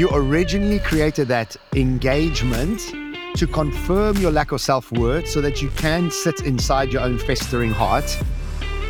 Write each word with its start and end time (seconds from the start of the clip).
You 0.00 0.08
originally 0.14 0.78
created 0.78 1.28
that 1.28 1.58
engagement 1.76 2.80
to 3.34 3.46
confirm 3.46 4.16
your 4.16 4.30
lack 4.30 4.50
of 4.50 4.62
self 4.62 4.90
worth 4.92 5.28
so 5.28 5.42
that 5.42 5.60
you 5.60 5.68
can 5.76 6.10
sit 6.10 6.40
inside 6.46 6.90
your 6.90 7.02
own 7.02 7.18
festering 7.18 7.70
heart. 7.70 8.18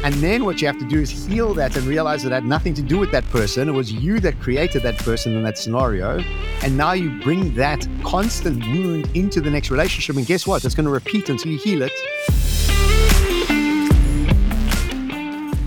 And 0.04 0.14
then 0.14 0.44
what 0.44 0.60
you 0.60 0.68
have 0.68 0.78
to 0.78 0.86
do 0.86 1.00
is 1.00 1.10
heal 1.10 1.52
that 1.54 1.76
and 1.76 1.84
realize 1.84 2.22
that 2.22 2.30
it 2.30 2.34
had 2.34 2.44
nothing 2.44 2.74
to 2.74 2.82
do 2.82 2.96
with 2.96 3.10
that 3.10 3.28
person. 3.30 3.68
It 3.68 3.72
was 3.72 3.92
you 3.92 4.20
that 4.20 4.38
created 4.38 4.84
that 4.84 4.98
person 4.98 5.34
in 5.34 5.42
that 5.42 5.58
scenario. 5.58 6.22
And 6.62 6.76
now 6.76 6.92
you 6.92 7.20
bring 7.22 7.54
that 7.56 7.88
constant 8.04 8.64
wound 8.66 9.10
into 9.16 9.40
the 9.40 9.50
next 9.50 9.72
relationship. 9.72 10.14
And 10.14 10.24
guess 10.24 10.46
what? 10.46 10.64
It's 10.64 10.76
going 10.76 10.86
to 10.86 10.92
repeat 10.92 11.28
until 11.28 11.50
you 11.50 11.58
heal 11.58 11.82
it. 11.82 11.92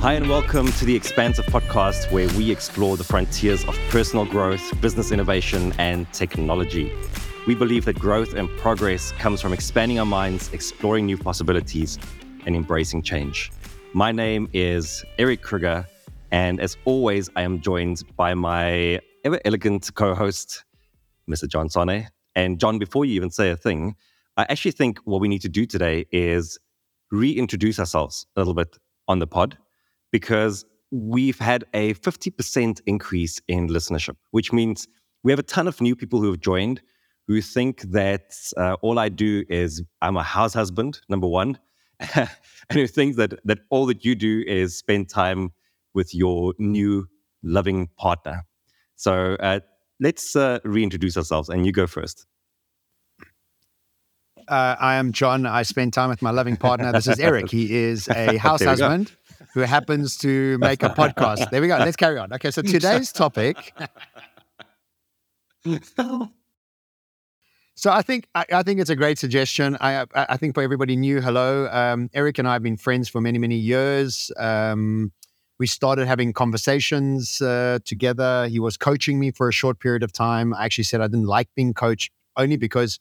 Hi, 0.04 0.16
and 0.16 0.28
welcome 0.28 0.70
to 0.70 0.84
the 0.84 0.94
Expansive 0.94 1.46
podcast, 1.46 2.12
where 2.12 2.28
we 2.38 2.52
explore 2.52 2.98
the 2.98 3.06
frontiers 3.06 3.64
of 3.64 3.80
personal 3.88 4.26
growth, 4.26 4.62
business 4.82 5.14
innovation, 5.14 5.72
and 5.78 6.12
technology. 6.12 6.92
We 7.48 7.56
believe 7.56 7.86
that 7.86 7.98
growth 7.98 8.34
and 8.34 8.50
progress 8.58 9.14
comes 9.14 9.40
from 9.40 9.54
expanding 9.54 10.00
our 10.00 10.06
minds, 10.06 10.52
exploring 10.52 11.06
new 11.06 11.18
possibilities, 11.18 12.00
and 12.46 12.54
embracing 12.54 13.04
change. 13.04 13.50
My 13.94 14.12
name 14.12 14.50
is 14.52 15.06
Erik 15.20 15.42
Kruger, 15.42 15.88
and 16.32 16.60
as 16.60 16.76
always, 16.84 17.30
I 17.38 17.44
am 17.44 17.62
joined 17.62 18.04
by 18.18 18.34
my 18.34 19.00
ever 19.24 19.40
elegant 19.46 19.90
co 19.96 20.14
host, 20.14 20.66
Mr. 21.30 21.48
John 21.48 21.70
Sanei. 21.70 22.08
And 22.36 22.60
John, 22.60 22.78
before 22.78 23.06
you 23.06 23.14
even 23.14 23.32
say 23.32 23.52
a 23.52 23.56
thing, 23.56 23.96
I 24.36 24.46
actually 24.50 24.72
think 24.72 25.00
what 25.06 25.22
we 25.22 25.30
need 25.30 25.44
to 25.44 25.50
do 25.50 25.66
today 25.66 26.08
is 26.12 26.60
reintroduce 27.10 27.80
ourselves 27.80 28.26
a 28.36 28.42
little 28.42 28.54
bit 28.54 28.78
on 29.08 29.20
the 29.20 29.28
pod 29.28 29.58
because 30.14 30.64
we've 30.92 31.40
had 31.40 31.66
a 31.74 31.96
50% 31.96 32.80
increase 32.86 33.42
in 33.50 33.68
listenership, 33.68 34.16
which 34.32 34.54
means 34.54 34.88
we 35.24 35.32
have 35.32 35.40
a 35.40 35.44
ton 35.44 35.68
of 35.68 35.82
new 35.82 35.96
people 35.96 36.22
who 36.22 36.28
have 36.28 36.40
joined 36.40 36.82
who 37.28 37.42
think 37.42 37.82
that 37.84 38.36
uh, 38.58 38.76
all 38.82 39.00
I 39.00 39.10
do 39.10 39.44
is 39.50 39.82
I'm 40.02 40.18
a 40.18 40.24
house 40.24 40.54
husband, 40.54 41.00
number 41.10 41.28
one, 41.28 41.58
and 42.16 42.30
who 42.72 42.86
think 42.86 43.16
that, 43.16 43.40
that 43.46 43.60
all 43.70 43.86
that 43.88 44.04
you 44.06 44.14
do 44.14 44.44
is 44.46 44.78
spend 44.78 45.10
time 45.10 45.52
with 45.94 46.14
your 46.14 46.54
new 46.58 47.08
loving 47.42 47.88
partner. 47.98 48.44
So 48.96 49.36
uh, 49.40 49.62
let's 50.00 50.36
uh, 50.36 50.60
reintroduce 50.64 51.18
ourselves, 51.18 51.50
and 51.50 51.66
you 51.66 51.72
go 51.72 51.88
first. 51.88 52.26
Uh, 54.48 54.76
I 54.80 54.96
am 54.96 55.14
John. 55.14 55.46
I 55.46 55.64
spend 55.64 55.94
time 55.94 56.10
with 56.10 56.22
my 56.22 56.32
loving 56.32 56.58
partner. 56.58 56.92
This 56.92 57.08
is 57.08 57.20
Erik. 57.20 57.50
He 57.50 57.74
is 57.74 58.08
a 58.16 58.38
house 58.38 58.62
husband. 58.62 59.16
Who 59.54 59.62
happens 59.62 60.18
to 60.18 60.58
make 60.58 60.82
a 60.82 60.90
podcast. 60.90 61.50
There 61.52 61.62
we 61.62 61.68
go. 61.68 61.78
Let's 61.78 61.96
carry 61.96 62.18
on. 62.18 62.34
Okay, 62.34 62.52
so 62.52 62.62
today's 62.62 63.12
topic. 63.12 63.74
So 67.76 67.92
I 67.92 68.02
think 68.02 68.28
I, 68.36 68.46
I, 68.54 68.64
think 68.64 68.80
it's 68.80 68.92
a 68.92 68.96
great 68.96 69.18
suggestion. 69.18 69.76
I 69.82 70.06
I 70.14 70.38
think 70.38 70.54
for 70.54 70.62
everybody 70.62 70.96
new, 70.96 71.20
hello. 71.22 71.68
Um, 71.72 72.10
Erik 72.14 72.38
and 72.38 72.48
I 72.48 72.54
have 72.54 72.64
been 72.64 72.78
friends 72.78 73.10
for 73.10 73.20
many 73.20 73.40
many 73.40 73.56
years. 73.56 74.32
Um, 74.38 75.12
we 75.60 75.68
started 75.68 76.08
having 76.08 76.34
conversations 76.34 77.42
uh, 77.42 77.80
together. 77.84 78.48
He 78.48 78.60
was 78.60 78.78
coaching 78.78 79.20
me 79.20 79.32
for 79.32 79.50
a 79.50 79.52
short 79.52 79.80
period 79.80 80.04
of 80.04 80.12
time. 80.12 80.54
I 80.54 80.66
actually 80.66 80.84
said 80.84 81.02
I 81.02 81.08
didn't 81.08 81.26
like 81.26 81.50
being 81.56 81.74
coached 81.74 82.12
only 82.38 82.58
because 82.58 83.00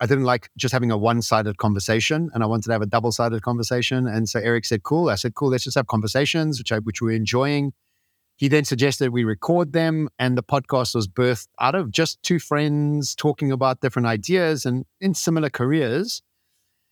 I 0.00 0.06
didn't 0.06 0.24
like 0.24 0.50
just 0.56 0.72
having 0.72 0.90
a 0.90 0.98
one 0.98 1.22
sided 1.22 1.56
conversation 1.56 2.30
and 2.34 2.42
I 2.42 2.46
wanted 2.46 2.64
to 2.66 2.72
have 2.72 2.82
a 2.82 2.86
double 2.86 3.12
sided 3.12 3.42
conversation. 3.42 4.06
And 4.06 4.28
so 4.28 4.40
Erik 4.40 4.66
said, 4.66 4.82
cool. 4.82 5.08
I 5.08 5.14
said, 5.14 5.34
cool, 5.34 5.48
let's 5.48 5.64
just 5.64 5.76
have 5.76 5.86
conversations, 5.86 6.58
which 6.58 6.70
I, 6.70 6.78
which 6.80 7.00
we're 7.00 7.16
enjoying. 7.16 7.72
He 8.36 8.48
then 8.48 8.64
suggested 8.64 9.10
we 9.10 9.24
record 9.24 9.72
them 9.72 10.10
and 10.18 10.36
the 10.36 10.42
podcast 10.42 10.94
was 10.94 11.08
birthed 11.08 11.48
out 11.58 11.74
of 11.74 11.90
just 11.90 12.22
two 12.22 12.38
friends 12.38 13.14
talking 13.14 13.50
about 13.50 13.80
different 13.80 14.06
ideas 14.06 14.66
and 14.66 14.84
in 15.00 15.14
similar 15.14 15.48
careers. 15.48 16.22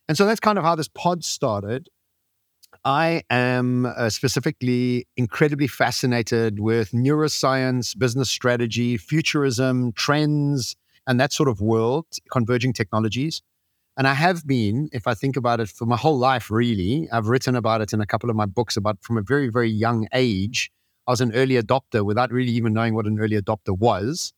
And 0.07 0.17
so 0.17 0.25
that's 0.25 0.39
kind 0.39 0.57
of 0.57 0.63
how 0.63 0.73
this 0.75 0.87
pod 0.87 1.23
started. 1.23 1.89
I 2.83 3.23
am 3.29 3.85
uh, 3.85 4.09
specifically 4.09 5.07
incredibly 5.15 5.67
fascinated 5.67 6.59
with 6.59 6.91
neuroscience, 6.91 7.97
business 7.97 8.29
strategy, 8.29 8.97
futurism, 8.97 9.91
trends, 9.93 10.75
and 11.07 11.19
that 11.19 11.33
sort 11.33 11.49
of 11.49 11.61
world, 11.61 12.05
converging 12.31 12.73
technologies. 12.73 13.41
And 13.97 14.07
I 14.07 14.13
have 14.13 14.45
been, 14.45 14.89
if 14.91 15.07
I 15.07 15.13
think 15.13 15.37
about 15.37 15.59
it 15.59 15.69
for 15.69 15.85
my 15.85 15.95
whole 15.95 16.17
life, 16.17 16.51
really, 16.51 17.07
I've 17.11 17.27
written 17.27 17.55
about 17.55 17.81
it 17.81 17.93
in 17.93 18.01
a 18.01 18.05
couple 18.05 18.29
of 18.29 18.35
my 18.35 18.45
books 18.45 18.75
about 18.75 18.97
from 19.01 19.17
a 19.17 19.21
very, 19.21 19.47
very 19.47 19.69
young 19.69 20.07
age. 20.13 20.69
I 21.07 21.11
was 21.11 21.21
an 21.21 21.33
early 21.33 21.55
adopter 21.55 22.03
without 22.03 22.31
really 22.31 22.51
even 22.51 22.73
knowing 22.73 22.93
what 22.93 23.05
an 23.05 23.19
early 23.19 23.39
adopter 23.39 23.77
was. 23.77 24.33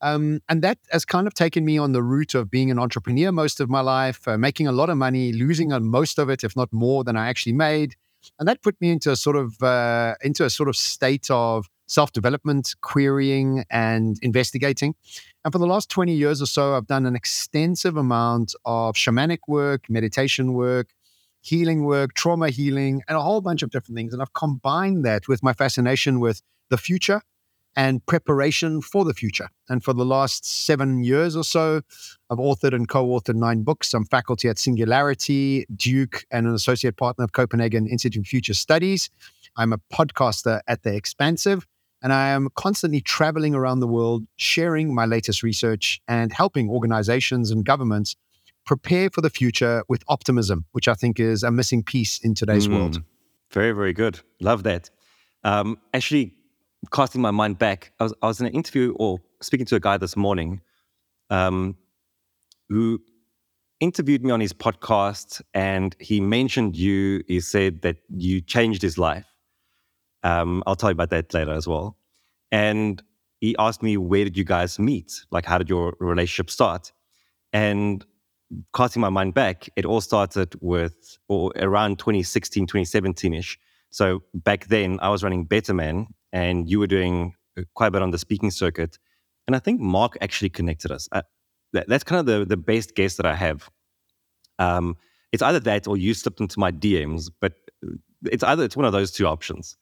Um, 0.00 0.40
and 0.48 0.62
that 0.62 0.78
has 0.90 1.04
kind 1.04 1.26
of 1.26 1.34
taken 1.34 1.64
me 1.64 1.76
on 1.76 1.92
the 1.92 2.02
route 2.02 2.34
of 2.34 2.50
being 2.50 2.70
an 2.70 2.78
entrepreneur 2.78 3.32
most 3.32 3.60
of 3.60 3.68
my 3.68 3.80
life, 3.80 4.26
uh, 4.28 4.38
making 4.38 4.66
a 4.66 4.72
lot 4.72 4.90
of 4.90 4.96
money, 4.96 5.32
losing 5.32 5.72
on 5.72 5.88
most 5.88 6.18
of 6.18 6.28
it, 6.30 6.44
if 6.44 6.56
not 6.56 6.72
more 6.72 7.04
than 7.04 7.16
I 7.16 7.28
actually 7.28 7.52
made. 7.52 7.94
And 8.38 8.48
that 8.48 8.62
put 8.62 8.80
me 8.80 8.90
into 8.90 9.10
a 9.10 9.16
sort 9.16 9.36
of 9.36 9.62
uh, 9.62 10.14
into 10.22 10.44
a 10.44 10.50
sort 10.50 10.68
of 10.68 10.76
state 10.76 11.30
of 11.30 11.66
self 11.86 12.12
development, 12.12 12.74
querying, 12.80 13.64
and 13.70 14.18
investigating. 14.22 14.94
And 15.44 15.52
for 15.52 15.58
the 15.58 15.66
last 15.66 15.88
20 15.88 16.12
years 16.12 16.42
or 16.42 16.46
so, 16.46 16.74
I've 16.74 16.86
done 16.86 17.06
an 17.06 17.16
extensive 17.16 17.96
amount 17.96 18.54
of 18.64 18.94
shamanic 18.94 19.38
work, 19.48 19.88
meditation 19.88 20.52
work, 20.52 20.88
healing 21.40 21.84
work, 21.84 22.14
trauma 22.14 22.50
healing, 22.50 23.02
and 23.08 23.16
a 23.16 23.22
whole 23.22 23.40
bunch 23.40 23.62
of 23.62 23.70
different 23.70 23.96
things. 23.96 24.12
And 24.12 24.20
I've 24.20 24.34
combined 24.34 25.04
that 25.04 25.28
with 25.28 25.42
my 25.42 25.52
fascination 25.52 26.20
with 26.20 26.42
the 26.68 26.76
future 26.76 27.22
and 27.78 28.04
preparation 28.06 28.82
for 28.82 29.04
the 29.04 29.14
future. 29.14 29.48
And 29.68 29.84
for 29.84 29.94
the 29.94 30.04
last 30.04 30.44
seven 30.44 31.04
years 31.04 31.36
or 31.36 31.44
so, 31.44 31.80
I've 32.28 32.38
authored 32.38 32.74
and 32.74 32.88
co 32.88 33.06
authored 33.06 33.36
nine 33.36 33.62
books. 33.62 33.94
I'm 33.94 34.04
faculty 34.04 34.48
at 34.48 34.58
Singularity, 34.58 35.64
Duke, 35.76 36.26
and 36.32 36.48
an 36.48 36.54
associate 36.54 36.96
partner 36.96 37.22
of 37.24 37.32
Copenhagen 37.32 37.86
Institute 37.86 38.24
of 38.24 38.26
Future 38.26 38.54
Studies. 38.54 39.10
I'm 39.56 39.72
a 39.72 39.78
podcaster 39.92 40.60
at 40.66 40.82
The 40.82 40.94
Expansive. 40.94 41.66
And 42.02 42.12
I 42.12 42.28
am 42.28 42.48
constantly 42.54 43.00
traveling 43.00 43.54
around 43.54 43.80
the 43.80 43.88
world, 43.88 44.24
sharing 44.36 44.94
my 44.94 45.04
latest 45.04 45.42
research 45.42 46.00
and 46.06 46.32
helping 46.32 46.68
organizations 46.70 47.50
and 47.50 47.64
governments 47.64 48.16
prepare 48.66 49.08
for 49.10 49.20
the 49.20 49.30
future 49.30 49.84
with 49.88 50.02
optimism, 50.08 50.64
which 50.72 50.88
I 50.88 50.94
think 50.94 51.18
is 51.18 51.42
a 51.42 51.50
missing 51.50 51.82
piece 51.82 52.18
in 52.18 52.34
today's 52.34 52.68
mm, 52.68 52.76
world. 52.76 53.02
Very, 53.50 53.72
very 53.72 53.92
good. 53.92 54.20
Love 54.40 54.62
that. 54.64 54.90
Um, 55.42 55.78
actually, 55.92 56.34
casting 56.92 57.20
my 57.20 57.30
mind 57.30 57.58
back, 57.58 57.92
I 58.00 58.04
was, 58.04 58.14
I 58.22 58.26
was 58.26 58.40
in 58.40 58.46
an 58.46 58.54
interview 58.54 58.94
or 58.98 59.18
speaking 59.40 59.66
to 59.66 59.76
a 59.76 59.80
guy 59.80 59.96
this 59.96 60.16
morning 60.16 60.60
um, 61.30 61.76
who 62.68 63.00
interviewed 63.80 64.24
me 64.24 64.30
on 64.30 64.40
his 64.40 64.52
podcast 64.52 65.40
and 65.54 65.94
he 65.98 66.20
mentioned 66.20 66.76
you. 66.76 67.22
He 67.26 67.40
said 67.40 67.82
that 67.82 67.96
you 68.08 68.40
changed 68.40 68.82
his 68.82 68.98
life. 68.98 69.26
Um, 70.22 70.62
I'll 70.66 70.76
tell 70.76 70.90
you 70.90 70.94
about 70.94 71.10
that 71.10 71.32
later 71.32 71.52
as 71.52 71.68
well. 71.68 71.96
And 72.50 73.02
he 73.40 73.54
asked 73.58 73.82
me, 73.82 73.96
where 73.96 74.24
did 74.24 74.36
you 74.36 74.44
guys 74.44 74.78
meet? 74.78 75.24
Like, 75.30 75.46
how 75.46 75.58
did 75.58 75.68
your 75.68 75.94
relationship 76.00 76.50
start? 76.50 76.92
And 77.52 78.04
casting 78.74 79.00
my 79.00 79.10
mind 79.10 79.34
back, 79.34 79.68
it 79.76 79.84
all 79.84 80.00
started 80.00 80.54
with 80.60 81.18
or 81.28 81.52
around 81.56 81.98
2016, 81.98 82.66
2017 82.66 83.34
ish. 83.34 83.58
So 83.90 84.22
back 84.34 84.66
then, 84.66 84.98
I 85.00 85.08
was 85.08 85.22
running 85.22 85.46
Betterman, 85.46 86.06
and 86.32 86.68
you 86.68 86.78
were 86.78 86.86
doing 86.86 87.34
uh, 87.58 87.62
quite 87.74 87.88
a 87.88 87.90
bit 87.90 88.02
on 88.02 88.10
the 88.10 88.18
speaking 88.18 88.50
circuit. 88.50 88.98
And 89.46 89.56
I 89.56 89.58
think 89.58 89.80
Mark 89.80 90.16
actually 90.20 90.50
connected 90.50 90.92
us. 90.92 91.08
I, 91.12 91.22
that, 91.72 91.88
that's 91.88 92.04
kind 92.04 92.20
of 92.20 92.26
the, 92.26 92.44
the 92.44 92.56
best 92.56 92.94
guess 92.94 93.16
that 93.16 93.26
I 93.26 93.34
have. 93.34 93.68
Um, 94.58 94.96
it's 95.32 95.42
either 95.42 95.60
that 95.60 95.86
or 95.86 95.96
you 95.96 96.14
slipped 96.14 96.40
into 96.40 96.58
my 96.58 96.72
DMs, 96.72 97.30
but 97.40 97.54
uh, 97.86 97.92
it's 98.26 98.42
either 98.44 98.64
it's 98.64 98.76
one 98.76 98.86
of 98.86 98.92
those 98.92 99.10
two 99.10 99.26
options. 99.26 99.76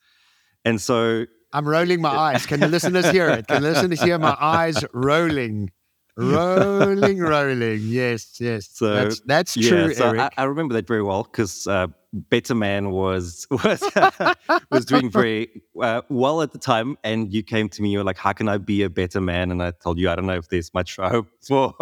And 0.64 0.80
so 0.80 1.26
I'm 1.52 1.68
rolling 1.68 2.00
my 2.00 2.10
eyes. 2.10 2.46
Can 2.46 2.60
the 2.60 2.68
listeners 2.68 3.08
hear 3.10 3.30
it? 3.30 3.46
Can 3.46 3.62
the 3.62 3.72
listeners 3.72 4.02
hear 4.02 4.18
my 4.18 4.36
eyes 4.40 4.84
rolling? 4.92 5.70
Rolling, 6.16 7.18
rolling. 7.20 7.80
Yes, 7.82 8.40
yes. 8.40 8.68
So 8.72 8.94
that's, 8.94 9.20
that's 9.20 9.56
yeah, 9.56 9.68
true, 9.68 9.94
so 9.94 10.18
I, 10.18 10.30
I, 10.36 10.44
remember 10.44 10.74
that 10.74 10.86
very 10.86 11.02
well 11.02 11.24
because 11.24 11.66
uh, 11.66 11.88
Better 12.12 12.54
Man 12.54 12.90
was 12.90 13.46
was 13.50 13.82
was 14.70 14.84
doing 14.84 15.10
very 15.10 15.62
uh, 15.80 16.02
well 16.08 16.42
at 16.42 16.52
the 16.52 16.58
time, 16.58 16.96
and 17.04 17.32
you 17.32 17.42
came 17.42 17.68
to 17.70 17.82
me. 17.82 17.90
You 17.90 17.98
were 17.98 18.04
like, 18.04 18.18
"How 18.18 18.32
can 18.32 18.48
I 18.48 18.58
be 18.58 18.82
a 18.82 18.90
better 18.90 19.20
man?" 19.20 19.50
And 19.50 19.62
I 19.62 19.72
told 19.72 19.98
you, 19.98 20.10
"I 20.10 20.16
don't 20.16 20.26
know 20.26 20.36
if 20.36 20.48
there's 20.48 20.72
much 20.74 20.96
hope 20.96 21.28
for." 21.46 21.74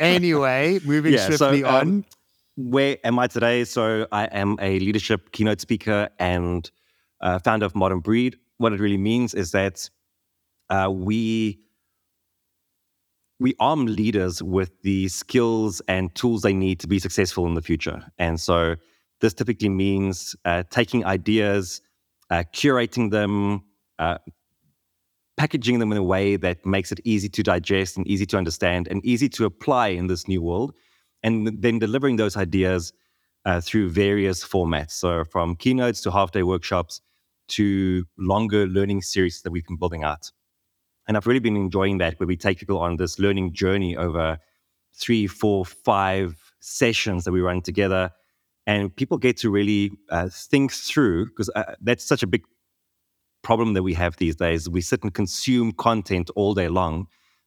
anyway, 0.00 0.80
moving 0.84 1.12
yeah, 1.12 1.26
swiftly 1.26 1.60
so, 1.60 1.68
um, 1.68 1.74
on 1.74 2.04
where 2.56 2.98
am 3.04 3.18
I 3.18 3.26
today? 3.26 3.64
So 3.64 4.06
I 4.12 4.24
am 4.26 4.58
a 4.60 4.78
leadership 4.78 5.32
keynote 5.32 5.60
speaker 5.60 6.08
and 6.18 6.70
uh, 7.20 7.38
founder 7.38 7.66
of 7.66 7.74
Modern 7.74 8.00
Breed. 8.00 8.36
What 8.60 8.72
it 8.72 8.80
really 8.80 8.98
means 8.98 9.32
is 9.32 9.52
that 9.52 9.88
uh, 10.68 10.90
we 10.92 11.60
we 13.38 13.54
arm 13.58 13.86
leaders 13.86 14.42
with 14.42 14.70
the 14.82 15.08
skills 15.08 15.80
and 15.88 16.14
tools 16.14 16.42
they 16.42 16.52
need 16.52 16.78
to 16.80 16.86
be 16.86 16.98
successful 16.98 17.46
in 17.46 17.54
the 17.54 17.62
future. 17.62 18.04
And 18.18 18.38
so 18.38 18.76
this 19.22 19.32
typically 19.32 19.70
means 19.70 20.36
uh, 20.44 20.64
taking 20.70 21.06
ideas 21.06 21.80
uh, 22.30 22.44
curating 22.52 23.10
them, 23.10 23.62
uh, 23.98 24.18
packaging 25.36 25.78
them 25.78 25.90
in 25.90 25.98
a 25.98 26.02
way 26.02 26.36
that 26.36 26.64
makes 26.64 26.92
it 26.92 27.00
easy 27.04 27.28
to 27.28 27.42
digest 27.42 27.96
and 27.96 28.06
easy 28.06 28.26
to 28.26 28.36
understand 28.36 28.88
and 28.88 29.04
easy 29.04 29.28
to 29.30 29.44
apply 29.44 29.88
in 29.88 30.06
this 30.06 30.28
new 30.28 30.42
world, 30.42 30.74
and 31.22 31.62
then 31.62 31.78
delivering 31.78 32.16
those 32.16 32.36
ideas 32.36 32.92
uh, 33.46 33.60
through 33.60 33.88
various 33.88 34.44
formats. 34.44 34.92
So, 34.92 35.24
from 35.24 35.56
keynotes 35.56 36.02
to 36.02 36.10
half 36.10 36.30
day 36.30 36.42
workshops 36.42 37.00
to 37.50 38.04
longer 38.18 38.66
learning 38.66 39.02
series 39.02 39.42
that 39.42 39.50
we've 39.50 39.66
been 39.66 39.76
building 39.76 40.04
out. 40.04 40.30
And 41.06 41.16
I've 41.16 41.26
really 41.26 41.40
been 41.40 41.56
enjoying 41.56 41.98
that, 41.98 42.18
where 42.20 42.26
we 42.26 42.36
take 42.36 42.58
people 42.58 42.78
on 42.78 42.96
this 42.96 43.18
learning 43.18 43.52
journey 43.52 43.96
over 43.96 44.38
three, 44.94 45.26
four, 45.26 45.64
five 45.64 46.36
sessions 46.60 47.24
that 47.24 47.32
we 47.32 47.40
run 47.40 47.62
together. 47.62 48.10
And 48.66 48.94
people 48.94 49.18
get 49.18 49.36
to 49.38 49.50
really 49.50 49.90
uh, 50.10 50.28
think 50.30 50.72
through, 50.72 51.26
because 51.26 51.50
uh, 51.56 51.74
that's 51.80 52.04
such 52.04 52.22
a 52.22 52.26
big 52.26 52.42
problem 53.42 53.74
that 53.74 53.82
we 53.82 53.94
have 53.94 54.16
these 54.16 54.36
days. 54.36 54.68
We 54.68 54.82
sit 54.82 55.02
and 55.02 55.12
consume 55.12 55.72
content 55.72 56.30
all 56.36 56.54
day 56.54 56.68
long, 56.68 57.06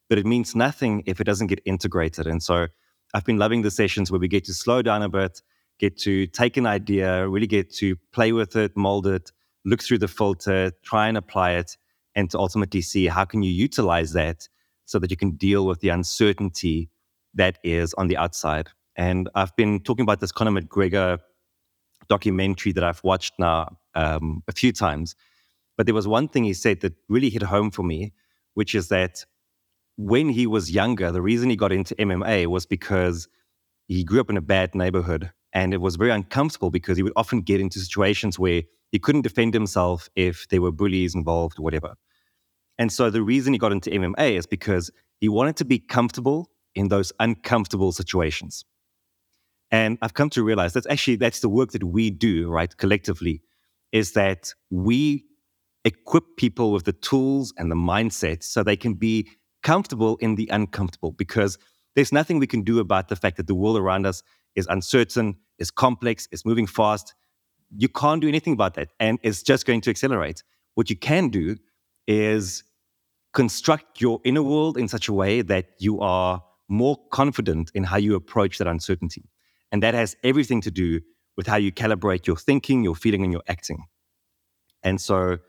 but 0.09 0.17
it 0.17 0.25
means 0.25 0.55
nothing 0.55 1.03
if 1.05 1.21
it 1.21 1.25
doesn't 1.25 1.47
get 1.47 1.61
integrated. 1.65 2.27
And 2.27 2.41
so 2.41 2.67
I've 3.13 3.25
been 3.25 3.37
loving 3.37 3.61
the 3.61 3.71
sessions 3.71 4.11
where 4.11 4.19
we 4.19 4.27
get 4.27 4.43
to 4.45 4.53
slow 4.53 4.81
down 4.81 5.03
a 5.03 5.09
bit, 5.09 5.41
get 5.79 5.97
to 5.99 6.27
take 6.27 6.57
an 6.57 6.65
idea, 6.65 7.27
really 7.29 7.47
get 7.47 7.71
to 7.75 7.95
play 8.11 8.31
with 8.31 8.55
it, 8.55 8.75
mold 8.75 9.07
it, 9.07 9.31
look 9.65 9.81
through 9.81 9.99
the 9.99 10.07
filter, 10.07 10.71
try 10.83 11.07
and 11.07 11.17
apply 11.17 11.51
it, 11.51 11.77
and 12.15 12.29
to 12.31 12.39
ultimately 12.39 12.81
see 12.81 13.07
how 13.07 13.25
can 13.25 13.43
you 13.43 13.51
utilize 13.51 14.13
that 14.13 14.47
so 14.85 14.99
that 14.99 15.09
you 15.09 15.17
can 15.17 15.31
deal 15.31 15.65
with 15.65 15.79
the 15.79 15.89
uncertainty 15.89 16.89
that 17.33 17.57
is 17.63 17.93
on 17.95 18.07
the 18.07 18.17
outside. 18.17 18.69
And 18.95 19.29
I've 19.33 19.55
been 19.55 19.79
talking 19.79 20.03
about 20.03 20.19
this 20.19 20.31
Conor 20.31 20.61
McGregor 20.61 21.19
documentary 22.09 22.71
that 22.73 22.83
I've 22.83 23.03
watched 23.03 23.33
now 23.39 23.77
um, 23.95 24.43
a 24.47 24.51
few 24.51 24.71
times. 24.71 25.15
But 25.77 25.87
there 25.87 25.95
was 25.95 26.07
one 26.07 26.27
thing 26.27 26.43
he 26.43 26.53
said 26.53 26.81
that 26.81 26.93
really 27.09 27.29
hit 27.29 27.43
home 27.43 27.71
for 27.71 27.83
me, 27.83 28.13
which 28.53 28.75
is 28.75 28.89
that 28.89 29.25
when 29.97 30.29
he 30.29 30.45
was 30.45 30.71
younger, 30.71 31.11
the 31.11 31.21
reason 31.21 31.49
he 31.49 31.55
got 31.55 31.71
into 31.71 31.95
MMA 31.95 32.47
was 32.47 32.65
because 32.65 33.27
he 33.87 34.03
grew 34.03 34.19
up 34.19 34.29
in 34.29 34.37
a 34.37 34.41
bad 34.41 34.75
neighborhood 34.75 35.31
and 35.53 35.73
it 35.73 35.81
was 35.81 35.95
very 35.95 36.11
uncomfortable 36.11 36.71
because 36.71 36.97
he 36.97 37.03
would 37.03 37.13
often 37.15 37.41
get 37.41 37.61
into 37.61 37.79
situations 37.79 38.39
where 38.39 38.63
he 38.91 38.99
couldn't 38.99 39.21
defend 39.21 39.53
himself 39.53 40.09
if 40.15 40.47
there 40.49 40.61
were 40.61 40.71
bullies 40.71 41.15
involved 41.15 41.59
or 41.59 41.63
whatever. 41.63 41.95
And 42.77 42.91
so 42.91 43.09
the 43.09 43.21
reason 43.21 43.53
he 43.53 43.59
got 43.59 43.71
into 43.71 43.91
MMA 43.91 44.37
is 44.37 44.45
because 44.45 44.91
he 45.19 45.29
wanted 45.29 45.55
to 45.57 45.65
be 45.65 45.79
comfortable 45.79 46.49
in 46.75 46.87
those 46.87 47.11
uncomfortable 47.19 47.91
situations. 47.91 48.65
And 49.71 49.97
I've 50.01 50.13
come 50.13 50.29
to 50.31 50.43
realize 50.43 50.73
that's 50.73 50.87
actually 50.87 51.15
that's 51.17 51.39
the 51.39 51.49
work 51.49 51.71
that 51.71 51.83
we 51.83 52.09
do, 52.09 52.49
right, 52.49 52.75
collectively, 52.77 53.41
is 53.91 54.13
that 54.13 54.53
we 54.69 55.25
equip 55.85 56.23
people 56.37 56.71
with 56.71 56.85
the 56.85 56.93
tools 56.93 57.53
and 57.57 57.71
the 57.71 57.75
mindset 57.75 58.43
so 58.43 58.63
they 58.63 58.75
can 58.75 58.93
be 58.93 59.27
comfortable 59.61 60.17
in 60.17 60.35
the 60.35 60.47
uncomfortable 60.51 61.11
because 61.11 61.57
there's 61.95 62.11
nothing 62.11 62.39
we 62.39 62.47
can 62.47 62.61
do 62.61 62.79
about 62.79 63.07
the 63.07 63.15
fact 63.15 63.37
that 63.37 63.47
the 63.47 63.55
world 63.55 63.77
around 63.77 64.05
us 64.05 64.23
is 64.55 64.67
uncertain, 64.67 65.35
is 65.59 65.71
complex, 65.71 66.27
is 66.31 66.45
moving 66.45 66.67
fast. 66.67 67.13
You 67.75 67.89
can't 67.89 68.21
do 68.21 68.27
anything 68.27 68.53
about 68.53 68.75
that. 68.75 68.89
And 68.99 69.19
it's 69.23 69.43
just 69.43 69.65
going 69.65 69.81
to 69.81 69.89
accelerate. 69.89 70.43
What 70.75 70.89
you 70.89 70.95
can 70.95 71.29
do 71.29 71.57
is 72.07 72.63
construct 73.33 74.01
your 74.01 74.19
inner 74.23 74.43
world 74.43 74.77
in 74.77 74.87
such 74.87 75.07
a 75.07 75.13
way 75.13 75.41
that 75.41 75.69
you 75.79 75.99
are 75.99 76.43
more 76.69 76.97
confident 77.11 77.71
in 77.73 77.83
how 77.83 77.97
you 77.97 78.15
approach 78.15 78.57
that 78.57 78.67
uncertainty. 78.67 79.29
And 79.71 79.81
that 79.81 79.93
has 79.93 80.15
everything 80.23 80.61
to 80.61 80.71
do 80.71 81.01
with 81.35 81.47
how 81.47 81.55
you 81.55 81.71
calibrate 81.71 82.27
your 82.27 82.35
thinking, 82.35 82.83
your 82.83 82.95
feeling, 82.95 83.23
and 83.23 83.31
your 83.31 83.41
acting. 83.47 83.85
And 84.83 85.01
so 85.01 85.39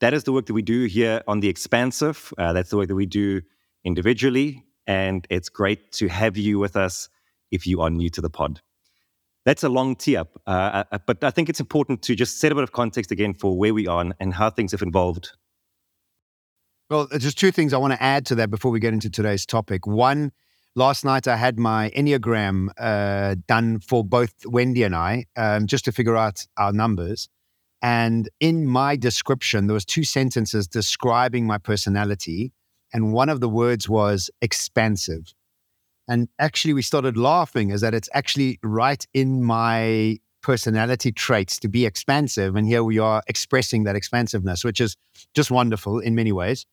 that 0.00 0.14
is 0.14 0.24
the 0.24 0.32
work 0.32 0.46
that 0.46 0.54
we 0.54 0.62
do 0.62 0.86
here 0.86 1.22
on 1.28 1.40
The 1.40 1.48
Expansive. 1.48 2.32
Uh, 2.36 2.52
that's 2.52 2.70
the 2.70 2.76
work 2.76 2.88
that 2.88 2.94
we 2.94 3.06
do 3.06 3.42
individually. 3.84 4.64
And 4.86 5.26
it's 5.30 5.48
great 5.48 5.92
to 5.92 6.08
have 6.08 6.36
you 6.36 6.58
with 6.58 6.76
us 6.76 7.08
if 7.50 7.66
you 7.66 7.80
are 7.80 7.90
new 7.90 8.10
to 8.10 8.20
the 8.20 8.30
pod. 8.30 8.60
That's 9.46 9.62
a 9.62 9.68
long 9.68 9.96
tee 9.96 10.16
up, 10.16 10.40
uh, 10.46 10.50
uh, 10.50 10.84
uh, 10.92 10.98
but 11.06 11.24
I 11.24 11.30
think 11.30 11.48
it's 11.48 11.60
important 11.60 12.02
to 12.02 12.14
just 12.14 12.40
set 12.40 12.52
a 12.52 12.54
bit 12.54 12.62
of 12.62 12.72
context 12.72 13.10
again 13.10 13.32
for 13.32 13.56
where 13.56 13.72
we 13.72 13.86
are 13.86 14.04
and 14.20 14.34
how 14.34 14.50
things 14.50 14.72
have 14.72 14.82
evolved. 14.82 15.32
Well, 16.90 17.08
just 17.18 17.38
two 17.38 17.50
things 17.50 17.72
I 17.72 17.78
want 17.78 17.92
to 17.94 18.02
add 18.02 18.26
to 18.26 18.34
that 18.34 18.50
before 18.50 18.70
we 18.70 18.80
get 18.80 18.92
into 18.92 19.08
today's 19.08 19.46
topic. 19.46 19.86
One, 19.86 20.32
last 20.74 21.04
night 21.04 21.26
I 21.26 21.36
had 21.36 21.58
my 21.58 21.90
Enneagram 21.90 22.68
uh, 22.78 23.36
done 23.46 23.80
for 23.80 24.04
both 24.04 24.34
Wendy 24.44 24.82
and 24.82 24.94
I, 24.94 25.24
um, 25.36 25.66
just 25.66 25.84
to 25.86 25.92
figure 25.92 26.16
out 26.16 26.46
our 26.58 26.72
numbers. 26.72 27.28
And 27.80 28.28
in 28.40 28.66
my 28.66 28.96
description, 28.96 29.68
there 29.68 29.74
was 29.74 29.86
two 29.86 30.04
sentences 30.04 30.66
describing 30.66 31.46
my 31.46 31.56
personality, 31.56 32.52
and 32.92 33.12
one 33.12 33.30
of 33.30 33.40
the 33.40 33.48
words 33.48 33.88
was 33.88 34.30
expansive. 34.42 35.32
And 36.10 36.28
actually, 36.40 36.74
we 36.74 36.82
started 36.82 37.16
laughing 37.16 37.70
is 37.70 37.82
that 37.82 37.94
it's 37.94 38.08
actually 38.12 38.58
right 38.64 39.06
in 39.14 39.44
my 39.44 40.18
personality 40.42 41.12
traits 41.12 41.60
to 41.60 41.68
be 41.68 41.86
expansive. 41.86 42.56
And 42.56 42.66
here 42.66 42.82
we 42.82 42.98
are 42.98 43.22
expressing 43.28 43.84
that 43.84 43.94
expansiveness, 43.94 44.64
which 44.64 44.80
is 44.80 44.96
just 45.34 45.52
wonderful 45.52 46.00
in 46.00 46.16
many 46.16 46.32
ways. 46.32 46.66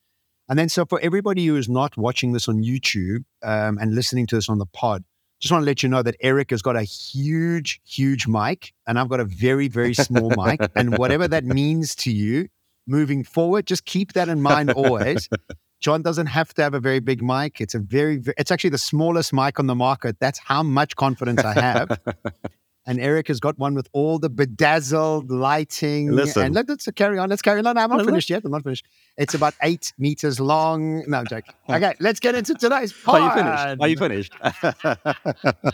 And 0.49 0.57
then, 0.57 0.69
so 0.69 0.85
for 0.85 0.99
everybody 1.01 1.45
who 1.45 1.55
is 1.55 1.69
not 1.69 1.95
watching 1.97 2.31
this 2.33 2.49
on 2.49 2.63
YouTube 2.63 3.25
um, 3.43 3.77
and 3.77 3.93
listening 3.93 4.25
to 4.27 4.35
this 4.35 4.49
on 4.49 4.57
the 4.57 4.65
pod, 4.65 5.03
just 5.39 5.51
want 5.51 5.61
to 5.61 5.65
let 5.67 5.83
you 5.83 5.89
know 5.89 6.01
that 6.01 6.15
Erik 6.21 6.49
has 6.49 6.63
got 6.63 6.75
a 6.75 6.81
huge, 6.81 7.79
huge 7.85 8.27
mic, 8.27 8.73
and 8.87 8.97
I've 8.97 9.09
got 9.09 9.19
a 9.19 9.25
very, 9.25 9.67
very 9.67 9.93
small 9.93 10.31
mic. 10.31 10.61
And 10.75 10.97
whatever 10.97 11.27
that 11.27 11.43
means 11.59 11.93
to 11.97 12.11
you 12.11 12.47
moving 12.87 13.23
forward, 13.23 13.67
just 13.67 13.85
keep 13.85 14.13
that 14.13 14.29
in 14.29 14.41
mind 14.41 14.71
always. 14.71 15.29
John 15.79 16.01
doesn't 16.01 16.27
have 16.27 16.53
to 16.55 16.63
have 16.63 16.73
a 16.73 16.79
very 16.79 16.99
big 16.99 17.21
mic. 17.21 17.61
It's 17.61 17.75
a 17.75 17.79
very, 17.79 18.17
very 18.17 18.35
it's 18.37 18.51
actually 18.51 18.71
the 18.71 18.77
smallest 18.77 19.31
mic 19.33 19.59
on 19.59 19.67
the 19.67 19.75
market. 19.75 20.17
That's 20.19 20.39
how 20.39 20.63
much 20.63 20.95
confidence 20.95 21.43
I 21.43 21.53
have. 21.53 21.99
and 22.87 22.99
Erik 22.99 23.27
has 23.27 23.39
got 23.39 23.59
one 23.59 23.75
with 23.75 23.87
all 23.91 24.17
the 24.17 24.29
bedazzled 24.29 25.29
lighting. 25.29 26.11
Listen. 26.11 26.43
And 26.43 26.55
let, 26.55 26.69
us 26.69 26.87
carry 26.95 27.19
on. 27.19 27.29
Let's 27.29 27.41
carry 27.41 27.59
on. 27.59 27.77
I'm 27.77 27.89
not 27.89 28.05
finished 28.05 28.29
yet. 28.29 28.43
I'm 28.45 28.51
not 28.51 28.63
finished. 28.63 28.85
It's 29.17 29.33
about 29.33 29.53
eight 29.61 29.93
meters 29.99 30.39
long. 30.39 31.03
No, 31.07 31.23
joking. 31.25 31.53
Okay, 31.69 31.93
let's 31.99 32.19
get 32.19 32.33
into 32.33 32.55
today's 32.55 32.93
pod. 32.93 33.21
Are 33.21 33.87
you 33.87 33.97
finished? 33.97 34.31
Are 34.41 34.41
you 34.47 35.17
finished? 35.17 35.73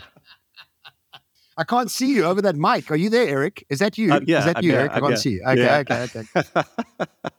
I 1.56 1.62
can't 1.62 1.88
see 1.88 2.12
you 2.12 2.24
over 2.24 2.42
that 2.42 2.56
mic. 2.56 2.90
Are 2.90 2.96
you 2.96 3.08
there, 3.08 3.28
Erik? 3.28 3.64
Is 3.70 3.78
that 3.78 3.96
you? 3.96 4.12
Uh, 4.12 4.20
yeah, 4.26 4.40
Is 4.40 4.44
that 4.46 4.62
you, 4.64 4.72
yeah, 4.72 4.78
Erik? 4.78 4.92
I 4.92 5.00
can't 5.00 5.10
yeah. 5.12 5.16
see 5.16 5.30
you. 5.30 5.44
Okay, 5.46 5.62
Yeah. 5.62 5.78
okay, 5.78 6.08
okay. 6.34 7.32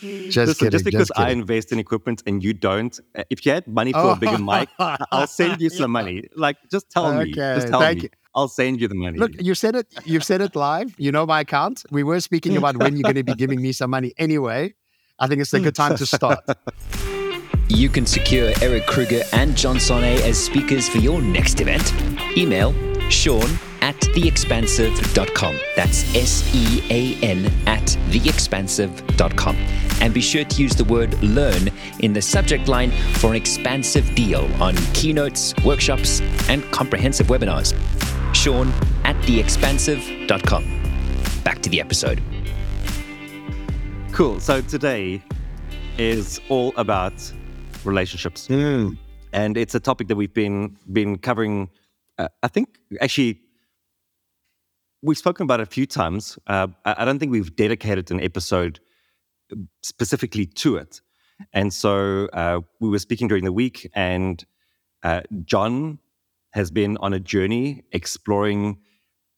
Just 0.00 0.36
Listen, 0.36 0.54
kidding. 0.54 0.70
just 0.70 0.84
because 0.84 1.10
I 1.16 1.24
kidding. 1.24 1.40
invest 1.40 1.72
in 1.72 1.78
equipment 1.78 2.22
and 2.26 2.42
you 2.42 2.52
don't, 2.52 2.98
uh, 3.16 3.24
if 3.30 3.44
you 3.44 3.52
had 3.52 3.66
money 3.66 3.92
for 3.92 4.12
a 4.12 4.16
bigger 4.16 4.38
mic, 4.38 4.68
I'll 4.78 5.26
send 5.26 5.60
you 5.60 5.70
some 5.70 5.90
money. 5.90 6.24
Like, 6.36 6.56
just 6.70 6.88
tell 6.90 7.12
me. 7.14 7.32
Just 7.32 7.38
Okay, 7.66 7.70
tell 7.70 7.80
thank 7.80 7.96
me. 7.98 8.02
you. 8.04 8.08
I'll 8.34 8.48
send 8.48 8.80
you 8.80 8.86
the 8.88 8.94
money. 8.94 9.18
Look, 9.18 9.32
you 9.42 9.54
said 9.54 9.74
it. 9.74 9.86
You've 10.04 10.22
said 10.24 10.40
it 10.40 10.54
live. 10.54 10.94
You 10.98 11.10
know 11.10 11.26
my 11.26 11.40
account. 11.40 11.84
We 11.90 12.02
were 12.04 12.20
speaking 12.20 12.56
about 12.56 12.76
when 12.76 12.94
you're 12.96 13.02
going 13.02 13.16
to 13.16 13.24
be 13.24 13.34
giving 13.34 13.60
me 13.60 13.72
some 13.72 13.90
money 13.90 14.12
anyway. 14.18 14.74
I 15.18 15.26
think 15.26 15.40
it's 15.40 15.52
a 15.54 15.58
good 15.60 15.74
time 15.74 15.96
to 15.96 16.06
start. 16.06 16.38
You 17.68 17.88
can 17.88 18.06
secure 18.06 18.52
Erik 18.62 18.86
Kruger 18.86 19.22
and 19.32 19.56
John 19.56 19.76
Sanei 19.76 20.20
as 20.20 20.38
speakers 20.42 20.88
for 20.88 20.98
your 20.98 21.20
next 21.20 21.60
event. 21.60 21.92
Email 22.36 22.72
Sean 23.10 23.48
at 23.82 23.96
theexpansive.com. 23.96 25.58
That's 25.76 26.14
S 26.14 26.54
E 26.54 26.82
A 26.90 27.14
N 27.24 27.46
at 27.66 27.82
theexpansive.com. 28.10 29.56
And 30.00 30.14
be 30.14 30.20
sure 30.20 30.44
to 30.44 30.62
use 30.62 30.74
the 30.74 30.84
word 30.84 31.20
learn 31.22 31.68
in 32.00 32.12
the 32.12 32.22
subject 32.22 32.68
line 32.68 32.90
for 33.14 33.30
an 33.30 33.36
expansive 33.36 34.14
deal 34.14 34.48
on 34.62 34.76
keynotes, 34.94 35.54
workshops, 35.64 36.20
and 36.48 36.62
comprehensive 36.72 37.26
webinars. 37.28 37.74
Sean 38.34 38.68
at 39.04 39.16
theexpansive.com. 39.22 40.64
Back 41.44 41.60
to 41.62 41.70
the 41.70 41.80
episode. 41.80 42.22
cool. 44.12 44.40
So 44.40 44.60
today 44.60 45.22
is 45.98 46.40
all 46.48 46.72
about 46.76 47.14
relationships. 47.84 48.48
and 49.32 49.56
it's 49.56 49.74
a 49.74 49.80
topic 49.80 50.08
that 50.08 50.16
we've 50.16 50.34
been 50.34 50.76
been 50.92 51.18
covering. 51.18 51.70
Uh, 52.18 52.28
I 52.42 52.48
think 52.48 52.78
actually 53.00 53.40
we've 55.02 55.18
spoken 55.18 55.44
about 55.44 55.60
it 55.60 55.64
a 55.64 55.66
few 55.66 55.86
times. 55.86 56.38
Uh, 56.46 56.68
I, 56.84 57.04
don't 57.04 57.18
think 57.18 57.32
we've 57.32 57.54
dedicated 57.54 58.10
an 58.10 58.20
episode 58.20 58.80
specifically 59.82 60.46
to 60.46 60.76
it. 60.76 61.00
And 61.52 61.72
so 61.72 62.26
uh, 62.32 62.60
we 62.80 62.88
were 62.88 62.98
speaking 62.98 63.28
during 63.28 63.44
the 63.44 63.52
week, 63.52 63.88
and 63.94 64.44
uh, 65.02 65.20
John 65.44 65.98
has 66.52 66.70
been 66.70 66.96
on 66.98 67.12
a 67.12 67.20
journey 67.20 67.84
exploring 67.92 68.78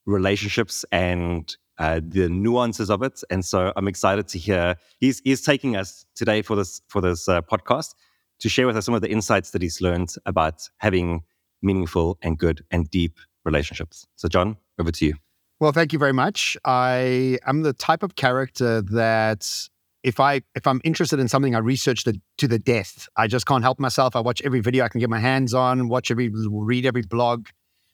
relationships 0.07 0.85
and 0.93 1.55
uh, 1.79 2.01
the 2.03 2.29
nuances 2.29 2.91
of 2.91 3.03
it. 3.03 3.23
And 3.31 3.45
so 3.45 3.73
I'm 3.77 3.89
excited 3.89 4.29
to 4.29 4.39
hear 4.39 4.77
he's 4.99 5.21
he's 5.25 5.43
taking 5.43 5.77
us 5.77 6.05
today 6.15 6.43
for 6.43 6.57
this 6.57 6.81
for 6.89 7.01
this 7.01 7.29
uh, 7.29 7.43
podcast 7.43 7.95
to 8.41 8.49
share 8.49 8.67
with 8.67 8.77
us 8.77 8.87
some 8.87 8.95
of 8.95 9.03
the 9.03 9.11
insights 9.11 9.51
that 9.51 9.63
he's 9.63 9.81
learned 9.81 10.15
about 10.25 10.69
having 10.79 11.23
meaningful 11.63 12.19
and 12.23 12.39
good 12.39 12.65
and 12.71 12.91
deep 12.91 13.19
relationships. 13.45 14.07
So 14.17 14.29
John, 14.29 14.57
over 14.79 14.91
to 14.91 15.07
you. 15.07 15.15
Well, 15.61 15.73
thank 15.73 15.93
you 15.93 15.99
very 15.99 16.15
much. 16.15 16.57
I 16.65 17.39
am 17.47 17.61
the 17.63 17.75
type 17.75 18.03
of 18.03 18.17
character 18.17 18.81
that 18.81 19.69
if 20.03 20.19
I 20.19 20.41
if 20.55 20.67
I'm 20.67 20.81
interested 20.85 21.21
in 21.21 21.29
something, 21.29 21.55
I 21.55 21.59
research 21.59 22.07
it 22.07 22.17
to 22.39 22.49
the 22.49 22.59
death. 22.59 23.07
I 23.19 23.27
just 23.27 23.45
can't 23.45 23.63
help 23.63 23.79
myself. 23.79 24.17
I 24.17 24.21
watch 24.21 24.41
every 24.43 24.61
video 24.61 24.87
I 24.87 24.89
can 24.89 25.01
get 25.01 25.11
my 25.11 25.19
hands 25.19 25.53
on, 25.53 25.89
watch 25.89 26.11
every 26.11 26.31
read 26.31 26.87
every 26.87 27.03
blog. 27.03 27.49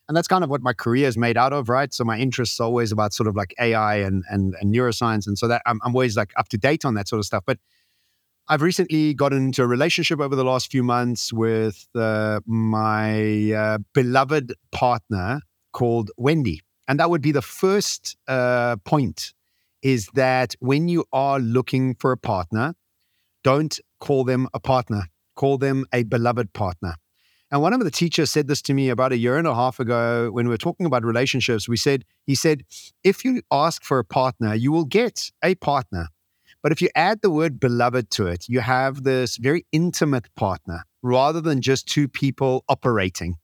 And 0.08 0.16
that's 0.16 0.28
kind 0.28 0.44
of 0.44 0.50
what 0.50 0.62
my 0.62 0.72
career 0.72 1.08
is 1.08 1.18
made 1.18 1.36
out 1.36 1.52
of, 1.52 1.68
right? 1.68 1.92
So 1.92 2.04
my 2.04 2.16
interests 2.16 2.60
always 2.60 2.92
about 2.92 3.12
sort 3.12 3.26
of 3.26 3.34
like 3.34 3.52
AI 3.58 3.96
and 3.96 4.22
and, 4.30 4.54
and 4.60 4.72
neuroscience. 4.72 5.26
And 5.26 5.36
so 5.36 5.48
that 5.48 5.62
I'm, 5.66 5.80
I'm 5.84 5.92
always 5.92 6.16
like 6.16 6.32
up 6.36 6.48
to 6.50 6.58
date 6.58 6.84
on 6.84 6.94
that 6.94 7.08
sort 7.08 7.18
of 7.18 7.24
stuff. 7.24 7.42
But 7.44 7.58
I've 8.46 8.62
recently 8.62 9.12
gotten 9.12 9.46
into 9.46 9.64
a 9.64 9.66
relationship 9.66 10.20
over 10.20 10.36
the 10.36 10.44
last 10.44 10.70
few 10.70 10.84
months 10.84 11.32
with 11.32 11.88
uh, 11.96 12.38
my 12.46 13.50
uh, 13.50 13.78
beloved 13.92 14.54
partner 14.70 15.40
called 15.72 16.12
Wendy. 16.16 16.60
And 16.88 17.00
that 17.00 17.10
would 17.10 17.22
be 17.22 17.32
the 17.32 17.42
first 17.42 18.16
uh, 18.28 18.76
point 18.84 19.34
is 19.82 20.08
that 20.14 20.54
when 20.60 20.88
you 20.88 21.04
are 21.12 21.38
looking 21.38 21.94
for 21.94 22.12
a 22.12 22.16
partner, 22.16 22.74
don't 23.44 23.78
call 24.00 24.24
them 24.24 24.48
a 24.54 24.60
partner, 24.60 25.02
call 25.34 25.58
them 25.58 25.84
a 25.92 26.02
beloved 26.02 26.52
partner. 26.52 26.94
And 27.50 27.62
one 27.62 27.72
of 27.72 27.84
the 27.84 27.90
teachers 27.92 28.30
said 28.30 28.48
this 28.48 28.60
to 28.62 28.74
me 28.74 28.88
about 28.88 29.12
a 29.12 29.16
year 29.16 29.36
and 29.38 29.46
a 29.46 29.54
half 29.54 29.78
ago 29.78 30.30
when 30.32 30.46
we 30.46 30.50
were 30.50 30.58
talking 30.58 30.86
about 30.86 31.04
relationships. 31.04 31.68
We 31.68 31.76
said, 31.76 32.04
he 32.24 32.34
said, 32.34 32.64
if 33.04 33.24
you 33.24 33.42
ask 33.52 33.84
for 33.84 34.00
a 34.00 34.04
partner, 34.04 34.54
you 34.54 34.72
will 34.72 34.84
get 34.84 35.30
a 35.44 35.54
partner. 35.54 36.08
But 36.62 36.72
if 36.72 36.82
you 36.82 36.88
add 36.96 37.20
the 37.22 37.30
word 37.30 37.60
beloved 37.60 38.10
to 38.12 38.26
it, 38.26 38.48
you 38.48 38.58
have 38.58 39.04
this 39.04 39.36
very 39.36 39.64
intimate 39.70 40.26
partner 40.34 40.84
rather 41.02 41.40
than 41.40 41.60
just 41.60 41.86
two 41.86 42.08
people 42.08 42.64
operating. 42.68 43.36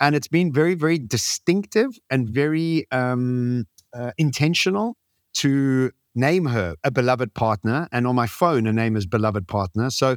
And 0.00 0.14
it's 0.14 0.28
been 0.28 0.52
very, 0.52 0.74
very 0.74 0.98
distinctive 0.98 1.98
and 2.10 2.28
very 2.28 2.86
um, 2.90 3.66
uh, 3.94 4.12
intentional 4.18 4.96
to 5.34 5.90
name 6.14 6.46
her 6.46 6.74
a 6.82 6.90
beloved 6.90 7.34
partner. 7.34 7.88
And 7.92 8.06
on 8.06 8.14
my 8.14 8.26
phone, 8.26 8.64
her 8.64 8.72
name 8.72 8.96
is 8.96 9.06
beloved 9.06 9.46
partner. 9.46 9.90
So, 9.90 10.16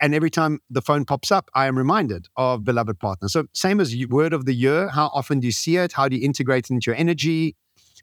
and 0.00 0.14
every 0.14 0.30
time 0.30 0.60
the 0.70 0.82
phone 0.82 1.04
pops 1.04 1.32
up, 1.32 1.50
I 1.54 1.66
am 1.66 1.76
reminded 1.76 2.26
of 2.36 2.64
beloved 2.64 3.00
partner. 3.00 3.28
So, 3.28 3.46
same 3.54 3.80
as 3.80 3.96
word 4.08 4.32
of 4.32 4.44
the 4.44 4.54
year. 4.54 4.88
How 4.88 5.06
often 5.14 5.40
do 5.40 5.46
you 5.46 5.52
see 5.52 5.76
it? 5.78 5.92
How 5.92 6.08
do 6.08 6.16
you 6.16 6.24
integrate 6.24 6.66
it 6.66 6.70
into 6.70 6.90
your 6.90 6.96
energy? 6.96 7.56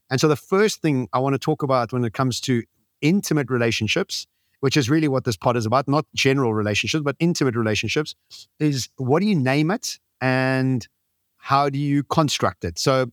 And 0.09 0.19
so, 0.19 0.27
the 0.27 0.35
first 0.35 0.81
thing 0.81 1.07
I 1.13 1.19
want 1.19 1.35
to 1.35 1.39
talk 1.39 1.63
about 1.63 1.93
when 1.93 2.03
it 2.03 2.13
comes 2.13 2.41
to 2.41 2.63
intimate 3.01 3.49
relationships, 3.49 4.27
which 4.59 4.75
is 4.75 4.89
really 4.89 5.07
what 5.07 5.23
this 5.23 5.37
pod 5.37 5.55
is 5.55 5.65
about, 5.65 5.87
not 5.87 6.05
general 6.15 6.53
relationships, 6.53 7.03
but 7.03 7.15
intimate 7.19 7.55
relationships, 7.55 8.15
is 8.59 8.89
what 8.97 9.21
do 9.21 9.27
you 9.27 9.35
name 9.35 9.71
it 9.71 9.99
and 10.19 10.87
how 11.39 11.69
do 11.69 11.79
you 11.79 12.03
construct 12.03 12.63
it? 12.63 12.77
So, 12.77 13.07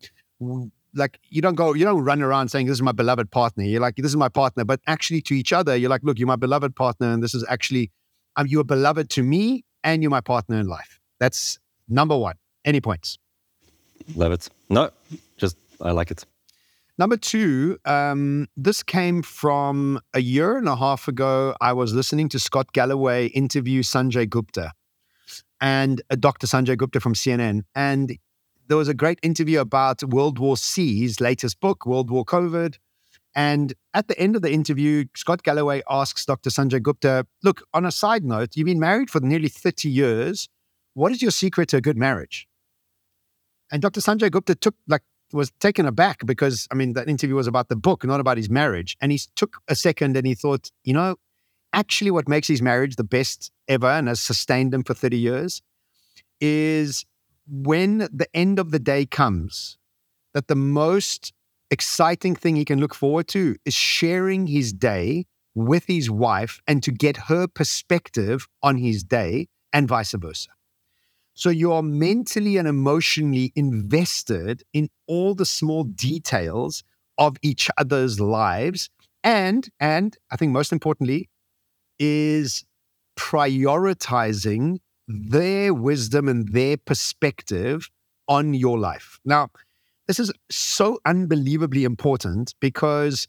like 0.94 1.18
you 1.28 1.40
don't 1.40 1.54
go, 1.54 1.74
you 1.74 1.84
don't 1.84 2.02
run 2.04 2.22
around 2.22 2.48
saying 2.48 2.66
this 2.66 2.74
is 2.74 2.82
my 2.82 2.92
beloved 2.92 3.30
partner. 3.30 3.64
You're 3.64 3.80
like, 3.80 3.96
this 3.96 4.06
is 4.06 4.16
my 4.16 4.28
partner, 4.28 4.64
but 4.64 4.80
actually 4.86 5.22
to 5.22 5.34
each 5.34 5.52
other, 5.52 5.76
you're 5.76 5.90
like, 5.90 6.02
look, 6.02 6.18
you're 6.18 6.28
my 6.28 6.36
beloved 6.36 6.76
partner, 6.76 7.12
and 7.12 7.22
this 7.22 7.34
is 7.34 7.44
actually, 7.48 7.90
um, 8.36 8.46
you're 8.46 8.64
beloved 8.64 9.08
to 9.10 9.22
me, 9.22 9.64
and 9.84 10.02
you're 10.02 10.10
my 10.10 10.20
partner 10.20 10.58
in 10.58 10.66
life. 10.66 11.00
That's 11.18 11.58
number 11.88 12.16
one. 12.16 12.34
Any 12.64 12.80
points? 12.80 13.18
Love 14.14 14.32
it. 14.32 14.48
No, 14.68 14.90
just 15.36 15.56
I 15.80 15.92
like 15.92 16.10
it. 16.10 16.24
Number 16.98 17.16
two, 17.16 17.78
um, 17.84 18.48
this 18.56 18.82
came 18.82 19.22
from 19.22 20.00
a 20.14 20.20
year 20.20 20.56
and 20.56 20.66
a 20.66 20.76
half 20.76 21.08
ago. 21.08 21.54
I 21.60 21.74
was 21.74 21.92
listening 21.92 22.28
to 22.30 22.38
Scott 22.38 22.72
Galloway 22.72 23.26
interview 23.26 23.82
Sanjay 23.82 24.28
Gupta 24.28 24.72
and 25.60 26.02
uh, 26.10 26.16
Dr. 26.16 26.46
Sanjay 26.46 26.76
Gupta 26.76 27.00
from 27.00 27.14
CNN. 27.14 27.62
And 27.74 28.18
there 28.68 28.76
was 28.76 28.88
a 28.88 28.94
great 28.94 29.18
interview 29.22 29.60
about 29.60 30.02
World 30.02 30.38
War 30.38 30.56
C's 30.56 31.20
latest 31.20 31.60
book, 31.60 31.86
World 31.86 32.10
War 32.10 32.24
COVID. 32.24 32.76
And 33.34 33.74
at 33.92 34.08
the 34.08 34.18
end 34.18 34.34
of 34.34 34.42
the 34.42 34.50
interview, 34.50 35.04
Scott 35.14 35.42
Galloway 35.42 35.82
asks 35.90 36.24
Dr. 36.24 36.50
Sanjay 36.50 36.82
Gupta, 36.82 37.26
Look, 37.42 37.62
on 37.74 37.84
a 37.84 37.92
side 37.92 38.24
note, 38.24 38.56
you've 38.56 38.66
been 38.66 38.80
married 38.80 39.10
for 39.10 39.20
nearly 39.20 39.48
30 39.48 39.90
years. 39.90 40.48
What 40.94 41.12
is 41.12 41.20
your 41.20 41.30
secret 41.30 41.68
to 41.70 41.76
a 41.76 41.80
good 41.82 41.98
marriage? 41.98 42.48
And 43.70 43.82
Dr. 43.82 44.00
Sanjay 44.00 44.30
Gupta 44.30 44.54
took 44.54 44.74
like 44.88 45.02
was 45.32 45.50
taken 45.58 45.86
aback 45.86 46.24
because 46.24 46.68
I 46.70 46.74
mean 46.74 46.92
that 46.92 47.08
interview 47.08 47.34
was 47.34 47.46
about 47.46 47.68
the 47.68 47.76
book, 47.76 48.04
not 48.04 48.20
about 48.20 48.36
his 48.36 48.48
marriage. 48.48 48.96
And 49.00 49.12
he 49.12 49.20
took 49.34 49.58
a 49.68 49.74
second 49.74 50.16
and 50.16 50.26
he 50.26 50.34
thought, 50.34 50.70
you 50.84 50.94
know, 50.94 51.16
actually 51.76 52.10
what 52.10 52.28
makes 52.28 52.48
his 52.48 52.62
marriage 52.62 52.96
the 52.96 53.04
best 53.04 53.52
ever 53.68 53.86
and 53.86 54.08
has 54.08 54.20
sustained 54.20 54.74
him 54.74 54.82
for 54.82 54.94
30 54.94 55.16
years 55.18 55.62
is 56.40 57.04
when 57.46 57.98
the 57.98 58.26
end 58.34 58.58
of 58.58 58.72
the 58.72 58.78
day 58.78 59.06
comes, 59.06 59.78
that 60.34 60.48
the 60.48 60.56
most 60.56 61.32
exciting 61.70 62.34
thing 62.34 62.56
he 62.56 62.64
can 62.64 62.80
look 62.80 62.94
forward 62.94 63.28
to 63.28 63.56
is 63.64 63.74
sharing 63.74 64.46
his 64.46 64.72
day 64.72 65.26
with 65.54 65.84
his 65.86 66.10
wife 66.10 66.60
and 66.66 66.82
to 66.82 66.90
get 66.90 67.16
her 67.16 67.46
perspective 67.46 68.46
on 68.62 68.76
his 68.76 69.04
day 69.04 69.46
and 69.72 69.86
vice 69.86 70.12
versa. 70.12 70.48
So 71.34 71.50
you 71.50 71.72
are 71.72 71.82
mentally 71.82 72.56
and 72.56 72.66
emotionally 72.66 73.52
invested 73.54 74.62
in 74.72 74.88
all 75.06 75.34
the 75.34 75.44
small 75.44 75.84
details 75.84 76.82
of 77.18 77.36
each 77.42 77.70
other's 77.76 78.18
lives 78.18 78.88
and 79.22 79.68
and 79.80 80.16
I 80.30 80.36
think 80.36 80.52
most 80.52 80.72
importantly 80.72 81.28
is 81.98 82.64
prioritizing 83.18 84.78
their 85.08 85.72
wisdom 85.72 86.28
and 86.28 86.52
their 86.52 86.76
perspective 86.76 87.88
on 88.28 88.54
your 88.54 88.78
life. 88.78 89.20
Now, 89.24 89.48
this 90.06 90.20
is 90.20 90.32
so 90.50 90.98
unbelievably 91.04 91.84
important 91.84 92.54
because 92.60 93.26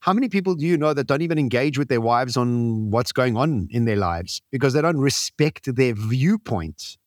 how 0.00 0.12
many 0.12 0.28
people 0.28 0.54
do 0.54 0.66
you 0.66 0.76
know 0.76 0.94
that 0.94 1.06
don't 1.06 1.22
even 1.22 1.38
engage 1.38 1.78
with 1.78 1.88
their 1.88 2.00
wives 2.00 2.36
on 2.36 2.90
what's 2.90 3.12
going 3.12 3.36
on 3.36 3.68
in 3.70 3.84
their 3.84 3.96
lives 3.96 4.42
because 4.50 4.72
they 4.72 4.82
don't 4.82 4.98
respect 4.98 5.74
their 5.74 5.94
viewpoint? 5.94 6.98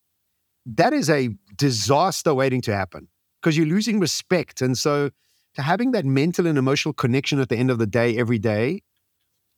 That 0.65 0.93
is 0.93 1.09
a 1.09 1.29
disaster 1.57 2.33
waiting 2.33 2.62
to 2.62 2.74
happen 2.74 3.09
because 3.41 3.57
you're 3.57 3.67
losing 3.67 4.00
respect. 4.00 4.62
And 4.62 4.77
so, 4.77 5.12
to 5.55 5.62
having 5.62 5.91
that 5.91 6.05
mental 6.05 6.47
and 6.47 6.57
emotional 6.57 6.93
connection 6.93 7.39
at 7.39 7.50
the 7.50 7.55
end 7.55 7.69
of 7.69 7.77
the 7.77 7.88
day, 7.88 8.17
every 8.17 8.39
day, 8.39 8.81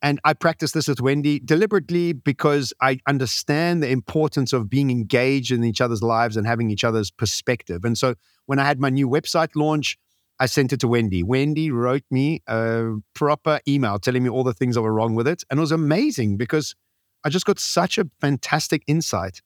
and 0.00 0.20
I 0.24 0.32
practice 0.34 0.72
this 0.72 0.86
with 0.86 1.00
Wendy 1.00 1.40
deliberately 1.40 2.12
because 2.12 2.72
I 2.80 3.00
understand 3.08 3.82
the 3.82 3.88
importance 3.88 4.52
of 4.52 4.70
being 4.70 4.90
engaged 4.90 5.50
in 5.50 5.64
each 5.64 5.80
other's 5.80 6.02
lives 6.02 6.36
and 6.36 6.46
having 6.46 6.70
each 6.70 6.84
other's 6.84 7.10
perspective. 7.10 7.84
And 7.84 7.98
so 7.98 8.14
when 8.46 8.58
I 8.58 8.64
had 8.64 8.78
my 8.78 8.90
new 8.90 9.08
website 9.08 9.50
launch, 9.56 9.98
I 10.38 10.46
sent 10.46 10.72
it 10.72 10.80
to 10.80 10.88
Wendy. 10.88 11.24
Wendy 11.24 11.70
wrote 11.72 12.04
me 12.12 12.42
a 12.46 12.92
proper 13.14 13.60
email 13.66 13.98
telling 13.98 14.22
me 14.22 14.30
all 14.30 14.44
the 14.44 14.54
things 14.54 14.76
that 14.76 14.82
were 14.82 14.94
wrong 14.94 15.16
with 15.16 15.26
it. 15.26 15.42
And 15.50 15.58
it 15.58 15.60
was 15.60 15.72
amazing 15.72 16.36
because 16.36 16.76
I 17.24 17.28
just 17.28 17.44
got 17.44 17.58
such 17.58 17.98
a 17.98 18.08
fantastic 18.20 18.84
insight. 18.86 19.42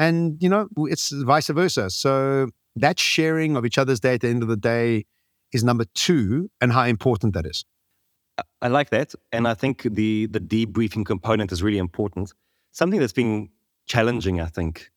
And, 0.00 0.42
you 0.42 0.48
know, 0.48 0.68
it's 0.76 1.12
vice 1.12 1.46
versa. 1.46 1.90
So 1.90 2.48
that 2.74 2.98
sharing 2.98 3.56
of 3.56 3.64
each 3.64 3.78
other's 3.78 4.00
day 4.00 4.14
at 4.14 4.22
the 4.22 4.28
end 4.28 4.42
of 4.42 4.48
the 4.48 4.56
day 4.56 5.04
is 5.52 5.62
number 5.62 5.84
two, 5.94 6.50
and 6.60 6.72
how 6.72 6.84
important 6.84 7.34
that 7.34 7.46
is. 7.46 7.64
I 8.60 8.68
like 8.68 8.90
that, 8.90 9.14
and 9.30 9.46
I 9.46 9.54
think 9.54 9.82
the 9.82 10.26
the 10.26 10.40
debriefing 10.40 11.04
component 11.04 11.52
is 11.52 11.62
really 11.62 11.78
important. 11.78 12.32
Something 12.70 13.00
that's 13.00 13.12
been 13.12 13.50
challenging, 13.86 14.40
I 14.40 14.46
think, 14.46 14.90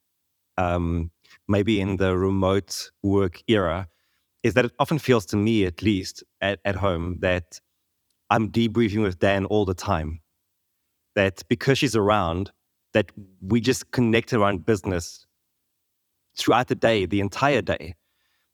um, 0.57 1.11
maybe 1.47 1.81
in 1.81 1.97
the 1.97 2.17
remote 2.17 2.91
work 3.03 3.41
era, 3.47 3.87
is 4.43 4.53
that 4.53 4.65
it 4.65 4.71
often 4.79 4.99
feels 4.99 5.25
to 5.27 5.37
me, 5.37 5.65
at 5.65 5.81
least 5.81 6.23
at, 6.41 6.59
at 6.63 6.75
home, 6.75 7.17
that 7.19 7.59
I'm 8.29 8.49
debriefing 8.49 9.01
with 9.01 9.19
Dan 9.19 9.45
all 9.45 9.65
the 9.65 9.73
time. 9.73 10.21
That 11.15 11.43
because 11.49 11.77
she's 11.77 11.95
around, 11.95 12.51
that 12.93 13.11
we 13.41 13.59
just 13.59 13.91
connect 13.91 14.33
around 14.33 14.65
business 14.65 15.25
throughout 16.37 16.67
the 16.67 16.75
day, 16.75 17.05
the 17.05 17.19
entire 17.19 17.61
day, 17.61 17.95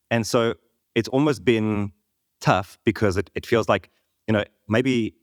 and 0.09 0.25
so 0.25 0.55
it's 0.95 1.09
almost 1.09 1.45
been 1.45 1.91
tough 2.39 2.79
because 2.83 3.17
it, 3.17 3.29
it 3.35 3.45
feels 3.45 3.69
like 3.69 3.91
you 4.27 4.33
know, 4.33 4.43
maybe 4.71 5.13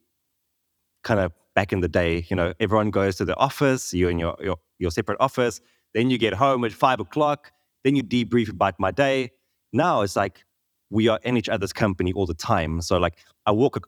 kind 1.03 1.19
of 1.19 1.33
back 1.55 1.73
in 1.73 1.81
the 1.81 1.87
day, 1.87 2.25
you 2.29 2.35
know, 2.35 2.53
everyone 2.59 2.91
goes 2.91 3.15
to 3.17 3.25
the 3.25 3.35
office, 3.35 3.93
you 3.93 4.07
in 4.07 4.19
your, 4.19 4.37
your, 4.39 4.57
your 4.77 4.91
separate 4.91 5.17
office, 5.19 5.59
then 5.93 6.09
you 6.09 6.17
get 6.17 6.33
home 6.33 6.63
at 6.63 6.71
five 6.71 6.99
o'clock, 6.99 7.51
then 7.83 7.95
you 7.95 8.03
debrief 8.03 8.49
about 8.49 8.75
my 8.79 8.91
day. 8.91 9.31
Now 9.73 10.01
it's 10.01 10.15
like 10.15 10.45
we 10.91 11.07
are 11.07 11.19
in 11.23 11.35
each 11.35 11.49
other's 11.49 11.73
company 11.73 12.13
all 12.13 12.27
the 12.27 12.33
time. 12.33 12.81
So 12.81 12.97
like 12.97 13.17
I 13.45 13.51
walk 13.51 13.85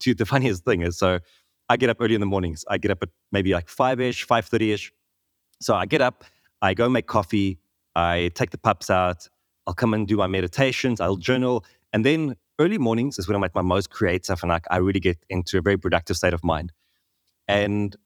to 0.00 0.14
the 0.14 0.24
funniest 0.24 0.64
thing 0.64 0.82
is 0.82 0.96
so 0.96 1.18
I 1.68 1.76
get 1.76 1.90
up 1.90 1.96
early 2.00 2.14
in 2.14 2.20
the 2.20 2.26
mornings. 2.26 2.64
I 2.68 2.78
get 2.78 2.90
up 2.90 3.02
at 3.02 3.08
maybe 3.32 3.52
like 3.52 3.68
five 3.68 4.00
ish, 4.00 4.24
five 4.24 4.46
thirty 4.46 4.72
ish. 4.72 4.92
So 5.60 5.74
I 5.74 5.86
get 5.86 6.00
up, 6.00 6.24
I 6.62 6.74
go 6.74 6.88
make 6.88 7.06
coffee, 7.06 7.58
I 7.96 8.30
take 8.34 8.50
the 8.50 8.58
pups 8.58 8.90
out, 8.90 9.28
I'll 9.66 9.74
come 9.74 9.94
and 9.94 10.06
do 10.06 10.16
my 10.16 10.26
meditations, 10.26 11.00
I'll 11.00 11.16
journal, 11.16 11.64
and 11.92 12.04
then 12.04 12.36
early 12.58 12.78
mornings 12.78 13.18
is 13.18 13.28
when 13.28 13.36
I'm 13.36 13.44
at 13.44 13.54
my 13.54 13.62
most 13.62 13.90
creative 13.90 14.42
and 14.42 14.50
like 14.50 14.64
I 14.70 14.78
really 14.78 15.00
get 15.00 15.18
into 15.28 15.58
a 15.58 15.62
very 15.62 15.76
productive 15.76 16.16
state 16.16 16.34
of 16.34 16.44
mind. 16.44 16.72
And 17.48 17.96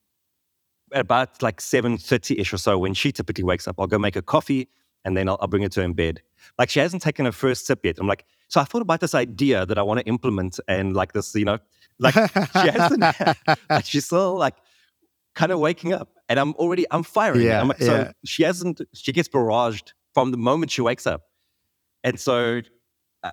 about 0.92 1.42
like 1.42 1.60
7.30ish 1.60 2.52
or 2.52 2.58
so, 2.58 2.78
when 2.78 2.94
she 2.94 3.12
typically 3.12 3.44
wakes 3.44 3.68
up, 3.68 3.76
I'll 3.78 3.86
go 3.86 3.98
make 3.98 4.16
a 4.16 4.22
coffee 4.22 4.68
and 5.04 5.16
then 5.16 5.28
I'll, 5.28 5.38
I'll 5.40 5.48
bring 5.48 5.62
it 5.62 5.72
to 5.72 5.80
her 5.80 5.86
in 5.86 5.92
bed. 5.92 6.22
Like 6.58 6.70
she 6.70 6.80
hasn't 6.80 7.02
taken 7.02 7.24
her 7.24 7.32
first 7.32 7.66
sip 7.66 7.84
yet. 7.84 7.98
I'm 7.98 8.06
like, 8.06 8.24
so 8.48 8.60
I 8.60 8.64
thought 8.64 8.82
about 8.82 9.00
this 9.00 9.14
idea 9.14 9.66
that 9.66 9.78
I 9.78 9.82
want 9.82 10.00
to 10.00 10.06
implement, 10.06 10.58
and 10.68 10.94
like 10.94 11.12
this, 11.12 11.34
you 11.34 11.44
know, 11.44 11.58
like 11.98 12.14
she 12.14 12.68
hasn't. 12.68 13.02
like 13.70 13.84
she's 13.84 14.06
still 14.06 14.36
like 14.36 14.54
kind 15.34 15.52
of 15.52 15.60
waking 15.60 15.92
up, 15.92 16.10
and 16.28 16.40
I'm 16.40 16.54
already 16.54 16.86
I'm 16.90 17.02
firing. 17.02 17.42
Yeah, 17.42 17.60
I'm 17.60 17.68
like, 17.68 17.80
yeah. 17.80 17.86
so 17.86 18.12
she 18.24 18.42
hasn't. 18.42 18.80
She 18.94 19.12
gets 19.12 19.28
barraged 19.28 19.92
from 20.14 20.30
the 20.30 20.38
moment 20.38 20.70
she 20.70 20.80
wakes 20.80 21.06
up, 21.06 21.22
and 22.02 22.18
so 22.18 22.62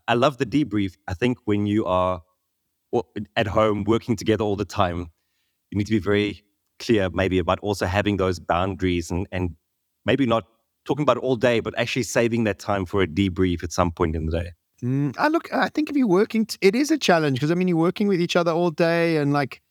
I- 0.08 0.14
love 0.14 0.38
the 0.38 0.46
debrief. 0.46 0.96
I 1.08 1.14
think 1.14 1.38
when 1.46 1.66
you 1.66 1.86
are 1.86 2.22
at 3.36 3.48
home 3.48 3.84
working 3.84 4.16
together 4.16 4.44
all 4.44 4.56
the 4.56 4.66
time, 4.66 5.12
you 5.72 5.78
need 5.78 5.86
to 5.86 5.92
be 5.92 6.00
very 6.00 6.44
clear, 6.80 7.10
maybe 7.12 7.40
about 7.40 7.60
also 7.60 7.86
having 7.86 8.18
those 8.18 8.40
boundaries 8.40 9.12
and 9.12 9.28
and 9.32 9.56
maybe 10.06 10.26
not 10.26 10.46
talking 10.86 11.04
about 11.04 11.18
it 11.18 11.24
all 11.24 11.36
day, 11.36 11.60
but 11.60 11.78
actually 11.78 12.04
saving 12.04 12.44
that 12.46 12.60
time 12.60 12.86
for 12.86 13.02
a 13.02 13.08
debrief 13.08 13.64
at 13.64 13.72
some 13.72 13.92
point 13.92 14.16
in 14.16 14.26
the 14.28 14.32
day. 14.32 14.52
Mm, 14.84 15.16
I 15.18 15.30
look. 15.30 15.52
I 15.54 15.70
think 15.70 15.90
if 15.90 15.96
you're 15.96 16.08
working, 16.08 16.46
t- 16.46 16.58
it 16.62 16.76
is 16.76 16.92
a 16.92 16.98
challenge 16.98 17.38
because 17.38 17.52
I 17.52 17.56
mean 17.56 17.68
you're 17.68 17.78
working 17.78 18.08
with 18.08 18.22
each 18.22 18.36
other 18.36 18.52
all 18.52 18.72
day, 18.72 19.18
and 19.18 19.34
like 19.34 19.62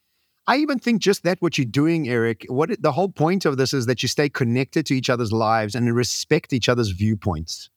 I 0.47 0.57
even 0.57 0.79
think 0.79 1.01
just 1.01 1.23
that 1.23 1.41
what 1.41 1.57
you're 1.57 1.65
doing, 1.65 2.07
Erik. 2.07 2.45
What 2.49 2.81
the 2.81 2.91
whole 2.91 3.09
point 3.09 3.45
of 3.45 3.57
this 3.57 3.73
is 3.73 3.85
that 3.85 4.03
you 4.03 4.09
stay 4.09 4.29
connected 4.29 4.85
to 4.87 4.95
each 4.95 5.09
other's 5.09 5.31
lives 5.31 5.75
and 5.75 5.95
respect 5.95 6.53
each 6.53 6.69
other's 6.69 6.89
viewpoints. 6.89 7.69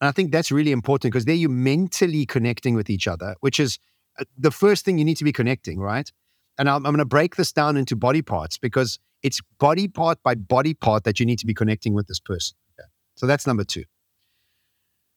And 0.00 0.08
I 0.08 0.12
think 0.12 0.32
that's 0.32 0.50
really 0.50 0.72
important 0.72 1.12
because 1.12 1.26
there 1.26 1.34
you're 1.34 1.50
mentally 1.50 2.24
connecting 2.24 2.74
with 2.74 2.88
each 2.88 3.06
other, 3.06 3.34
which 3.40 3.60
is 3.60 3.78
uh, 4.18 4.24
the 4.36 4.50
first 4.50 4.84
thing 4.84 4.98
you 4.98 5.04
need 5.04 5.18
to 5.18 5.24
be 5.24 5.32
connecting, 5.32 5.78
right? 5.78 6.10
And 6.58 6.68
I'm, 6.68 6.86
I'm 6.86 6.92
going 6.92 6.98
to 6.98 7.04
break 7.04 7.36
this 7.36 7.52
down 7.52 7.76
into 7.76 7.96
body 7.96 8.22
parts 8.22 8.58
because 8.58 8.98
it's 9.22 9.40
body 9.58 9.88
part 9.88 10.22
by 10.22 10.34
body 10.34 10.74
part 10.74 11.04
that 11.04 11.20
you 11.20 11.26
need 11.26 11.38
to 11.40 11.46
be 11.46 11.54
connecting 11.54 11.94
with 11.94 12.06
this 12.06 12.20
person. 12.20 12.56
Okay? 12.78 12.88
So 13.14 13.26
that's 13.26 13.46
number 13.46 13.64
two. 13.64 13.84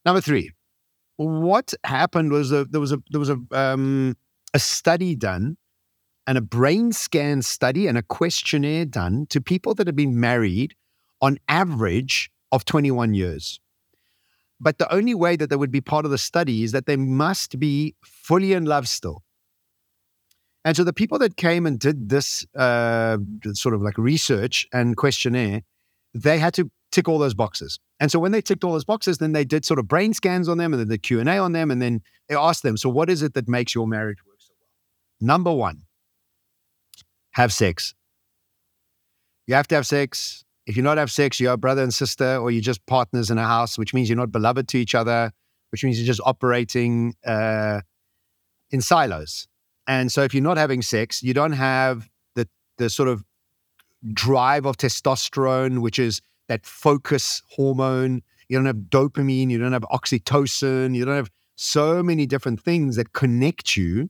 Number 0.06 0.20
three, 0.20 0.52
what 1.16 1.74
happened 1.86 2.32
was 2.32 2.52
a, 2.52 2.66
there 2.66 2.82
was 2.82 2.92
a 2.92 3.02
there 3.10 3.20
was 3.20 3.30
a 3.30 3.40
um, 3.52 4.18
a 4.54 4.60
study 4.60 5.16
done 5.16 5.58
and 6.28 6.38
a 6.38 6.42
brain 6.42 6.92
scan 6.92 7.42
study 7.42 7.88
and 7.88 7.98
a 7.98 8.02
questionnaire 8.02 8.86
done 8.86 9.26
to 9.30 9.42
people 9.42 9.74
that 9.76 9.88
have 9.88 9.96
been 9.96 10.20
married 10.20 10.76
on 11.22 11.38
average 11.48 12.32
of 12.52 12.66
21 12.66 13.14
years. 13.14 13.60
But 14.64 14.78
the 14.78 14.92
only 14.94 15.14
way 15.14 15.36
that 15.36 15.50
they 15.50 15.58
would 15.58 15.72
be 15.72 15.82
part 15.82 16.06
of 16.06 16.12
the 16.12 16.18
study 16.18 16.64
is 16.64 16.72
that 16.72 16.86
they 16.86 16.96
must 16.96 17.60
be 17.60 17.96
fully 18.02 18.54
in 18.54 18.64
love 18.64 18.88
still. 18.88 19.24
And 20.66 20.78
so 20.78 20.86
the 20.86 20.94
people 20.94 21.20
that 21.20 21.36
came 21.36 21.66
and 21.66 21.78
did 21.78 22.08
this 22.08 22.46
uh, 22.56 23.18
sort 23.52 23.76
of 23.76 23.82
like 23.82 23.98
research 23.98 24.66
and 24.72 24.96
questionnaire, 24.96 25.64
they 26.14 26.40
had 26.40 26.54
to 26.54 26.72
tick 26.94 27.10
all 27.10 27.20
those 27.20 27.34
boxes. 27.34 27.78
And 28.00 28.10
so 28.10 28.20
when 28.20 28.32
they 28.32 28.42
ticked 28.42 28.64
all 28.64 28.72
those 28.72 28.86
boxes, 28.86 29.18
then 29.18 29.34
they 29.34 29.44
did 29.44 29.66
sort 29.66 29.80
of 29.80 29.88
brain 29.90 30.14
scans 30.14 30.48
on 30.48 30.58
them 30.58 30.72
and 30.72 30.80
then 30.80 30.88
the 30.88 30.98
Q 30.98 31.20
and 31.20 31.28
A 31.28 31.38
on 31.38 31.52
them, 31.52 31.70
and 31.70 31.82
then 31.82 32.02
they 32.30 32.36
asked 32.36 32.64
them, 32.64 32.78
"So 32.78 32.88
what 32.88 33.10
is 33.10 33.22
it 33.22 33.34
that 33.34 33.50
makes 33.50 33.76
your 33.76 33.88
marriage 33.88 34.20
work 34.26 34.38
so 34.40 34.54
well?" 34.58 34.70
Number 35.36 35.52
one, 35.52 35.84
have 37.32 37.52
sex. 37.52 37.94
You 39.48 39.56
have 39.56 39.68
to 39.70 39.76
have 39.76 39.86
sex. 39.86 40.46
If 40.66 40.78
you 40.78 40.84
not 40.84 40.98
have 40.98 41.12
sex, 41.12 41.40
you're 41.40 41.54
a 41.54 41.58
brother 41.58 41.84
and 41.84 41.94
sister, 41.94 42.38
or 42.38 42.52
you're 42.52 42.62
just 42.62 42.86
partners 42.86 43.30
in 43.30 43.38
a 43.38 43.46
house, 43.46 43.78
which 43.78 43.94
means 43.94 44.10
you're 44.10 44.18
not 44.18 44.32
beloved 44.32 44.68
to 44.70 44.78
each 44.78 44.96
other, 44.96 45.32
which 45.72 45.84
means 45.84 46.00
you're 46.00 46.08
just 46.08 46.22
operating 46.26 47.16
uh, 47.26 47.82
in 48.72 48.82
silos. 48.82 49.48
And 49.88 50.12
so, 50.12 50.24
if 50.24 50.34
you're 50.34 50.44
not 50.44 50.58
having 50.58 50.82
sex, 50.82 51.22
you 51.22 51.34
don't 51.34 51.54
have 51.54 52.10
the 52.36 52.48
the 52.78 52.90
sort 52.90 53.10
of 53.10 53.24
drive 54.14 54.66
of 54.66 54.78
testosterone, 54.78 55.80
which 55.80 56.00
is 56.00 56.22
that 56.48 56.66
focus 56.66 57.42
hormone. 57.50 58.22
You 58.48 58.58
don't 58.58 58.66
have 58.66 58.78
dopamine. 58.90 59.50
You 59.50 59.58
don't 59.58 59.74
have 59.74 59.84
oxytocin. 59.84 60.96
You 60.96 61.06
don't 61.06 61.16
have 61.16 61.32
so 61.56 62.02
many 62.02 62.26
different 62.26 62.62
things 62.62 62.96
that 62.96 63.14
connect 63.14 63.78
you 63.78 64.10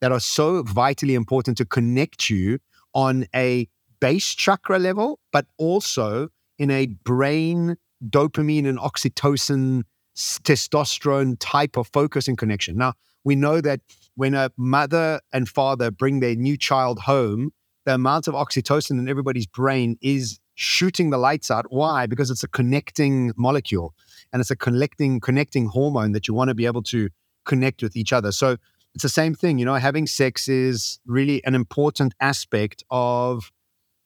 that 0.00 0.12
are 0.12 0.20
so 0.20 0.62
vitally 0.62 1.14
important 1.14 1.56
to 1.58 1.64
connect 1.64 2.28
you 2.28 2.58
on 2.94 3.26
a 3.34 3.68
base 4.02 4.34
chakra 4.34 4.80
level, 4.80 5.20
but 5.30 5.46
also 5.58 6.28
in 6.58 6.72
a 6.72 6.86
brain 6.86 7.76
dopamine 8.04 8.66
and 8.66 8.76
oxytocin, 8.78 9.84
testosterone 10.16 11.36
type 11.38 11.76
of 11.76 11.86
focus 11.86 12.26
and 12.26 12.36
connection. 12.36 12.76
Now, 12.76 12.94
we 13.22 13.36
know 13.36 13.60
that 13.60 13.80
when 14.16 14.34
a 14.34 14.50
mother 14.56 15.20
and 15.32 15.48
father 15.48 15.92
bring 15.92 16.18
their 16.18 16.34
new 16.34 16.56
child 16.56 16.98
home, 16.98 17.52
the 17.84 17.94
amount 17.94 18.26
of 18.26 18.34
oxytocin 18.34 18.98
in 18.98 19.08
everybody's 19.08 19.46
brain 19.46 19.96
is 20.02 20.40
shooting 20.54 21.10
the 21.10 21.18
lights 21.18 21.48
out. 21.48 21.66
Why? 21.70 22.06
Because 22.06 22.28
it's 22.28 22.42
a 22.42 22.48
connecting 22.48 23.32
molecule 23.36 23.94
and 24.32 24.40
it's 24.40 24.50
a 24.50 24.56
connecting 24.56 25.20
connecting 25.20 25.66
hormone 25.66 26.10
that 26.10 26.26
you 26.26 26.34
want 26.34 26.48
to 26.48 26.54
be 26.54 26.66
able 26.66 26.82
to 26.82 27.08
connect 27.44 27.84
with 27.84 27.96
each 27.96 28.12
other. 28.12 28.32
So 28.32 28.56
it's 28.94 29.02
the 29.02 29.08
same 29.08 29.34
thing, 29.36 29.60
you 29.60 29.64
know, 29.64 29.76
having 29.76 30.08
sex 30.08 30.48
is 30.48 30.98
really 31.06 31.42
an 31.44 31.54
important 31.54 32.14
aspect 32.20 32.82
of 32.90 33.52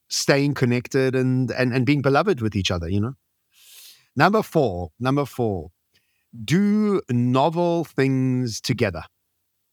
staying 0.09 0.55
connected 0.55 1.15
and 1.15 1.51
and, 1.51 1.73
and 1.73 1.87
being 1.87 2.03
beloved 2.03 2.41
with 2.41 2.57
each 2.57 2.71
other, 2.71 2.89
you 2.89 3.01
know. 3.01 3.15
Number 4.15 4.43
four, 4.43 4.91
number 4.99 5.27
four, 5.27 5.71
do 6.45 7.01
novel 7.11 7.85
things 7.85 8.61
together. 8.61 9.03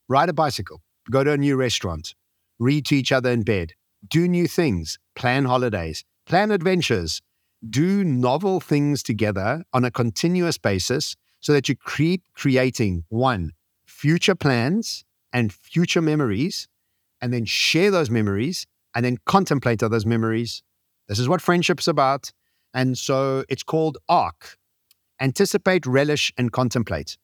Ride 0.10 0.30
a 0.30 0.34
bicycle, 0.34 0.82
go 1.10 1.24
to 1.24 1.32
a 1.32 1.38
new 1.38 1.56
restaurant, 1.56 2.13
read 2.60 2.86
to 2.88 2.96
each 2.96 3.12
other 3.12 3.32
in 3.32 3.43
bed, 3.43 3.74
do 4.08 4.28
new 4.28 4.48
things, 4.48 5.00
plan 5.15 5.46
holidays, 5.46 6.04
plan 6.26 6.52
adventures, 6.52 7.22
do 7.69 8.04
novel 8.04 8.60
things 8.60 9.02
together 9.02 9.63
on 9.74 9.86
a 9.86 9.91
continuous 9.91 10.58
basis 10.58 11.15
so 11.39 11.54
that 11.54 11.69
you 11.69 11.76
keep 11.76 12.24
creating 12.34 13.06
one, 13.10 13.52
future 13.86 14.36
plans 14.36 15.06
and 15.32 15.54
future 15.54 16.02
memories, 16.02 16.67
and 17.22 17.34
then 17.34 17.46
share 17.46 17.91
those 17.91 18.10
memories 18.10 18.67
and 18.95 19.06
then 19.06 19.17
contemplate 19.25 19.84
on 19.84 19.91
those 19.91 20.06
memories. 20.06 20.63
This 21.08 21.19
is 21.19 21.27
what 21.27 21.41
friendship's 21.41 21.88
about. 21.88 22.32
And 22.73 22.97
so 22.97 23.43
it's 23.49 23.63
called 23.63 23.97
ARC 24.10 24.58
anticipate, 25.23 25.86
relish, 25.86 26.34
and 26.38 26.51
contemplate. 26.51 27.17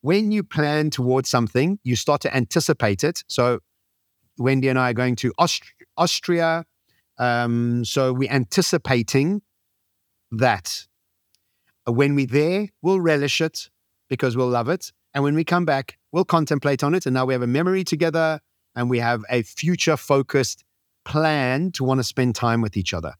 When 0.00 0.32
you 0.32 0.42
plan 0.42 0.90
towards 0.90 1.28
something, 1.28 1.78
you 1.84 1.94
start 1.94 2.22
to 2.22 2.34
anticipate 2.34 3.04
it. 3.04 3.22
So 3.28 3.60
Wendy 4.38 4.68
and 4.68 4.78
I 4.78 4.90
are 4.90 4.94
going 4.94 5.16
to 5.16 5.32
Aust- 5.38 5.74
Austria. 5.96 6.64
Um, 7.18 7.84
so 7.84 8.12
we're 8.12 8.30
anticipating 8.30 9.42
that. 10.30 10.86
When 11.86 12.14
we're 12.14 12.26
there, 12.26 12.68
we'll 12.82 13.00
relish 13.00 13.40
it 13.40 13.68
because 14.08 14.36
we'll 14.36 14.48
love 14.48 14.68
it. 14.68 14.90
And 15.12 15.22
when 15.22 15.34
we 15.34 15.44
come 15.44 15.64
back, 15.64 15.98
we'll 16.12 16.24
contemplate 16.24 16.82
on 16.82 16.94
it. 16.94 17.06
And 17.06 17.14
now 17.14 17.26
we 17.26 17.34
have 17.34 17.42
a 17.42 17.46
memory 17.46 17.84
together 17.84 18.40
and 18.74 18.88
we 18.88 18.98
have 18.98 19.22
a 19.30 19.42
future 19.42 19.96
focused 19.96 20.64
plan 21.04 21.72
to 21.72 21.84
want 21.84 21.98
to 21.98 22.04
spend 22.04 22.34
time 22.34 22.60
with 22.60 22.76
each 22.76 22.94
other. 22.94 23.14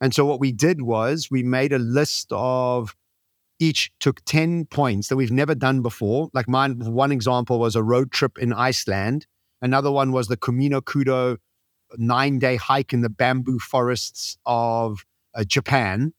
And 0.00 0.14
so 0.14 0.24
what 0.24 0.40
we 0.40 0.52
did 0.52 0.82
was 0.82 1.28
we 1.30 1.42
made 1.42 1.72
a 1.72 1.78
list 1.78 2.28
of 2.30 2.94
each 3.58 3.90
took 3.98 4.24
10 4.24 4.66
points 4.66 5.08
that 5.08 5.16
we've 5.16 5.32
never 5.32 5.54
done 5.54 5.82
before. 5.82 6.30
Like 6.32 6.48
mine, 6.48 6.78
one 6.78 7.10
example 7.10 7.58
was 7.58 7.74
a 7.74 7.82
road 7.82 8.12
trip 8.12 8.38
in 8.38 8.52
Iceland. 8.52 9.26
Another 9.60 9.90
one 9.90 10.12
was 10.12 10.28
the 10.28 10.36
Kumano 10.36 10.80
Kodo 10.80 11.38
nine 11.96 12.38
day 12.38 12.56
hike 12.56 12.92
in 12.92 13.00
the 13.00 13.08
bamboo 13.08 13.58
forests 13.58 14.38
of 14.46 15.04
uh, 15.34 15.44
Japan. 15.44 16.12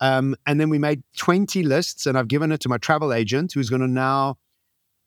Um, 0.00 0.36
and 0.46 0.60
then 0.60 0.70
we 0.70 0.78
made 0.78 1.02
20 1.16 1.62
lists, 1.62 2.06
and 2.06 2.18
I've 2.18 2.28
given 2.28 2.52
it 2.52 2.60
to 2.60 2.68
my 2.68 2.78
travel 2.78 3.12
agent 3.12 3.52
who's 3.52 3.70
going 3.70 3.82
to 3.82 3.88
now 3.88 4.36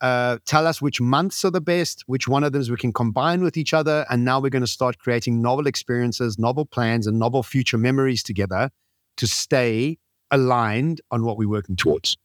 uh, 0.02 0.38
tell 0.46 0.68
us 0.68 0.82
which 0.82 1.02
months 1.02 1.44
are 1.44 1.52
the 1.52 1.62
best, 1.62 2.04
which 2.08 2.28
one 2.28 2.44
of 2.44 2.52
them 2.52 2.64
we 2.70 2.78
can 2.78 2.94
combine 2.94 3.44
with 3.44 3.58
each 3.58 3.74
other. 3.74 4.06
And 4.10 4.24
now 4.24 4.40
we're 4.40 4.50
going 4.50 4.62
to 4.64 4.68
start 4.68 5.00
creating 5.00 5.42
novel 5.42 5.68
experiences, 5.68 6.38
novel 6.38 6.66
plans, 6.66 7.08
and 7.08 7.18
novel 7.18 7.44
future 7.44 7.78
memories 7.78 8.22
together 8.24 8.70
to 9.18 9.28
stay 9.28 9.98
aligned 10.32 11.02
on 11.12 11.24
what 11.24 11.38
we're 11.38 11.50
working 11.50 11.76
towards. 11.76 12.18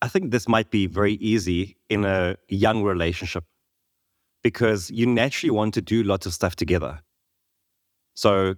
I 0.00 0.08
think 0.08 0.30
this 0.30 0.48
might 0.48 0.70
be 0.70 0.86
very 0.86 1.14
easy 1.14 1.76
in 1.88 2.04
a 2.04 2.36
young 2.48 2.82
relationship 2.82 3.44
because 4.42 4.90
you 4.90 5.06
naturally 5.06 5.50
want 5.50 5.74
to 5.74 5.82
do 5.82 6.02
lots 6.02 6.26
of 6.26 6.34
stuff 6.34 6.56
together. 6.56 7.00
So, 8.14 8.54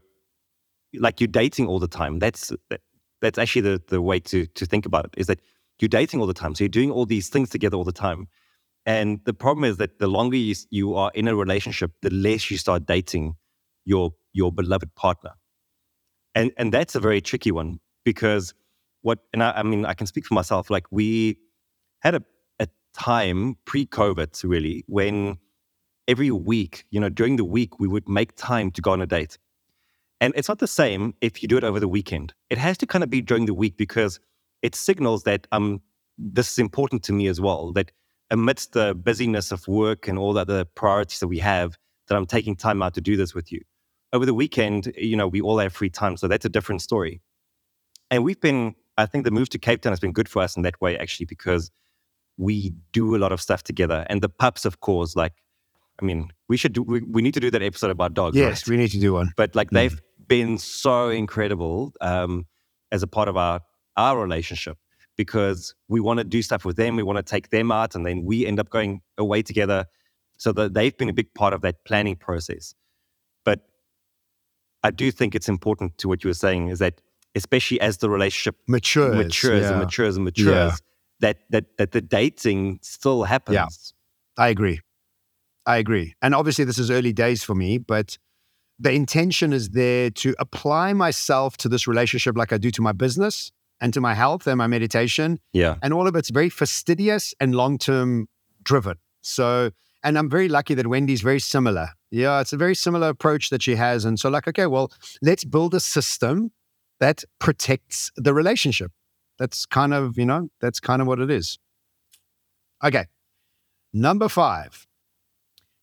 like 0.94 1.20
you're 1.20 1.28
dating 1.28 1.66
all 1.66 1.78
the 1.78 1.88
time. 1.88 2.18
That's 2.18 2.52
that's 3.20 3.38
actually 3.38 3.62
the, 3.62 3.82
the 3.88 4.02
way 4.02 4.20
to 4.20 4.46
to 4.46 4.66
think 4.66 4.86
about 4.86 5.06
it. 5.06 5.14
Is 5.16 5.26
that 5.28 5.40
you're 5.80 5.88
dating 5.88 6.20
all 6.20 6.26
the 6.26 6.34
time, 6.34 6.54
so 6.54 6.64
you're 6.64 6.68
doing 6.68 6.90
all 6.90 7.06
these 7.06 7.28
things 7.28 7.50
together 7.50 7.76
all 7.76 7.84
the 7.84 7.92
time. 7.92 8.28
And 8.86 9.20
the 9.24 9.34
problem 9.34 9.64
is 9.64 9.78
that 9.78 9.98
the 9.98 10.06
longer 10.06 10.36
you, 10.36 10.54
you 10.70 10.94
are 10.94 11.10
in 11.14 11.26
a 11.26 11.34
relationship, 11.34 11.90
the 12.02 12.10
less 12.10 12.50
you 12.50 12.56
start 12.56 12.86
dating 12.86 13.34
your 13.84 14.12
your 14.32 14.52
beloved 14.52 14.94
partner. 14.94 15.32
And 16.34 16.52
and 16.56 16.72
that's 16.72 16.94
a 16.94 17.00
very 17.00 17.20
tricky 17.20 17.50
one 17.50 17.80
because 18.04 18.54
what 19.02 19.18
and 19.32 19.42
I, 19.42 19.52
I 19.52 19.62
mean 19.62 19.84
I 19.84 19.94
can 19.94 20.06
speak 20.06 20.26
for 20.26 20.34
myself. 20.34 20.70
Like 20.70 20.84
we 20.90 21.38
had 22.00 22.14
a, 22.14 22.22
a 22.60 22.68
time 22.94 23.56
pre-COVID 23.64 24.44
really 24.44 24.84
when 24.86 25.38
every 26.06 26.30
week, 26.30 26.84
you 26.90 27.00
know, 27.00 27.08
during 27.08 27.36
the 27.36 27.44
week 27.44 27.80
we 27.80 27.88
would 27.88 28.08
make 28.08 28.36
time 28.36 28.70
to 28.72 28.82
go 28.82 28.92
on 28.92 29.02
a 29.02 29.06
date. 29.06 29.38
And 30.20 30.32
it's 30.36 30.48
not 30.48 30.60
the 30.60 30.66
same 30.66 31.14
if 31.20 31.42
you 31.42 31.48
do 31.48 31.56
it 31.56 31.64
over 31.64 31.80
the 31.80 31.88
weekend. 31.88 32.34
It 32.48 32.58
has 32.58 32.78
to 32.78 32.86
kind 32.86 33.04
of 33.04 33.10
be 33.10 33.20
during 33.20 33.46
the 33.46 33.54
week 33.54 33.76
because 33.76 34.18
it 34.62 34.74
signals 34.74 35.24
that 35.24 35.46
um 35.52 35.80
this 36.18 36.52
is 36.52 36.58
important 36.58 37.02
to 37.04 37.12
me 37.12 37.26
as 37.26 37.40
well. 37.40 37.72
That 37.72 37.92
amidst 38.30 38.72
the 38.72 38.94
busyness 38.94 39.52
of 39.52 39.66
work 39.68 40.08
and 40.08 40.18
all 40.18 40.32
the 40.32 40.40
other 40.40 40.64
priorities 40.64 41.20
that 41.20 41.28
we 41.28 41.38
have, 41.38 41.76
that 42.08 42.16
I'm 42.16 42.26
taking 42.26 42.56
time 42.56 42.82
out 42.82 42.94
to 42.94 43.00
do 43.00 43.16
this 43.16 43.34
with 43.34 43.52
you. 43.52 43.60
Over 44.12 44.26
the 44.26 44.34
weekend, 44.34 44.92
you 44.96 45.16
know, 45.16 45.28
we 45.28 45.40
all 45.40 45.58
have 45.58 45.72
free 45.72 45.90
time, 45.90 46.16
so 46.16 46.28
that's 46.28 46.44
a 46.44 46.48
different 46.48 46.82
story. 46.82 47.20
And 48.10 48.24
we've 48.24 48.40
been, 48.40 48.74
I 48.96 49.06
think, 49.06 49.24
the 49.24 49.30
move 49.30 49.48
to 49.50 49.58
Cape 49.58 49.82
Town 49.82 49.92
has 49.92 50.00
been 50.00 50.12
good 50.12 50.28
for 50.28 50.42
us 50.42 50.56
in 50.56 50.62
that 50.62 50.80
way, 50.80 50.96
actually, 50.96 51.26
because 51.26 51.70
we 52.36 52.72
do 52.92 53.16
a 53.16 53.18
lot 53.18 53.32
of 53.32 53.40
stuff 53.40 53.62
together. 53.62 54.06
And 54.08 54.22
the 54.22 54.28
pups, 54.28 54.64
of 54.64 54.80
course, 54.80 55.16
like, 55.16 55.32
I 56.00 56.04
mean, 56.04 56.30
we 56.48 56.56
should 56.56 56.72
do, 56.72 56.82
we, 56.82 57.00
we 57.00 57.22
need 57.22 57.34
to 57.34 57.40
do 57.40 57.50
that 57.50 57.62
episode 57.62 57.90
about 57.90 58.14
dogs. 58.14 58.36
Yes, 58.36 58.66
right? 58.66 58.72
we 58.72 58.76
need 58.76 58.90
to 58.90 59.00
do 59.00 59.14
one. 59.14 59.32
But 59.36 59.54
like, 59.54 59.70
mm. 59.70 59.74
they've 59.74 60.00
been 60.28 60.58
so 60.58 61.08
incredible 61.08 61.92
um, 62.00 62.46
as 62.92 63.02
a 63.02 63.06
part 63.06 63.28
of 63.28 63.36
our 63.36 63.60
our 63.96 64.20
relationship 64.20 64.78
because 65.16 65.74
we 65.88 66.00
want 66.00 66.18
to 66.18 66.24
do 66.24 66.42
stuff 66.42 66.64
with 66.64 66.76
them. 66.76 66.96
We 66.96 67.02
want 67.02 67.16
to 67.16 67.22
take 67.22 67.50
them 67.50 67.72
out, 67.72 67.94
and 67.94 68.04
then 68.04 68.24
we 68.24 68.46
end 68.46 68.60
up 68.60 68.70
going 68.70 69.00
away 69.18 69.42
together. 69.42 69.86
So 70.38 70.52
that 70.52 70.74
they've 70.74 70.96
been 70.96 71.08
a 71.08 71.14
big 71.14 71.32
part 71.32 71.54
of 71.54 71.62
that 71.62 71.84
planning 71.86 72.14
process. 72.14 72.74
But 73.44 73.60
I 74.82 74.90
do 74.90 75.10
think 75.10 75.34
it's 75.34 75.48
important 75.48 75.96
to 75.98 76.08
what 76.08 76.22
you 76.22 76.28
were 76.28 76.34
saying 76.34 76.68
is 76.68 76.78
that 76.80 77.00
especially 77.34 77.80
as 77.80 77.98
the 77.98 78.10
relationship 78.10 78.56
matures, 78.68 79.16
matures 79.16 79.62
yeah. 79.62 79.70
and 79.70 79.78
matures 79.78 80.16
and 80.16 80.24
matures, 80.26 80.46
yeah. 80.46 80.76
that 81.20 81.38
that 81.50 81.64
that 81.78 81.92
the 81.92 82.02
dating 82.02 82.80
still 82.82 83.24
happens. 83.24 83.54
Yeah, 83.54 84.44
I 84.44 84.48
agree. 84.48 84.80
I 85.64 85.78
agree. 85.78 86.14
And 86.20 86.34
obviously, 86.34 86.64
this 86.64 86.78
is 86.78 86.90
early 86.90 87.12
days 87.12 87.42
for 87.42 87.54
me, 87.54 87.78
but 87.78 88.18
the 88.78 88.92
intention 88.92 89.54
is 89.54 89.70
there 89.70 90.10
to 90.10 90.34
apply 90.38 90.92
myself 90.92 91.56
to 91.56 91.68
this 91.68 91.86
relationship 91.86 92.36
like 92.36 92.52
I 92.52 92.58
do 92.58 92.70
to 92.72 92.82
my 92.82 92.92
business 92.92 93.50
and 93.80 93.92
to 93.94 94.00
my 94.00 94.14
health 94.14 94.46
and 94.46 94.58
my 94.58 94.66
meditation. 94.66 95.38
Yeah. 95.52 95.76
And 95.82 95.92
all 95.92 96.06
of 96.06 96.16
it's 96.16 96.30
very 96.30 96.48
fastidious 96.48 97.34
and 97.40 97.54
long 97.54 97.78
term 97.78 98.28
driven. 98.62 98.96
So, 99.22 99.70
and 100.02 100.18
I'm 100.18 100.30
very 100.30 100.48
lucky 100.48 100.74
that 100.74 100.86
Wendy's 100.86 101.20
very 101.20 101.40
similar. 101.40 101.88
Yeah, 102.10 102.40
it's 102.40 102.52
a 102.52 102.56
very 102.56 102.74
similar 102.74 103.08
approach 103.08 103.50
that 103.50 103.62
she 103.62 103.74
has. 103.74 104.04
And 104.04 104.18
so, 104.18 104.28
like, 104.30 104.46
okay, 104.48 104.66
well, 104.66 104.92
let's 105.20 105.44
build 105.44 105.74
a 105.74 105.80
system 105.80 106.52
that 107.00 107.24
protects 107.38 108.12
the 108.16 108.32
relationship. 108.32 108.92
That's 109.38 109.66
kind 109.66 109.92
of, 109.92 110.16
you 110.16 110.24
know, 110.24 110.48
that's 110.60 110.80
kind 110.80 111.02
of 111.02 111.08
what 111.08 111.18
it 111.18 111.30
is. 111.30 111.58
Okay. 112.82 113.06
Number 113.92 114.28
five, 114.28 114.86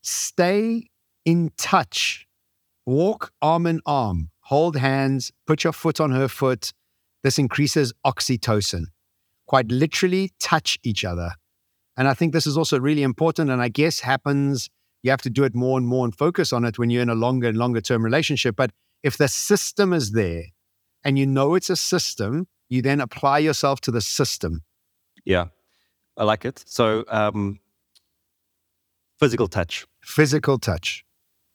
stay 0.02 0.90
in 1.26 1.52
touch. 1.58 2.28
Walk 2.86 3.32
arm 3.42 3.66
in 3.66 3.80
arm, 3.86 4.30
hold 4.42 4.76
hands, 4.76 5.32
put 5.48 5.64
your 5.64 5.72
foot 5.72 6.02
on 6.02 6.12
her 6.12 6.28
foot. 6.28 6.74
This 7.24 7.40
increases 7.40 7.94
oxytocin. 8.06 8.86
Quite 9.48 9.72
literally, 9.72 10.32
touch 10.40 10.78
each 10.84 11.04
other. 11.06 11.32
And 11.96 12.08
I 12.08 12.14
think 12.14 12.34
this 12.34 12.48
is 12.48 12.58
also 12.58 12.80
really 12.80 13.04
important. 13.04 13.50
And 13.50 13.62
I 13.62 13.70
guess 13.70 14.00
happens, 14.02 14.70
you 15.04 15.12
have 15.12 15.22
to 15.22 15.30
do 15.30 15.44
it 15.44 15.56
more 15.56 15.78
and 15.78 15.88
more 15.88 16.06
and 16.06 16.16
focus 16.16 16.52
on 16.52 16.66
it 16.66 16.80
when 16.80 16.90
you're 16.90 17.02
in 17.02 17.10
a 17.10 17.16
longer 17.16 17.50
and 17.50 17.58
longer 17.58 17.82
term 17.82 18.04
relationship. 18.04 18.56
But 18.56 18.72
if 19.04 19.18
the 19.18 19.28
system 19.28 19.94
is 19.94 20.12
there 20.12 20.46
and 21.04 21.18
you 21.20 21.26
know 21.26 21.56
it's 21.56 21.70
a 21.70 21.76
system, 21.76 22.48
you 22.70 22.82
then 22.82 23.02
apply 23.02 23.40
yourself 23.40 23.82
to 23.82 23.92
the 23.92 24.02
system. 24.02 24.64
Yeah, 25.26 25.48
I 26.18 26.24
like 26.24 26.46
it. 26.46 26.64
So, 26.66 27.06
um, 27.08 27.60
physical 29.20 29.48
touch. 29.48 29.86
Physical 30.02 30.58
touch. 30.58 31.06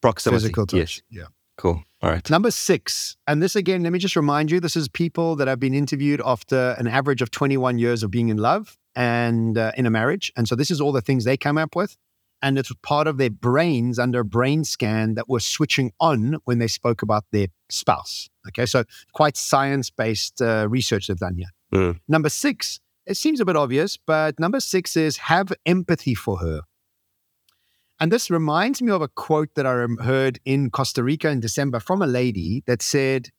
Proximity. 0.01 0.43
Physical 0.43 0.67
touch. 0.67 0.79
Yes. 0.79 1.03
Yeah. 1.11 1.27
Cool. 1.57 1.83
All 2.01 2.11
right. 2.11 2.31
Number 2.31 2.53
six, 2.53 3.17
and 3.27 3.43
this 3.43 3.57
again, 3.57 3.83
let 3.83 3.93
me 3.93 3.99
just 3.99 4.15
remind 4.15 4.53
you 4.53 4.61
this 4.61 4.77
is 4.77 4.89
people 4.89 5.35
that 5.37 5.49
have 5.49 5.59
been 5.59 5.75
interviewed 5.75 6.23
after 6.25 6.77
an 6.79 6.87
average 6.87 7.23
of 7.23 7.33
21 7.33 7.79
years 7.79 8.05
of 8.05 8.11
being 8.11 8.29
in 8.29 8.37
love 8.37 8.79
and 8.95 9.59
uh, 9.59 9.73
in 9.77 9.85
a 9.85 9.91
marriage. 9.91 10.33
And 10.37 10.47
so 10.47 10.55
this 10.55 10.71
is 10.71 10.81
all 10.81 10.93
the 10.93 11.01
things 11.01 11.25
they 11.25 11.37
come 11.37 11.59
up 11.59 11.75
with. 11.75 11.97
And 12.41 12.57
it's 12.57 12.73
part 12.85 13.09
of 13.09 13.19
their 13.19 13.31
brains 13.31 13.99
under 13.99 14.21
a 14.21 14.25
brain 14.25 14.63
scan 14.63 15.15
that 15.15 15.29
were 15.29 15.41
switching 15.41 15.91
on 15.99 16.37
when 16.45 16.59
they 16.59 16.69
spoke 16.69 17.03
about 17.03 17.25
their 17.33 17.49
spouse. 17.69 18.31
Okay. 18.47 18.65
So 18.65 18.85
quite 19.13 19.37
science 19.37 19.91
based 19.91 20.41
uh, 20.41 20.69
research 20.71 21.09
they've 21.09 21.17
done 21.17 21.35
here. 21.35 21.49
Mm. 21.75 21.99
Number 22.07 22.29
six, 22.29 22.79
it 23.07 23.17
seems 23.17 23.41
a 23.41 23.45
bit 23.45 23.57
obvious, 23.57 23.97
but 23.97 24.39
number 24.39 24.61
six 24.61 24.97
is 24.97 25.17
have 25.17 25.53
empathy 25.67 26.15
for 26.15 26.39
her. 26.39 26.61
And 28.01 28.13
this 28.13 28.31
reminds 28.31 28.81
me 28.81 28.93
of 28.93 29.03
a 29.03 29.09
quote 29.09 29.55
that 29.57 29.67
I 29.67 29.87
heard 30.03 30.39
in 30.45 30.71
Costa 30.71 31.03
Rica 31.03 31.29
in 31.29 31.41
December 31.41 31.81
from 31.81 32.01
a 32.01 32.07
lady 32.07 32.63
that 32.67 32.81
said, 32.81 33.31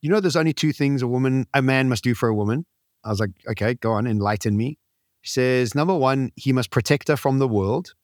You 0.00 0.10
know, 0.10 0.20
there's 0.20 0.36
only 0.36 0.54
two 0.54 0.72
things 0.72 1.02
a 1.02 1.06
woman, 1.06 1.46
a 1.52 1.60
man 1.60 1.88
must 1.88 2.04
do 2.04 2.14
for 2.14 2.28
a 2.28 2.34
woman. 2.34 2.64
I 3.04 3.10
was 3.10 3.20
like, 3.20 3.30
Okay, 3.50 3.74
go 3.74 3.92
on, 3.92 4.06
enlighten 4.06 4.56
me. 4.56 4.78
She 5.20 5.32
says, 5.32 5.74
Number 5.74 5.94
one, 5.94 6.30
he 6.36 6.52
must 6.52 6.70
protect 6.70 7.08
her 7.08 7.16
from 7.16 7.38
the 7.38 7.48
world. 7.48 7.94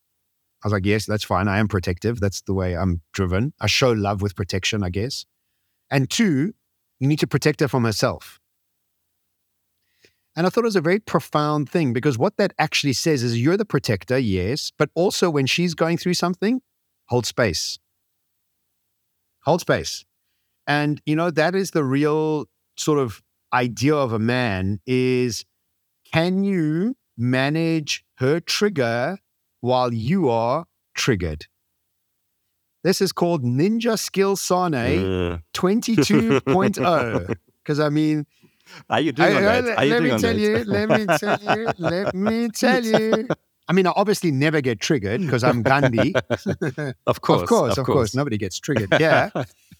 I 0.62 0.66
was 0.66 0.72
like, 0.72 0.84
Yes, 0.84 1.06
that's 1.06 1.24
fine. 1.24 1.48
I 1.48 1.58
am 1.58 1.68
protective. 1.68 2.20
That's 2.20 2.42
the 2.42 2.54
way 2.54 2.76
I'm 2.76 3.00
driven. 3.12 3.54
I 3.60 3.66
show 3.66 3.92
love 3.92 4.20
with 4.20 4.36
protection, 4.36 4.82
I 4.84 4.90
guess. 4.90 5.24
And 5.90 6.10
two, 6.10 6.54
you 7.00 7.08
need 7.08 7.20
to 7.20 7.26
protect 7.26 7.60
her 7.60 7.68
from 7.68 7.84
herself. 7.84 8.38
And 10.36 10.46
I 10.46 10.50
thought 10.50 10.64
it 10.64 10.66
was 10.66 10.76
a 10.76 10.80
very 10.80 10.98
profound 10.98 11.70
thing 11.70 11.92
because 11.92 12.18
what 12.18 12.36
that 12.38 12.52
actually 12.58 12.92
says 12.92 13.22
is 13.22 13.40
you're 13.40 13.56
the 13.56 13.64
protector, 13.64 14.18
yes, 14.18 14.72
but 14.76 14.90
also 14.94 15.30
when 15.30 15.46
she's 15.46 15.74
going 15.74 15.96
through 15.96 16.14
something, 16.14 16.60
hold 17.06 17.24
space. 17.24 17.78
Hold 19.44 19.60
space. 19.60 20.04
And 20.66 21.00
you 21.06 21.14
know 21.14 21.30
that 21.30 21.54
is 21.54 21.70
the 21.70 21.84
real 21.84 22.46
sort 22.76 22.98
of 22.98 23.22
idea 23.52 23.94
of 23.94 24.12
a 24.12 24.18
man 24.18 24.80
is 24.86 25.44
can 26.12 26.42
you 26.42 26.96
manage 27.16 28.04
her 28.16 28.40
trigger 28.40 29.18
while 29.60 29.92
you 29.92 30.28
are 30.28 30.66
triggered? 30.94 31.46
This 32.82 33.00
is 33.00 33.12
called 33.12 33.44
Ninja 33.44 33.98
Skill 33.98 34.36
Sane 34.36 35.32
uh. 35.32 35.38
22.0 35.54 37.36
because 37.62 37.80
I 37.80 37.88
mean 37.88 38.26
are 38.90 39.00
you 39.00 39.12
doing 39.12 39.32
I, 39.32 39.36
on 39.36 39.64
that? 39.64 39.78
Are 39.78 39.84
let 39.86 40.02
me 40.02 40.08
tell 40.10 40.20
that? 40.20 40.36
you. 40.36 40.64
Let 40.64 40.88
me 40.88 41.06
tell 41.18 41.56
you. 41.56 41.72
Let 41.78 42.14
me 42.14 42.48
tell 42.48 42.84
you. 42.84 43.28
I 43.66 43.72
mean, 43.72 43.86
I 43.86 43.92
obviously 43.96 44.30
never 44.30 44.60
get 44.60 44.80
triggered 44.80 45.22
because 45.22 45.42
I'm 45.42 45.62
Gandhi. 45.62 46.14
of 47.06 47.20
course, 47.22 47.42
of 47.42 47.48
course, 47.48 47.72
of, 47.72 47.78
of 47.78 47.86
course. 47.86 47.86
course. 47.86 48.14
Nobody 48.14 48.36
gets 48.36 48.58
triggered. 48.60 48.90
Yeah. 49.00 49.30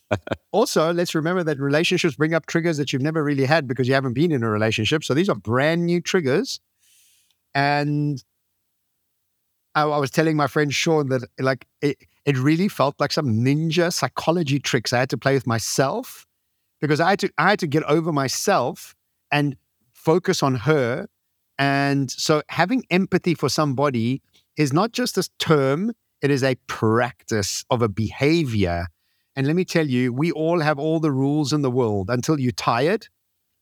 also, 0.52 0.92
let's 0.92 1.14
remember 1.14 1.44
that 1.44 1.58
relationships 1.58 2.16
bring 2.16 2.32
up 2.32 2.46
triggers 2.46 2.78
that 2.78 2.92
you've 2.92 3.02
never 3.02 3.22
really 3.22 3.44
had 3.44 3.68
because 3.68 3.86
you 3.86 3.92
haven't 3.94 4.14
been 4.14 4.32
in 4.32 4.42
a 4.42 4.48
relationship. 4.48 5.04
So 5.04 5.12
these 5.12 5.28
are 5.28 5.34
brand 5.34 5.84
new 5.84 6.00
triggers. 6.00 6.60
And 7.54 8.24
I, 9.74 9.82
I 9.82 9.98
was 9.98 10.10
telling 10.10 10.36
my 10.36 10.46
friend 10.46 10.72
Sean 10.72 11.10
that 11.10 11.22
like 11.38 11.66
it, 11.82 11.98
it 12.24 12.38
really 12.38 12.68
felt 12.68 12.98
like 12.98 13.12
some 13.12 13.44
ninja 13.44 13.92
psychology 13.92 14.58
tricks 14.58 14.94
I 14.94 15.00
had 15.00 15.10
to 15.10 15.18
play 15.18 15.34
with 15.34 15.46
myself 15.46 16.26
because 16.80 17.00
I 17.00 17.10
had 17.10 17.18
to 17.20 17.30
I 17.38 17.50
had 17.50 17.58
to 17.60 17.66
get 17.66 17.82
over 17.84 18.12
myself 18.12 18.94
and 19.30 19.56
focus 19.92 20.42
on 20.42 20.54
her. 20.56 21.08
And 21.58 22.10
so 22.10 22.42
having 22.48 22.84
empathy 22.90 23.34
for 23.34 23.48
somebody 23.48 24.22
is 24.56 24.72
not 24.72 24.92
just 24.92 25.18
a 25.18 25.28
term, 25.38 25.92
it 26.20 26.30
is 26.30 26.42
a 26.42 26.56
practice 26.66 27.64
of 27.70 27.82
a 27.82 27.88
behavior. 27.88 28.86
And 29.36 29.46
let 29.46 29.56
me 29.56 29.64
tell 29.64 29.86
you, 29.86 30.12
we 30.12 30.30
all 30.30 30.60
have 30.60 30.78
all 30.78 31.00
the 31.00 31.10
rules 31.10 31.52
in 31.52 31.62
the 31.62 31.70
world 31.70 32.08
until 32.08 32.38
you're 32.38 32.52
tired, 32.52 33.08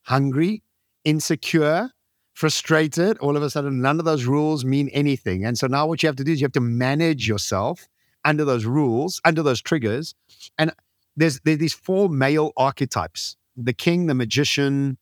hungry, 0.03 0.63
insecure, 1.05 1.91
frustrated. 2.35 3.19
All 3.19 3.37
of 3.37 3.43
a 3.43 3.51
sudden, 3.51 3.81
none 3.81 3.99
of 3.99 4.05
those 4.05 4.25
rules 4.25 4.65
mean 4.65 4.89
anything. 4.91 5.45
And 5.45 5.57
so 5.57 5.67
now 5.67 5.87
what 5.87 6.03
you 6.03 6.07
have 6.09 6.17
to 6.17 6.25
do 6.25 6.33
is 6.33 6.41
you 6.41 6.45
have 6.45 6.53
to 6.53 6.61
manage 6.61 7.27
yourself 7.27 7.89
under 8.25 8.45
those 8.45 8.65
rules, 8.65 9.21
under 9.25 9.43
those 9.43 9.61
triggers. 9.61 10.15
And 10.59 10.73
there's, 11.17 11.41
these 11.45 11.75
four 11.75 12.09
male 12.09 12.53
archetypes 12.57 13.37
the 13.55 13.73
king, 13.73 14.07
the 14.07 14.15
magician, 14.15 14.97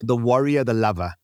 the 0.00 0.16
warrior, 0.16 0.62
the 0.62 0.74
lover. 0.74 1.14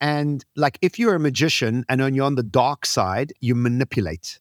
And 0.00 0.42
like 0.56 0.78
if 0.80 0.98
you're 0.98 1.14
a 1.14 1.20
magician 1.20 1.84
and 1.88 2.00
when 2.00 2.14
you're 2.14 2.24
on 2.24 2.36
the 2.36 2.42
dark 2.42 2.86
side, 2.86 3.32
you 3.40 3.54
manipulate. 3.54 4.40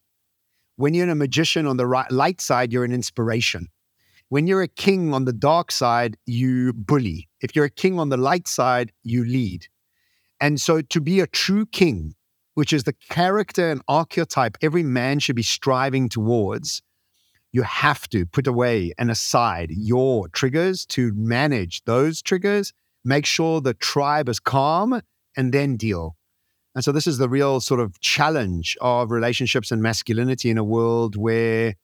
When 0.78 0.94
you're 0.94 1.10
a 1.10 1.16
magician 1.16 1.66
on 1.66 1.76
the 1.76 1.86
right, 1.86 2.10
light 2.10 2.40
side, 2.40 2.72
you're 2.72 2.86
an 2.86 2.94
inspiration. 2.94 3.68
When 4.30 4.48
you're 4.48 4.62
a 4.62 4.70
king 4.70 5.14
on 5.14 5.26
the 5.26 5.34
dark 5.34 5.72
side, 5.72 6.16
you 6.26 6.72
bully. 6.72 7.28
If 7.42 7.56
you're 7.56 7.66
a 7.66 7.70
king 7.70 8.00
on 8.00 8.10
the 8.10 8.18
light 8.18 8.48
side, 8.48 8.94
you 9.04 9.26
lead. 9.26 9.68
And 10.40 10.62
so 10.62 10.82
to 10.82 11.02
be 11.02 11.20
a 11.20 11.28
true 11.28 11.66
king, 11.66 12.16
which 12.54 12.72
is 12.72 12.84
the 12.84 12.96
character 13.10 13.70
and 13.70 13.82
archetype 13.88 14.58
every 14.62 14.84
man 14.84 15.20
should 15.20 15.36
be 15.36 15.44
striving 15.44 16.08
towards, 16.08 16.82
you 17.52 17.64
have 17.64 18.08
to 18.10 18.26
put 18.26 18.48
away 18.48 18.94
and 18.98 19.10
aside 19.10 19.72
your 19.72 20.28
triggers 20.30 20.86
to 20.88 21.14
manage 21.16 21.84
those 21.86 22.22
triggers, 22.22 22.74
make 23.04 23.26
sure 23.26 23.62
the 23.62 23.74
tribe 23.74 24.30
is 24.30 24.40
calm, 24.40 25.02
and 25.36 25.54
then 25.54 25.78
deal. 25.78 26.16
And 26.76 26.84
so, 26.84 26.92
this 26.92 27.08
is 27.08 27.18
the 27.18 27.30
real 27.30 27.60
sort 27.60 27.80
of 27.80 28.00
challenge 28.00 28.78
of 28.82 29.12
relationships 29.12 29.72
and 29.72 29.82
masculinity 29.82 30.50
in 30.50 30.58
a 30.58 30.64
world 30.64 31.16
where 31.16 31.76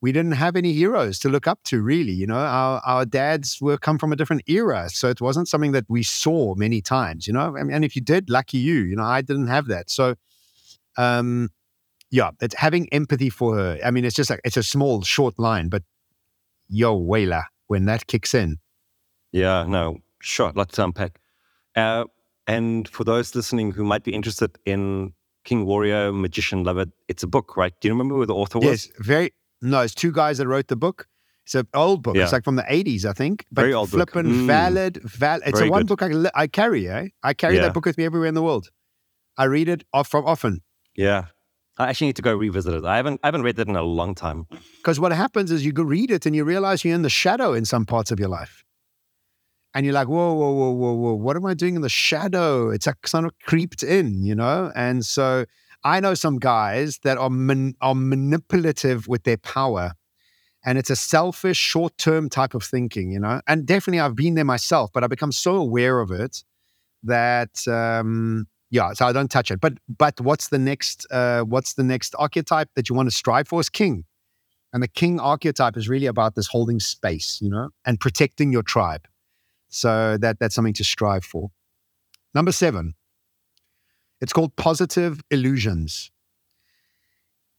we 0.00 0.12
didn't 0.12 0.32
have 0.32 0.56
any 0.56 0.72
heroes 0.72 1.18
to 1.18 1.28
look 1.28 1.46
up 1.46 1.62
to 1.64 1.82
really 1.82 2.12
you 2.12 2.26
know? 2.26 2.38
Our, 2.38 2.80
our 2.84 3.04
dads 3.04 3.60
were 3.60 3.78
come 3.78 3.98
from 3.98 4.12
a 4.12 4.16
different 4.16 4.42
era 4.46 4.88
so 4.88 5.08
it 5.08 5.20
wasn't 5.20 5.48
something 5.48 5.72
that 5.72 5.84
we 5.88 6.02
saw 6.02 6.54
many 6.54 6.80
times 6.80 7.26
you 7.26 7.32
know? 7.32 7.54
And 7.54 7.84
if 7.84 7.94
you 7.94 8.02
did 8.02 8.30
lucky 8.30 8.58
you 8.58 8.78
you 8.78 8.96
know? 8.96 9.04
I 9.04 9.20
didn't 9.20 9.48
have 9.48 9.66
that. 9.66 9.90
So 9.90 10.14
um 10.96 11.50
yeah 12.10 12.30
it's 12.40 12.54
having 12.54 12.88
empathy 12.92 13.30
for 13.30 13.56
her 13.56 13.78
i 13.84 13.90
mean 13.90 14.04
it's 14.04 14.16
just 14.16 14.30
like 14.30 14.40
it's 14.44 14.56
a 14.56 14.62
small 14.62 15.02
short 15.02 15.38
line 15.38 15.68
but 15.68 15.82
yo 16.68 16.94
wailer 16.94 17.44
when 17.66 17.84
that 17.86 18.06
kicks 18.06 18.34
in 18.34 18.58
yeah 19.32 19.64
no 19.64 19.98
sure 20.20 20.52
lots 20.54 20.74
to 20.74 20.84
unpack 20.84 21.20
uh, 21.76 22.04
and 22.46 22.88
for 22.88 23.04
those 23.04 23.34
listening 23.34 23.70
who 23.70 23.84
might 23.84 24.02
be 24.02 24.12
interested 24.12 24.58
in 24.66 25.12
king 25.44 25.64
warrior 25.66 26.12
magician 26.12 26.64
lover 26.64 26.86
it's 27.08 27.22
a 27.22 27.26
book 27.26 27.56
right 27.56 27.72
do 27.80 27.88
you 27.88 27.94
remember 27.94 28.14
who 28.14 28.26
the 28.26 28.34
author 28.34 28.58
was 28.58 28.86
yes 28.86 28.88
very 28.98 29.32
no, 29.62 29.80
it's 29.80 29.94
two 29.94 30.12
guys 30.12 30.38
that 30.38 30.46
wrote 30.46 30.68
the 30.68 30.76
book. 30.76 31.06
It's 31.44 31.54
an 31.54 31.66
old 31.74 32.02
book. 32.02 32.16
Yeah. 32.16 32.24
It's 32.24 32.32
like 32.32 32.44
from 32.44 32.56
the 32.56 32.62
80s, 32.62 33.04
I 33.04 33.12
think. 33.12 33.44
But 33.50 33.62
Very 33.62 33.74
old 33.74 33.90
flippin' 33.90 34.26
book. 34.26 34.32
Mm. 34.32 34.46
valid, 34.46 35.02
valid. 35.02 35.42
It's 35.46 35.58
Very 35.58 35.68
a 35.68 35.72
one 35.72 35.82
good. 35.84 35.98
book 35.98 36.30
I, 36.34 36.42
I 36.42 36.46
carry, 36.46 36.88
eh? 36.88 37.08
I 37.22 37.34
carry 37.34 37.56
yeah. 37.56 37.62
that 37.62 37.74
book 37.74 37.86
with 37.86 37.98
me 37.98 38.04
everywhere 38.04 38.28
in 38.28 38.34
the 38.34 38.42
world. 38.42 38.70
I 39.36 39.44
read 39.44 39.68
it 39.68 39.84
off 39.92 40.08
from 40.08 40.26
often. 40.26 40.60
Yeah. 40.96 41.26
I 41.80 41.88
actually 41.88 42.08
need 42.08 42.16
to 42.16 42.22
go 42.22 42.34
revisit 42.36 42.74
it. 42.74 42.84
I 42.84 42.96
haven't 42.96 43.20
I 43.22 43.28
haven't 43.28 43.42
read 43.42 43.56
that 43.56 43.66
in 43.66 43.74
a 43.74 43.82
long 43.82 44.14
time. 44.14 44.46
Because 44.76 45.00
what 45.00 45.12
happens 45.12 45.50
is 45.50 45.64
you 45.64 45.72
go 45.72 45.82
read 45.82 46.10
it 46.10 46.26
and 46.26 46.36
you 46.36 46.44
realize 46.44 46.84
you're 46.84 46.94
in 46.94 47.00
the 47.00 47.08
shadow 47.08 47.54
in 47.54 47.64
some 47.64 47.86
parts 47.86 48.10
of 48.10 48.20
your 48.20 48.28
life. 48.28 48.64
And 49.72 49.86
you're 49.86 49.94
like, 49.94 50.08
whoa, 50.08 50.34
whoa, 50.34 50.50
whoa, 50.50 50.70
whoa, 50.72 50.92
whoa, 50.92 51.14
what 51.14 51.36
am 51.36 51.46
I 51.46 51.54
doing 51.54 51.76
in 51.76 51.80
the 51.80 51.88
shadow? 51.88 52.70
It's 52.70 52.86
like 52.86 53.00
kind 53.02 53.24
of 53.24 53.32
creeped 53.38 53.82
in, 53.82 54.22
you 54.22 54.34
know? 54.34 54.72
And 54.74 55.06
so 55.06 55.46
I 55.82 56.00
know 56.00 56.14
some 56.14 56.38
guys 56.38 56.98
that 57.04 57.16
are 57.16 57.30
man, 57.30 57.74
are 57.80 57.94
manipulative 57.94 59.08
with 59.08 59.22
their 59.22 59.38
power 59.38 59.92
and 60.64 60.76
it's 60.76 60.90
a 60.90 60.96
selfish 60.96 61.56
short-term 61.56 62.28
type 62.28 62.54
of 62.54 62.62
thinking 62.62 63.10
you 63.10 63.18
know 63.18 63.40
and 63.46 63.64
definitely 63.64 63.98
i've 63.98 64.14
been 64.14 64.34
there 64.34 64.44
myself 64.44 64.90
but 64.92 65.02
i've 65.02 65.08
become 65.08 65.32
so 65.32 65.56
aware 65.56 66.00
of 66.00 66.10
it 66.10 66.44
that 67.02 67.66
um 67.66 68.46
yeah 68.70 68.92
so 68.92 69.06
i 69.06 69.12
don't 69.12 69.30
touch 69.30 69.50
it. 69.50 69.60
But 69.60 69.74
but 69.88 70.20
what's 70.20 70.48
the 70.48 70.58
next 70.58 71.06
uh 71.10 71.42
what's 71.42 71.74
the 71.74 71.82
next 71.82 72.14
archetype 72.18 72.68
that 72.74 72.88
you 72.88 72.94
want 72.94 73.08
to 73.08 73.14
strive 73.14 73.48
for 73.48 73.60
is 73.60 73.68
king. 73.68 74.04
And 74.72 74.82
the 74.82 74.88
king 74.88 75.18
archetype 75.18 75.76
is 75.76 75.88
really 75.88 76.06
about 76.06 76.36
this 76.36 76.46
holding 76.46 76.80
space 76.80 77.38
you 77.42 77.50
know 77.50 77.70
and 77.84 77.98
protecting 78.00 78.52
your 78.52 78.62
tribe. 78.62 79.06
So 79.68 80.16
that 80.18 80.38
that's 80.38 80.54
something 80.54 80.74
to 80.74 80.84
strive 80.84 81.24
for. 81.24 81.50
Number 82.34 82.52
seven 82.52 82.94
it's 84.20 84.32
called 84.32 84.54
positive 84.56 85.22
illusions. 85.30 86.10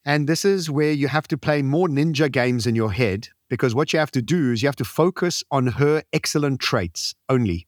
And 0.06 0.28
this 0.28 0.46
is 0.46 0.70
where 0.70 0.92
you 0.92 1.08
have 1.08 1.28
to 1.28 1.38
play 1.38 1.62
more 1.62 1.88
ninja 1.88 2.32
games 2.32 2.66
in 2.66 2.76
your 2.76 2.92
head 2.92 3.30
because 3.50 3.76
what 3.76 3.94
you 3.94 4.00
have 4.00 4.12
to 4.12 4.22
do 4.22 4.52
is 4.52 4.64
you 4.64 4.68
have 4.68 4.76
to 4.78 4.86
focus 4.86 5.44
on 5.52 5.68
her 5.68 6.04
excellent 6.14 6.60
traits 6.60 7.14
only. 7.30 7.68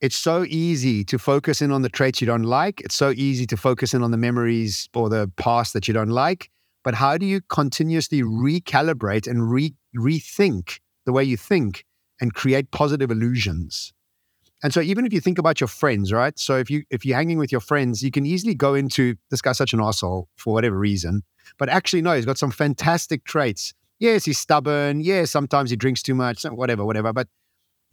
It's 0.00 0.16
so 0.16 0.44
easy 0.44 1.04
to 1.04 1.18
focus 1.18 1.62
in 1.62 1.72
on 1.72 1.80
the 1.82 1.88
traits 1.88 2.20
you 2.20 2.26
don't 2.26 2.42
like. 2.42 2.82
It's 2.82 2.94
so 2.94 3.10
easy 3.10 3.46
to 3.46 3.56
focus 3.56 3.94
in 3.94 4.02
on 4.02 4.10
the 4.10 4.18
memories 4.18 4.88
or 4.94 5.08
the 5.08 5.30
past 5.36 5.72
that 5.72 5.88
you 5.88 5.94
don't 5.94 6.10
like. 6.10 6.50
But 6.84 6.94
how 6.94 7.16
do 7.16 7.24
you 7.24 7.40
continuously 7.48 8.22
recalibrate 8.22 9.26
and 9.26 9.50
re- 9.50 9.74
rethink 9.96 10.80
the 11.06 11.12
way 11.12 11.24
you 11.24 11.36
think 11.36 11.84
and 12.20 12.34
create 12.34 12.70
positive 12.70 13.10
illusions? 13.10 13.94
And 14.62 14.72
so 14.72 14.80
even 14.80 15.06
if 15.06 15.12
you 15.12 15.20
think 15.20 15.38
about 15.38 15.60
your 15.60 15.68
friends, 15.68 16.12
right? 16.12 16.38
So 16.38 16.56
if 16.58 16.70
you 16.70 16.84
if 16.90 17.04
you're 17.04 17.16
hanging 17.16 17.38
with 17.38 17.50
your 17.50 17.60
friends, 17.60 18.02
you 18.02 18.10
can 18.10 18.26
easily 18.26 18.54
go 18.54 18.74
into 18.74 19.16
this 19.30 19.40
guy's 19.40 19.58
such 19.58 19.72
an 19.72 19.80
asshole 19.80 20.28
for 20.36 20.52
whatever 20.52 20.78
reason. 20.78 21.22
But 21.58 21.68
actually, 21.68 22.02
no, 22.02 22.14
he's 22.14 22.26
got 22.26 22.38
some 22.38 22.50
fantastic 22.50 23.24
traits. 23.24 23.74
Yes, 23.98 24.24
he's 24.24 24.38
stubborn. 24.38 25.00
Yes, 25.00 25.30
sometimes 25.30 25.70
he 25.70 25.76
drinks 25.76 26.02
too 26.02 26.14
much, 26.14 26.44
whatever, 26.44 26.84
whatever. 26.84 27.12
But 27.12 27.28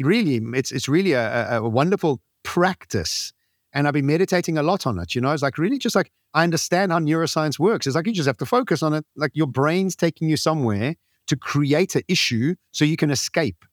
really, 0.02 0.42
it's 0.58 0.72
it's 0.72 0.88
really 0.88 1.14
a, 1.14 1.58
a 1.58 1.70
wonderful 1.70 2.22
practice. 2.44 3.34
And 3.76 3.88
I've 3.88 3.94
been 3.94 4.06
meditating 4.06 4.58
a 4.58 4.64
lot 4.64 4.86
on 4.86 5.00
it. 5.00 5.16
You 5.16 5.22
know, 5.22 5.32
it's 5.32 5.42
like 5.42 5.58
really 5.58 5.80
just 5.80 5.96
like 5.96 6.12
I 6.34 6.44
understand 6.44 6.92
how 6.92 7.00
neuroscience 7.00 7.58
works. 7.58 7.88
It's 7.88 7.96
like 7.96 8.06
you 8.06 8.14
just 8.14 8.28
have 8.28 8.38
to 8.38 8.46
focus 8.46 8.84
on 8.84 8.94
it. 8.94 9.06
Like 9.16 9.32
your 9.34 9.48
brain's 9.48 9.96
taking 9.96 10.30
you 10.30 10.38
somewhere 10.38 10.96
to 11.28 11.36
create 11.36 11.96
an 11.96 12.04
issue 12.08 12.56
so 12.72 12.86
you 12.86 12.98
can 12.98 13.10
escape 13.10 13.66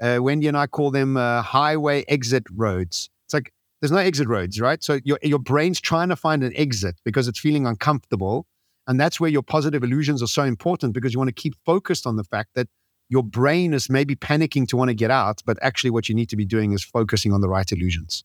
uh, 0.00 0.18
Wendy 0.20 0.48
and 0.48 0.56
I 0.56 0.66
call 0.66 0.90
them 0.90 1.16
uh, 1.16 1.42
highway 1.42 2.04
exit 2.08 2.44
roads. 2.54 3.10
It's 3.26 3.34
like 3.34 3.52
there's 3.80 3.92
no 3.92 3.98
exit 3.98 4.28
roads, 4.28 4.60
right? 4.60 4.82
So 4.82 5.00
your 5.04 5.18
your 5.22 5.38
brain's 5.38 5.80
trying 5.80 6.08
to 6.08 6.16
find 6.16 6.42
an 6.42 6.52
exit 6.56 6.96
because 7.04 7.28
it's 7.28 7.38
feeling 7.38 7.66
uncomfortable, 7.66 8.46
and 8.86 9.00
that's 9.00 9.20
where 9.20 9.30
your 9.30 9.42
positive 9.42 9.82
illusions 9.82 10.22
are 10.22 10.26
so 10.26 10.44
important 10.44 10.92
because 10.92 11.12
you 11.12 11.18
want 11.18 11.28
to 11.28 11.42
keep 11.42 11.54
focused 11.64 12.06
on 12.06 12.16
the 12.16 12.24
fact 12.24 12.50
that 12.54 12.68
your 13.08 13.22
brain 13.22 13.74
is 13.74 13.90
maybe 13.90 14.16
panicking 14.16 14.66
to 14.68 14.76
want 14.76 14.88
to 14.88 14.94
get 14.94 15.10
out, 15.10 15.42
but 15.44 15.58
actually 15.62 15.90
what 15.90 16.08
you 16.08 16.14
need 16.14 16.28
to 16.30 16.36
be 16.36 16.44
doing 16.44 16.72
is 16.72 16.82
focusing 16.82 17.32
on 17.32 17.40
the 17.40 17.48
right 17.48 17.70
illusions. 17.70 18.24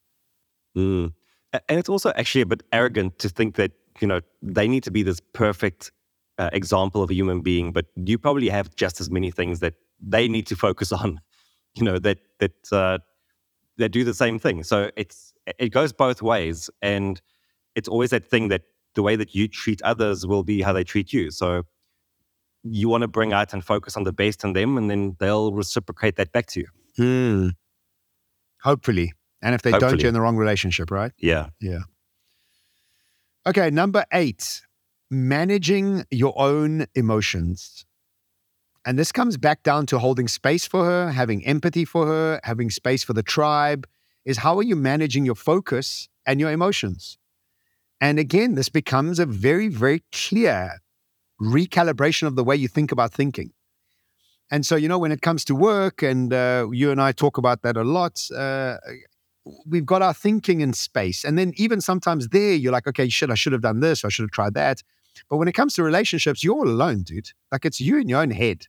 Mm. 0.77 1.13
And 1.53 1.79
it's 1.79 1.89
also 1.89 2.11
actually 2.15 2.41
a 2.41 2.45
bit 2.45 2.63
arrogant 2.71 3.19
to 3.19 3.29
think 3.29 3.55
that 3.55 3.71
you 3.99 4.07
know 4.07 4.21
they 4.41 4.67
need 4.67 4.83
to 4.83 4.91
be 4.91 5.03
this 5.03 5.19
perfect 5.33 5.91
uh, 6.37 6.49
example 6.53 7.03
of 7.03 7.09
a 7.09 7.13
human 7.13 7.41
being, 7.41 7.71
but 7.71 7.85
you 7.95 8.17
probably 8.17 8.49
have 8.49 8.73
just 8.75 9.01
as 9.01 9.09
many 9.09 9.31
things 9.31 9.59
that 9.59 9.73
they 9.99 10.27
need 10.27 10.47
to 10.47 10.55
focus 10.55 10.91
on 11.01 11.19
you 11.75 11.83
know 11.83 11.99
that 11.99 12.19
that 12.39 12.71
uh, 12.71 12.99
that 13.77 13.89
do 13.89 14.03
the 14.03 14.13
same 14.13 14.39
thing. 14.39 14.63
So 14.63 14.91
it's 14.95 15.33
it 15.57 15.69
goes 15.69 15.93
both 15.93 16.21
ways, 16.21 16.69
and 16.81 17.21
it's 17.75 17.87
always 17.87 18.11
that 18.11 18.25
thing 18.25 18.49
that 18.49 18.63
the 18.95 19.03
way 19.03 19.15
that 19.15 19.35
you 19.35 19.47
treat 19.47 19.81
others 19.83 20.25
will 20.25 20.43
be 20.43 20.61
how 20.61 20.73
they 20.73 20.83
treat 20.83 21.13
you. 21.13 21.31
So 21.31 21.63
you 22.63 22.89
want 22.89 23.01
to 23.01 23.07
bring 23.07 23.33
out 23.33 23.53
and 23.53 23.63
focus 23.63 23.95
on 23.95 24.03
the 24.03 24.13
best 24.13 24.43
in 24.43 24.53
them, 24.53 24.77
and 24.77 24.89
then 24.89 25.15
they'll 25.19 25.53
reciprocate 25.53 26.15
that 26.17 26.31
back 26.31 26.47
to 26.47 26.61
you. 26.61 26.67
Hmm. 26.97 27.49
Hopefully, 28.63 29.13
and 29.41 29.55
if 29.55 29.61
they 29.61 29.71
Hopefully. 29.71 29.91
don't, 29.91 30.01
you're 30.01 30.09
in 30.09 30.13
the 30.13 30.21
wrong 30.21 30.37
relationship, 30.37 30.91
right? 30.91 31.11
Yeah, 31.17 31.47
yeah. 31.61 31.79
Okay, 33.47 33.69
number 33.69 34.03
eight, 34.11 34.61
managing 35.09 36.05
your 36.11 36.39
own 36.39 36.85
emotions. 36.93 37.85
And 38.85 38.97
this 38.97 39.11
comes 39.11 39.37
back 39.37 39.63
down 39.63 39.85
to 39.87 39.99
holding 39.99 40.27
space 40.27 40.65
for 40.65 40.83
her, 40.85 41.11
having 41.11 41.45
empathy 41.45 41.85
for 41.85 42.05
her, 42.05 42.39
having 42.43 42.69
space 42.69 43.03
for 43.03 43.13
the 43.13 43.23
tribe. 43.23 43.87
Is 44.25 44.37
how 44.37 44.57
are 44.57 44.63
you 44.63 44.75
managing 44.75 45.25
your 45.25 45.35
focus 45.35 46.09
and 46.25 46.39
your 46.39 46.51
emotions? 46.51 47.17
And 48.01 48.19
again, 48.19 48.55
this 48.55 48.69
becomes 48.69 49.19
a 49.19 49.25
very, 49.25 49.67
very 49.67 50.03
clear 50.11 50.79
recalibration 51.41 52.27
of 52.27 52.35
the 52.35 52.43
way 52.43 52.55
you 52.55 52.67
think 52.67 52.91
about 52.91 53.13
thinking. 53.13 53.51
And 54.51 54.65
so, 54.65 54.75
you 54.75 54.87
know, 54.87 54.97
when 54.97 55.11
it 55.11 55.21
comes 55.21 55.45
to 55.45 55.55
work, 55.55 56.01
and 56.01 56.33
uh, 56.33 56.67
you 56.71 56.91
and 56.91 57.01
I 57.01 57.11
talk 57.11 57.37
about 57.37 57.61
that 57.61 57.77
a 57.77 57.83
lot, 57.83 58.27
uh, 58.35 58.77
we've 59.67 59.85
got 59.85 60.01
our 60.01 60.13
thinking 60.13 60.61
in 60.61 60.73
space. 60.73 61.23
And 61.23 61.37
then 61.37 61.53
even 61.55 61.81
sometimes 61.81 62.29
there, 62.29 62.53
you're 62.53 62.71
like, 62.71 62.87
okay, 62.87 63.09
shit, 63.09 63.29
I 63.29 63.35
should 63.35 63.53
have 63.53 63.61
done 63.61 63.79
this, 63.79 64.03
I 64.03 64.09
should 64.09 64.23
have 64.23 64.31
tried 64.31 64.55
that. 64.55 64.81
But 65.29 65.37
when 65.37 65.47
it 65.47 65.53
comes 65.53 65.75
to 65.75 65.83
relationships, 65.83 66.43
you're 66.43 66.55
all 66.55 66.67
alone, 66.67 67.03
dude. 67.03 67.29
Like 67.51 67.65
it's 67.65 67.79
you 67.79 67.97
in 67.97 68.09
your 68.09 68.21
own 68.21 68.31
head. 68.31 68.65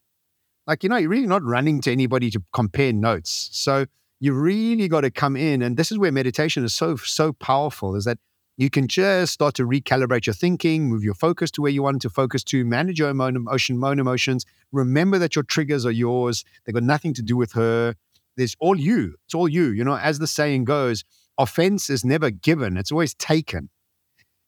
Like, 0.66 0.82
you 0.82 0.88
know, 0.88 0.96
you're 0.96 1.10
really 1.10 1.26
not 1.26 1.42
running 1.42 1.80
to 1.82 1.92
anybody 1.92 2.30
to 2.30 2.42
compare 2.52 2.92
notes. 2.92 3.48
So 3.52 3.86
you 4.20 4.34
really 4.34 4.88
got 4.88 5.00
to 5.02 5.10
come 5.10 5.36
in. 5.36 5.62
And 5.62 5.76
this 5.76 5.90
is 5.90 5.98
where 5.98 6.12
meditation 6.12 6.64
is 6.64 6.74
so, 6.74 6.96
so 6.96 7.32
powerful 7.32 7.96
is 7.96 8.04
that 8.04 8.18
you 8.60 8.68
can 8.68 8.88
just 8.88 9.32
start 9.32 9.54
to 9.54 9.66
recalibrate 9.66 10.26
your 10.26 10.34
thinking, 10.34 10.90
move 10.90 11.02
your 11.02 11.14
focus 11.14 11.50
to 11.52 11.62
where 11.62 11.70
you 11.72 11.82
want 11.82 12.02
to 12.02 12.10
focus 12.10 12.44
to, 12.44 12.62
manage 12.62 12.98
your 12.98 13.08
own 13.08 13.34
emotion, 13.34 13.82
own 13.82 13.98
emotions. 13.98 14.44
Remember 14.70 15.18
that 15.18 15.34
your 15.34 15.44
triggers 15.44 15.86
are 15.86 15.90
yours. 15.90 16.44
They've 16.64 16.74
got 16.74 16.82
nothing 16.82 17.14
to 17.14 17.22
do 17.22 17.38
with 17.38 17.52
her. 17.52 17.94
There's 18.36 18.54
all 18.60 18.78
you. 18.78 19.14
It's 19.24 19.34
all 19.34 19.48
you. 19.48 19.70
You 19.70 19.82
know, 19.82 19.96
as 19.96 20.18
the 20.18 20.26
saying 20.26 20.64
goes, 20.64 21.04
offense 21.38 21.88
is 21.88 22.04
never 22.04 22.30
given, 22.30 22.76
it's 22.76 22.92
always 22.92 23.14
taken. 23.14 23.70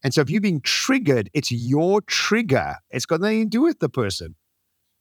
And 0.04 0.12
so 0.12 0.20
if 0.20 0.28
you're 0.28 0.42
being 0.42 0.60
triggered, 0.60 1.30
it's 1.32 1.50
your 1.50 2.02
trigger. 2.02 2.76
It's 2.90 3.06
got 3.06 3.22
nothing 3.22 3.44
to 3.44 3.48
do 3.48 3.62
with 3.62 3.78
the 3.78 3.88
person. 3.88 4.34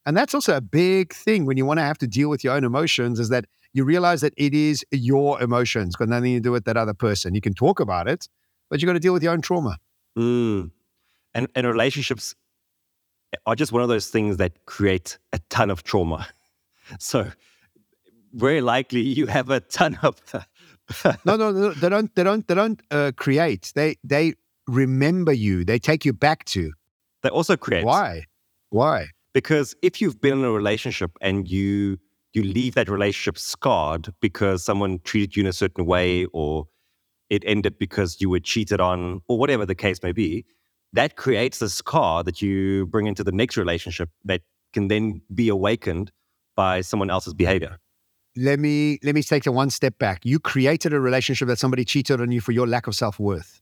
And 0.06 0.16
that's 0.16 0.34
also 0.34 0.56
a 0.56 0.62
big 0.62 1.12
thing 1.14 1.46
when 1.46 1.58
you 1.58 1.66
want 1.66 1.80
to 1.80 1.84
have 1.84 1.98
to 1.98 2.08
deal 2.08 2.30
with 2.30 2.46
your 2.46 2.54
own 2.54 2.64
emotions 2.64 3.20
is 3.20 3.28
that 3.28 3.44
you 3.74 3.84
realize 3.84 4.22
that 4.22 4.34
it 4.38 4.54
is 4.54 4.86
your 4.90 5.42
emotions, 5.42 5.98
got 5.98 6.08
nothing 6.08 6.36
to 6.36 6.40
do 6.40 6.52
with 6.54 6.64
that 6.64 6.78
other 6.78 6.94
person. 6.94 7.36
You 7.36 7.42
can 7.42 7.54
talk 7.54 7.82
about 7.82 8.08
it, 8.08 8.30
but 8.72 8.82
you 8.82 8.88
got 8.88 8.94
to 8.94 9.00
deal 9.00 9.14
with 9.14 9.22
your 9.22 9.34
own 9.34 9.42
trauma. 9.42 9.78
Mm. 10.18 10.72
And, 11.36 11.48
and 11.54 11.68
relationships 11.68 12.34
are 13.46 13.56
just 13.56 13.72
one 13.72 13.84
of 13.84 13.90
those 13.90 14.08
things 14.08 14.38
that 14.38 14.66
create 14.66 15.20
a 15.34 15.40
ton 15.50 15.70
of 15.70 15.84
trauma. 15.84 16.28
So 17.00 17.32
very 18.34 18.60
likely 18.60 19.00
you 19.00 19.28
have 19.28 19.50
a 19.50 19.62
ton 19.62 19.98
of 20.04 20.22
no, 21.26 21.38
no, 21.38 21.52
no, 21.52 21.72
they 21.72 21.88
don't. 21.88 22.14
They 22.16 22.24
don't. 22.24 22.46
They 22.46 22.56
don't 22.56 22.82
uh, 22.92 23.14
create. 23.16 23.72
They 23.76 23.96
they 24.04 24.34
remember 24.68 25.32
you. 25.32 25.64
They 25.64 25.80
take 25.80 26.04
you 26.04 26.12
back 26.12 26.44
to. 26.46 26.74
They 27.24 27.30
also 27.30 27.56
create. 27.56 27.86
Why? 27.86 28.26
Why? 28.72 29.08
Because 29.34 29.74
if 29.82 30.02
you've 30.02 30.20
been 30.20 30.40
in 30.40 30.44
a 30.44 30.52
relationship 30.52 31.12
and 31.22 31.50
you 31.50 31.98
you 32.34 32.44
leave 32.44 32.76
that 32.76 32.90
relationship 32.90 33.38
scarred 33.38 34.14
because 34.20 34.66
someone 34.66 35.00
treated 35.06 35.38
you 35.38 35.44
in 35.44 35.48
a 35.48 35.54
certain 35.54 35.86
way 35.86 36.26
or 36.34 36.68
it 37.32 37.44
ended 37.46 37.80
because 37.80 38.20
you 38.20 38.30
were 38.30 38.42
cheated 38.42 38.82
on 38.82 39.22
or 39.30 39.40
whatever 39.40 39.66
the 39.66 39.74
case 39.74 40.04
may 40.04 40.12
be, 40.12 40.46
that 40.92 41.16
creates 41.16 41.60
this 41.60 41.74
scar 41.74 42.24
that 42.24 42.42
you 42.42 42.86
bring 42.88 43.08
into 43.08 43.24
the 43.24 43.32
next 43.32 43.56
relationship 43.56 44.10
that 44.26 44.42
can 44.74 44.90
then 44.90 45.22
be 45.34 45.48
awakened 45.48 46.12
by 46.58 46.82
someone 46.82 47.10
else's 47.10 47.34
behavior. 47.34 47.78
Let 48.36 48.60
me 48.60 49.00
let 49.02 49.16
me 49.16 49.24
take 49.24 49.48
it 49.48 49.52
one 49.52 49.70
step 49.70 49.98
back. 49.98 50.26
You 50.26 50.40
created 50.40 50.94
a 50.94 51.00
relationship 51.00 51.48
that 51.48 51.60
somebody 51.60 51.86
cheated 51.86 52.20
on 52.20 52.32
you 52.32 52.42
for 52.42 52.52
your 52.52 52.68
lack 52.68 52.88
of 52.88 52.96
self-worth. 52.96 53.62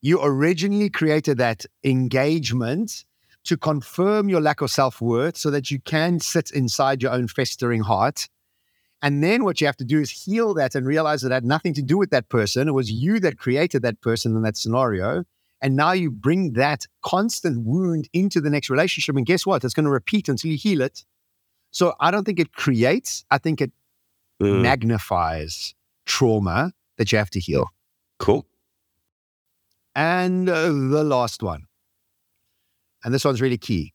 You 0.00 0.20
originally 0.22 0.88
created 0.88 1.38
that 1.38 1.66
engagement 1.84 3.04
to 3.44 3.56
confirm 3.56 4.28
your 4.28 4.40
lack 4.40 4.60
of 4.60 4.70
self-worth 4.70 5.36
so 5.36 5.50
that 5.50 5.72
you 5.72 5.80
can 5.80 6.20
sit 6.20 6.50
inside 6.52 7.02
your 7.02 7.12
own 7.12 7.26
festering 7.26 7.82
heart. 7.82 8.28
And 9.02 9.22
then 9.22 9.42
what 9.44 9.60
you 9.60 9.66
have 9.66 9.76
to 9.78 9.84
do 9.84 10.00
is 10.00 10.10
heal 10.10 10.54
that 10.54 10.76
and 10.76 10.86
realize 10.86 11.22
that 11.22 11.32
it 11.32 11.34
had 11.34 11.44
nothing 11.44 11.74
to 11.74 11.82
do 11.82 11.98
with 11.98 12.10
that 12.10 12.28
person. 12.28 12.68
It 12.68 12.72
was 12.72 12.90
you 12.90 13.18
that 13.20 13.36
created 13.36 13.82
that 13.82 14.00
person 14.00 14.36
in 14.36 14.42
that 14.42 14.56
scenario. 14.56 15.24
And 15.60 15.74
now 15.74 15.92
you 15.92 16.10
bring 16.10 16.52
that 16.52 16.86
constant 17.02 17.66
wound 17.66 18.08
into 18.12 18.40
the 18.40 18.48
next 18.48 18.70
relationship. 18.70 19.16
And 19.16 19.26
guess 19.26 19.44
what? 19.44 19.64
It's 19.64 19.74
going 19.74 19.84
to 19.84 19.90
repeat 19.90 20.28
until 20.28 20.52
you 20.52 20.56
heal 20.56 20.80
it. 20.80 21.04
So 21.72 21.94
I 22.00 22.10
don't 22.10 22.24
think 22.24 22.38
it 22.38 22.52
creates, 22.52 23.24
I 23.30 23.38
think 23.38 23.60
it 23.60 23.72
mm. 24.40 24.62
magnifies 24.62 25.74
trauma 26.06 26.72
that 26.98 27.10
you 27.10 27.18
have 27.18 27.30
to 27.30 27.40
heal. 27.40 27.70
Cool. 28.18 28.46
And 29.94 30.48
uh, 30.48 30.66
the 30.66 31.04
last 31.04 31.42
one, 31.42 31.66
and 33.04 33.12
this 33.12 33.24
one's 33.24 33.40
really 33.40 33.58
key, 33.58 33.92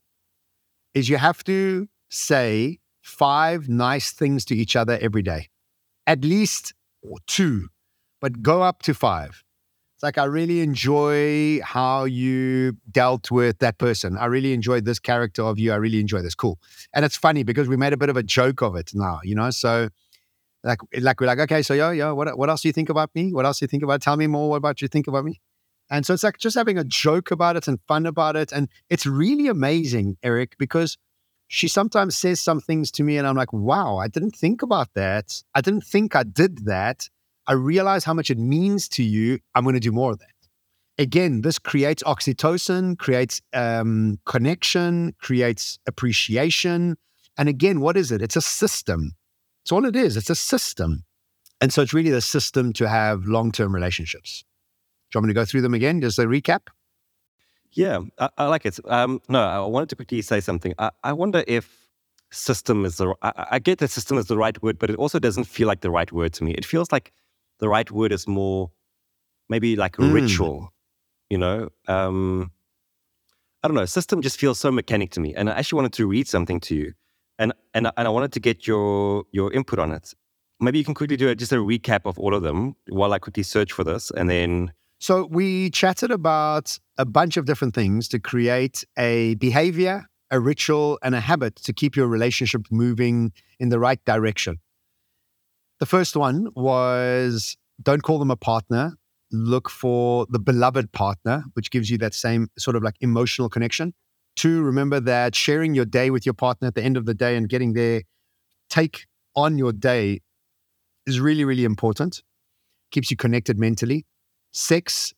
is 0.94 1.08
you 1.08 1.16
have 1.16 1.42
to 1.44 1.88
say 2.10 2.78
five 3.08 3.68
nice 3.68 4.12
things 4.12 4.44
to 4.44 4.54
each 4.54 4.76
other 4.76 4.98
every 5.00 5.22
day, 5.22 5.48
at 6.06 6.24
least 6.24 6.74
two, 7.26 7.68
but 8.20 8.42
go 8.42 8.62
up 8.62 8.82
to 8.82 8.94
five. 8.94 9.42
It's 9.96 10.02
like, 10.02 10.18
I 10.18 10.24
really 10.24 10.60
enjoy 10.60 11.60
how 11.62 12.04
you 12.04 12.76
dealt 12.88 13.32
with 13.32 13.58
that 13.58 13.78
person. 13.78 14.16
I 14.16 14.26
really 14.26 14.52
enjoyed 14.52 14.84
this 14.84 15.00
character 15.00 15.42
of 15.42 15.58
you. 15.58 15.72
I 15.72 15.76
really 15.76 15.98
enjoy 15.98 16.22
this. 16.22 16.36
Cool. 16.36 16.60
And 16.94 17.04
it's 17.04 17.16
funny 17.16 17.42
because 17.42 17.66
we 17.66 17.76
made 17.76 17.92
a 17.92 17.96
bit 17.96 18.08
of 18.08 18.16
a 18.16 18.22
joke 18.22 18.62
of 18.62 18.76
it 18.76 18.92
now, 18.94 19.18
you 19.24 19.34
know? 19.34 19.50
So, 19.50 19.88
like, 20.62 20.78
like 21.00 21.20
we're 21.20 21.26
like, 21.26 21.40
okay, 21.40 21.62
so 21.62 21.74
yeah, 21.74 21.90
yeah, 21.90 22.12
what, 22.12 22.38
what 22.38 22.48
else 22.48 22.62
do 22.62 22.68
you 22.68 22.72
think 22.72 22.90
about 22.90 23.10
me? 23.14 23.32
What 23.32 23.44
else 23.44 23.58
do 23.58 23.64
you 23.64 23.68
think 23.68 23.82
about? 23.82 24.00
Tell 24.00 24.16
me 24.16 24.28
more. 24.28 24.50
What 24.50 24.56
about 24.56 24.80
you 24.82 24.86
think 24.86 25.08
about 25.08 25.24
me? 25.24 25.40
And 25.90 26.06
so 26.06 26.14
it's 26.14 26.22
like 26.22 26.38
just 26.38 26.54
having 26.56 26.78
a 26.78 26.84
joke 26.84 27.32
about 27.32 27.56
it 27.56 27.66
and 27.66 27.80
fun 27.88 28.06
about 28.06 28.36
it. 28.36 28.52
And 28.52 28.68
it's 28.90 29.06
really 29.06 29.48
amazing, 29.48 30.16
Erik, 30.22 30.56
because 30.58 30.96
she 31.48 31.66
sometimes 31.66 32.16
says 32.16 32.40
some 32.40 32.60
things 32.60 32.90
to 32.92 33.02
me 33.02 33.16
and 33.16 33.26
I'm 33.26 33.36
like, 33.36 33.52
wow, 33.52 33.96
I 33.96 34.06
didn't 34.06 34.36
think 34.36 34.62
about 34.62 34.92
that. 34.94 35.42
I 35.54 35.62
didn't 35.62 35.84
think 35.84 36.14
I 36.14 36.22
did 36.22 36.66
that. 36.66 37.08
I 37.46 37.54
realize 37.54 38.04
how 38.04 38.12
much 38.12 38.30
it 38.30 38.38
means 38.38 38.88
to 38.90 39.02
you. 39.02 39.38
I'm 39.54 39.64
going 39.64 39.74
to 39.74 39.80
do 39.80 39.90
more 39.90 40.12
of 40.12 40.18
that. 40.18 40.26
Again, 40.98 41.40
this 41.40 41.58
creates 41.58 42.02
oxytocin, 42.02 42.98
creates 42.98 43.40
um, 43.54 44.18
connection, 44.26 45.14
creates 45.20 45.78
appreciation. 45.86 46.96
And 47.38 47.48
again, 47.48 47.80
what 47.80 47.96
is 47.96 48.12
it? 48.12 48.20
It's 48.20 48.36
a 48.36 48.42
system. 48.42 49.12
It's 49.64 49.72
all 49.72 49.86
it 49.86 49.96
is. 49.96 50.16
It's 50.16 50.30
a 50.30 50.34
system. 50.34 51.04
And 51.60 51.72
so 51.72 51.80
it's 51.80 51.94
really 51.94 52.10
the 52.10 52.20
system 52.20 52.72
to 52.74 52.88
have 52.88 53.24
long 53.24 53.52
term 53.52 53.74
relationships. 53.74 54.44
Do 55.10 55.16
you 55.16 55.20
want 55.20 55.28
me 55.28 55.34
to 55.34 55.40
go 55.40 55.44
through 55.46 55.62
them 55.62 55.74
again? 55.74 56.02
Just 56.02 56.18
a 56.18 56.22
recap? 56.22 56.66
Yeah, 57.72 58.00
I, 58.18 58.28
I 58.38 58.46
like 58.46 58.66
it. 58.66 58.78
Um, 58.86 59.20
no, 59.28 59.42
I 59.42 59.60
wanted 59.60 59.90
to 59.90 59.96
quickly 59.96 60.22
say 60.22 60.40
something. 60.40 60.74
I, 60.78 60.90
I 61.04 61.12
wonder 61.12 61.44
if 61.46 61.88
system 62.30 62.84
is 62.84 62.96
the. 62.96 63.14
I, 63.22 63.46
I 63.52 63.58
get 63.58 63.78
that 63.78 63.90
system 63.90 64.18
is 64.18 64.26
the 64.26 64.36
right 64.36 64.60
word, 64.62 64.78
but 64.78 64.90
it 64.90 64.96
also 64.96 65.18
doesn't 65.18 65.44
feel 65.44 65.68
like 65.68 65.80
the 65.80 65.90
right 65.90 66.10
word 66.10 66.32
to 66.34 66.44
me. 66.44 66.52
It 66.52 66.64
feels 66.64 66.90
like 66.90 67.12
the 67.58 67.68
right 67.68 67.90
word 67.90 68.12
is 68.12 68.26
more 68.26 68.70
maybe 69.48 69.76
like 69.76 69.98
a 69.98 70.02
mm. 70.02 70.12
ritual, 70.12 70.72
you 71.30 71.38
know? 71.38 71.68
Um, 71.86 72.52
I 73.62 73.68
don't 73.68 73.74
know. 73.74 73.86
System 73.86 74.22
just 74.22 74.38
feels 74.38 74.58
so 74.58 74.70
mechanic 74.70 75.10
to 75.12 75.20
me. 75.20 75.34
And 75.34 75.50
I 75.50 75.54
actually 75.54 75.78
wanted 75.78 75.94
to 75.94 76.06
read 76.06 76.28
something 76.28 76.60
to 76.60 76.76
you. 76.76 76.92
And, 77.38 77.52
and, 77.74 77.90
and 77.96 78.08
I 78.08 78.10
wanted 78.10 78.32
to 78.32 78.40
get 78.40 78.66
your, 78.66 79.24
your 79.32 79.52
input 79.52 79.78
on 79.78 79.92
it. 79.92 80.14
Maybe 80.60 80.78
you 80.78 80.84
can 80.84 80.94
quickly 80.94 81.16
do 81.16 81.28
a, 81.28 81.34
just 81.34 81.52
a 81.52 81.56
recap 81.56 82.00
of 82.04 82.18
all 82.18 82.34
of 82.34 82.42
them 82.42 82.76
while 82.88 83.12
I 83.12 83.18
quickly 83.18 83.42
search 83.42 83.72
for 83.72 83.84
this. 83.84 84.10
And 84.10 84.28
then. 84.28 84.72
So 85.00 85.26
we 85.30 85.70
chatted 85.70 86.10
about 86.10 86.78
a 86.96 87.04
bunch 87.04 87.36
of 87.36 87.44
different 87.44 87.74
things 87.74 88.08
to 88.08 88.18
create 88.18 88.84
a 88.98 89.36
behavior, 89.36 90.06
a 90.30 90.40
ritual, 90.40 90.98
and 91.02 91.14
a 91.14 91.20
habit 91.20 91.56
to 91.56 91.72
keep 91.72 91.94
your 91.94 92.08
relationship 92.08 92.62
moving 92.70 93.32
in 93.60 93.68
the 93.68 93.78
right 93.78 94.04
direction. 94.04 94.58
The 95.78 95.86
first 95.86 96.16
one 96.16 96.48
was 96.56 97.56
don't 97.80 98.02
call 98.02 98.18
them 98.18 98.32
a 98.32 98.36
partner. 98.36 98.94
Look 99.30 99.70
for 99.70 100.26
the 100.30 100.40
beloved 100.40 100.90
partner, 100.92 101.44
which 101.52 101.70
gives 101.70 101.90
you 101.90 101.98
that 101.98 102.14
same 102.14 102.48
sort 102.58 102.74
of 102.74 102.82
like 102.82 102.96
emotional 103.00 103.48
connection. 103.48 103.94
Two, 104.34 104.62
remember 104.62 104.98
that 105.00 105.36
sharing 105.36 105.74
your 105.74 105.84
day 105.84 106.10
with 106.10 106.26
your 106.26 106.32
partner 106.32 106.68
at 106.68 106.74
the 106.74 106.82
end 106.82 106.96
of 106.96 107.06
the 107.06 107.14
day 107.14 107.36
and 107.36 107.48
getting 107.48 107.74
their 107.74 108.02
take 108.68 109.06
on 109.36 109.58
your 109.58 109.72
day 109.72 110.20
is 111.06 111.20
really, 111.20 111.44
really 111.44 111.64
important. 111.64 112.22
Keeps 112.90 113.10
you 113.10 113.16
connected 113.16 113.58
mentally. 113.58 114.06
Sex 114.58 115.14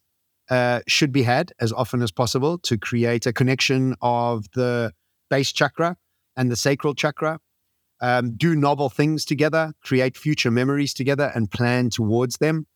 uh, 0.50 0.80
should 0.86 1.12
be 1.12 1.22
had 1.22 1.52
as 1.60 1.72
often 1.72 2.02
as 2.02 2.12
possible 2.12 2.58
to 2.58 2.76
create 2.76 3.24
a 3.24 3.32
connection 3.32 3.94
of 4.02 4.44
the 4.52 4.92
base 5.30 5.50
chakra 5.50 5.96
and 6.36 6.50
the 6.50 6.56
sacral 6.56 6.94
chakra 6.94 7.40
um, 8.02 8.36
do 8.36 8.54
novel 8.54 8.90
things 8.90 9.24
together, 9.24 9.72
create 9.82 10.18
future 10.18 10.50
memories 10.50 10.92
together, 10.92 11.32
and 11.34 11.50
plan 11.50 11.88
towards 11.88 12.36
them. 12.36 12.66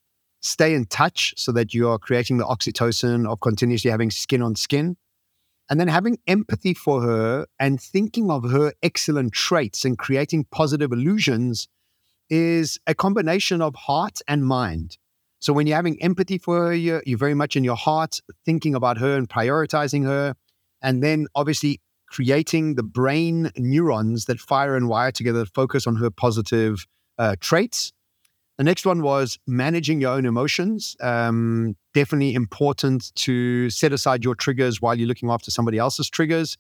Stay 0.41 0.73
in 0.75 0.87
touch 0.87 1.35
so 1.37 1.53
that 1.53 1.75
you 1.75 1.87
are 1.89 1.99
creating 1.99 2.39
the 2.39 2.47
oxytocin 2.47 3.29
of 3.29 3.41
continuously 3.41 3.91
having 3.91 4.11
skin 4.11 4.41
on 4.41 4.57
skin. 4.57 4.97
And 5.69 5.79
then 5.79 5.89
having 5.89 6.19
empathy 6.27 6.73
for 6.73 7.03
her 7.03 7.47
and 7.59 7.81
thinking 7.81 8.31
of 8.31 8.51
her 8.51 8.73
excellent 8.83 9.35
traits 9.35 9.85
and 9.85 9.99
creating 9.99 10.47
positive 10.51 10.93
illusions 10.93 11.69
is 12.31 12.79
a 12.87 12.95
combination 12.95 13.61
of 13.61 13.75
heart 13.75 14.21
and 14.27 14.47
mind. 14.47 14.97
So 15.45 15.53
when 15.53 15.67
you're 15.67 15.77
having 15.77 16.03
empathy 16.03 16.39
for 16.39 16.69
her, 16.69 16.75
you're, 16.75 17.03
you're 17.05 17.19
very 17.19 17.35
much 17.35 17.55
in 17.55 17.65
your 17.65 17.77
heart 17.77 18.19
thinking 18.47 18.75
about 18.75 18.97
her 18.97 19.15
and 19.15 19.29
prioritizing 19.29 20.03
her. 20.05 20.35
And 20.81 21.03
then 21.03 21.27
obviously 21.35 21.83
creating 22.09 22.77
the 22.77 22.83
brain 22.83 23.51
neurons 23.59 24.25
that 24.25 24.41
fire 24.41 24.75
and 24.75 24.89
wire 24.89 25.13
together 25.13 25.45
focus 25.45 25.87
on 25.87 25.97
her 25.97 26.09
positive 26.09 26.87
uh, 27.19 27.37
traits. 27.41 27.93
The 28.57 28.65
next 28.65 28.87
one 28.87 29.03
was 29.03 29.39
managing 29.47 30.01
your 30.01 30.13
own 30.13 30.25
emotions. 30.25 30.97
Um, 31.03 31.77
definitely 31.93 32.33
important 32.35 33.15
to 33.17 33.69
set 33.69 33.93
aside 33.93 34.25
your 34.25 34.35
triggers 34.35 34.81
while 34.81 34.99
you're 34.99 35.09
looking 35.09 35.29
after 35.29 35.51
somebody 35.51 35.77
else's 35.77 36.09
triggers. 36.09 36.57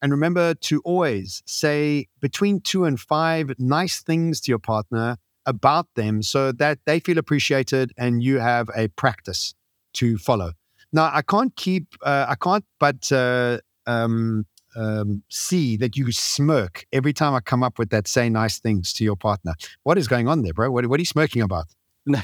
And 0.00 0.10
remember 0.10 0.54
to 0.54 0.80
always 0.86 1.42
say 1.44 2.06
between 2.20 2.62
two 2.62 2.86
and 2.86 2.98
five 2.98 3.52
nice 3.58 4.00
things 4.00 4.40
to 4.42 4.50
your 4.50 4.58
partner 4.58 5.18
about 5.46 5.86
them 5.94 6.22
so 6.22 6.52
that 6.52 6.78
they 6.86 7.00
feel 7.00 7.18
appreciated 7.18 7.92
and 7.96 8.22
you 8.22 8.38
have 8.38 8.68
a 8.76 8.88
practice 8.88 9.54
to 9.94 10.18
follow. 10.18 10.52
Now, 10.92 11.10
I 11.12 11.22
can't 11.22 11.54
keep, 11.56 11.94
uh, 12.02 12.26
I 12.28 12.36
can't 12.36 12.64
but 12.78 13.10
uh, 13.10 13.58
um, 13.86 14.46
um, 14.76 15.22
see 15.28 15.76
that 15.76 15.96
you 15.96 16.10
smirk 16.12 16.86
every 16.92 17.12
time 17.12 17.34
I 17.34 17.40
come 17.40 17.62
up 17.62 17.78
with 17.78 17.90
that 17.90 18.08
say 18.08 18.28
nice 18.28 18.58
things 18.58 18.92
to 18.94 19.04
your 19.04 19.16
partner. 19.16 19.54
What 19.82 19.98
is 19.98 20.08
going 20.08 20.28
on 20.28 20.42
there, 20.42 20.52
bro? 20.52 20.70
What, 20.70 20.86
what 20.86 20.98
are 20.98 21.02
you 21.02 21.06
smirking 21.06 21.42
about? 21.42 21.66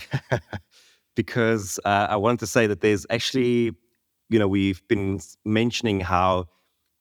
because 1.16 1.78
uh, 1.84 2.06
I 2.10 2.16
wanted 2.16 2.40
to 2.40 2.46
say 2.46 2.66
that 2.66 2.80
there's 2.80 3.06
actually, 3.10 3.72
you 4.28 4.38
know, 4.38 4.48
we've 4.48 4.86
been 4.88 5.20
mentioning 5.44 6.00
how 6.00 6.46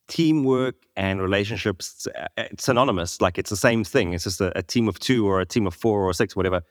teamwork 0.09 0.75
and 0.97 1.21
relationships 1.21 2.07
uh, 2.17 2.27
it's 2.37 2.65
synonymous 2.65 3.21
like 3.21 3.37
it's 3.37 3.49
the 3.49 3.55
same 3.55 3.83
thing 3.83 4.11
it's 4.13 4.25
just 4.25 4.41
a, 4.41 4.57
a 4.57 4.61
team 4.61 4.89
of 4.89 4.99
two 4.99 5.25
or 5.25 5.39
a 5.39 5.45
team 5.45 5.65
of 5.65 5.73
four 5.73 6.01
or 6.03 6.13
six 6.13 6.35
whatever 6.35 6.61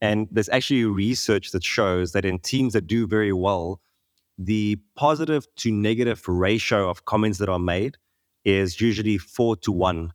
and 0.00 0.28
there's 0.30 0.48
actually 0.48 0.84
research 0.84 1.50
that 1.50 1.64
shows 1.64 2.12
that 2.12 2.24
in 2.24 2.38
teams 2.38 2.72
that 2.72 2.86
do 2.86 3.06
very 3.06 3.32
well 3.32 3.80
the 4.38 4.78
positive 4.94 5.46
to 5.56 5.72
negative 5.72 6.26
ratio 6.28 6.88
of 6.88 7.04
comments 7.04 7.38
that 7.38 7.48
are 7.48 7.58
made 7.58 7.96
is 8.44 8.80
usually 8.80 9.18
four 9.18 9.56
to 9.56 9.72
one. 9.72 10.12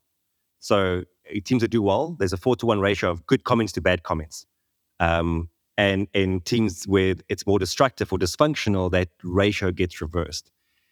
So 0.60 1.04
teams 1.44 1.62
that 1.62 1.68
do 1.70 1.82
well, 1.82 2.16
there's 2.18 2.34
a 2.34 2.38
four 2.38 2.56
to 2.58 2.66
one 2.66 2.80
ratio 2.80 3.10
of 3.10 3.26
good 3.28 3.44
comments 3.44 3.74
to 3.74 3.82
bad 3.82 4.04
comments. 4.04 4.46
Um, 5.00 5.50
and 5.78 6.08
in 6.14 6.40
teams 6.42 6.86
where 6.86 7.16
it's 7.28 7.46
more 7.46 7.60
destructive 7.60 8.14
or 8.14 8.20
dysfunctional, 8.20 8.90
that 8.92 9.10
ratio 9.24 9.72
gets 9.72 10.00
reversed. 10.00 10.52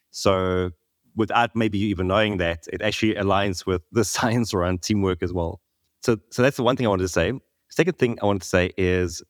So 0.10 0.72
without 1.16 1.56
maybe 1.56 1.80
even 1.80 2.08
knowing 2.08 2.38
that, 2.38 2.68
it 2.72 2.82
actually 2.82 3.16
aligns 3.16 3.66
with 3.66 3.82
the 3.92 4.04
science 4.16 4.54
around 4.54 4.82
teamwork 4.82 5.24
as 5.24 5.34
well. 5.34 5.62
So, 6.02 6.18
so 6.32 6.42
that's 6.42 6.58
the 6.58 6.64
one 6.64 6.76
thing 6.76 6.86
I 6.86 6.90
wanted 6.90 7.04
to 7.04 7.10
say. 7.10 7.34
Second 7.70 7.98
thing 7.98 8.18
I 8.22 8.26
wanted 8.26 8.42
to 8.42 8.48
say 8.48 8.72
is 8.78 9.24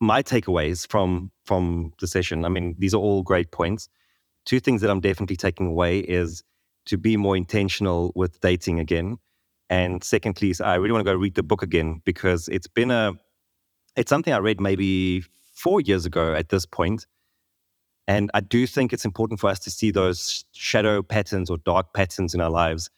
my 0.00 0.22
takeaways 0.22 0.88
from 0.88 1.30
from 1.44 1.92
the 2.00 2.06
session. 2.06 2.44
I 2.44 2.48
mean, 2.48 2.74
these 2.78 2.94
are 2.94 3.00
all 3.00 3.22
great 3.22 3.50
points. 3.50 3.88
Two 4.44 4.60
things 4.60 4.80
that 4.80 4.90
I'm 4.90 5.00
definitely 5.00 5.36
taking 5.36 5.66
away 5.66 6.00
is 6.00 6.42
to 6.86 6.96
be 6.96 7.16
more 7.16 7.36
intentional 7.36 8.12
with 8.14 8.40
dating 8.40 8.80
again. 8.80 9.18
And 9.68 10.02
secondly, 10.02 10.50
is 10.50 10.60
I 10.60 10.76
really 10.76 10.92
want 10.92 11.04
to 11.04 11.12
go 11.12 11.18
read 11.18 11.34
the 11.34 11.42
book 11.42 11.62
again 11.62 12.00
because 12.04 12.48
it's 12.48 12.68
been 12.68 12.90
a, 12.90 13.14
it's 13.96 14.08
something 14.08 14.32
I 14.32 14.38
read 14.38 14.60
maybe 14.60 15.24
four 15.54 15.80
years 15.80 16.06
ago 16.06 16.34
at 16.34 16.48
this 16.48 16.64
point. 16.64 17.06
And 18.08 18.30
I 18.34 18.40
do 18.40 18.66
think 18.66 18.92
it's 18.92 19.04
important 19.04 19.40
for 19.40 19.50
us 19.50 19.58
to 19.60 19.70
see 19.70 19.90
those 19.90 20.44
shadow 20.52 21.02
patterns 21.02 21.50
or 21.50 21.58
dark 21.58 21.92
patterns 21.92 22.34
in 22.34 22.40
our 22.40 22.50
lives. 22.50 22.90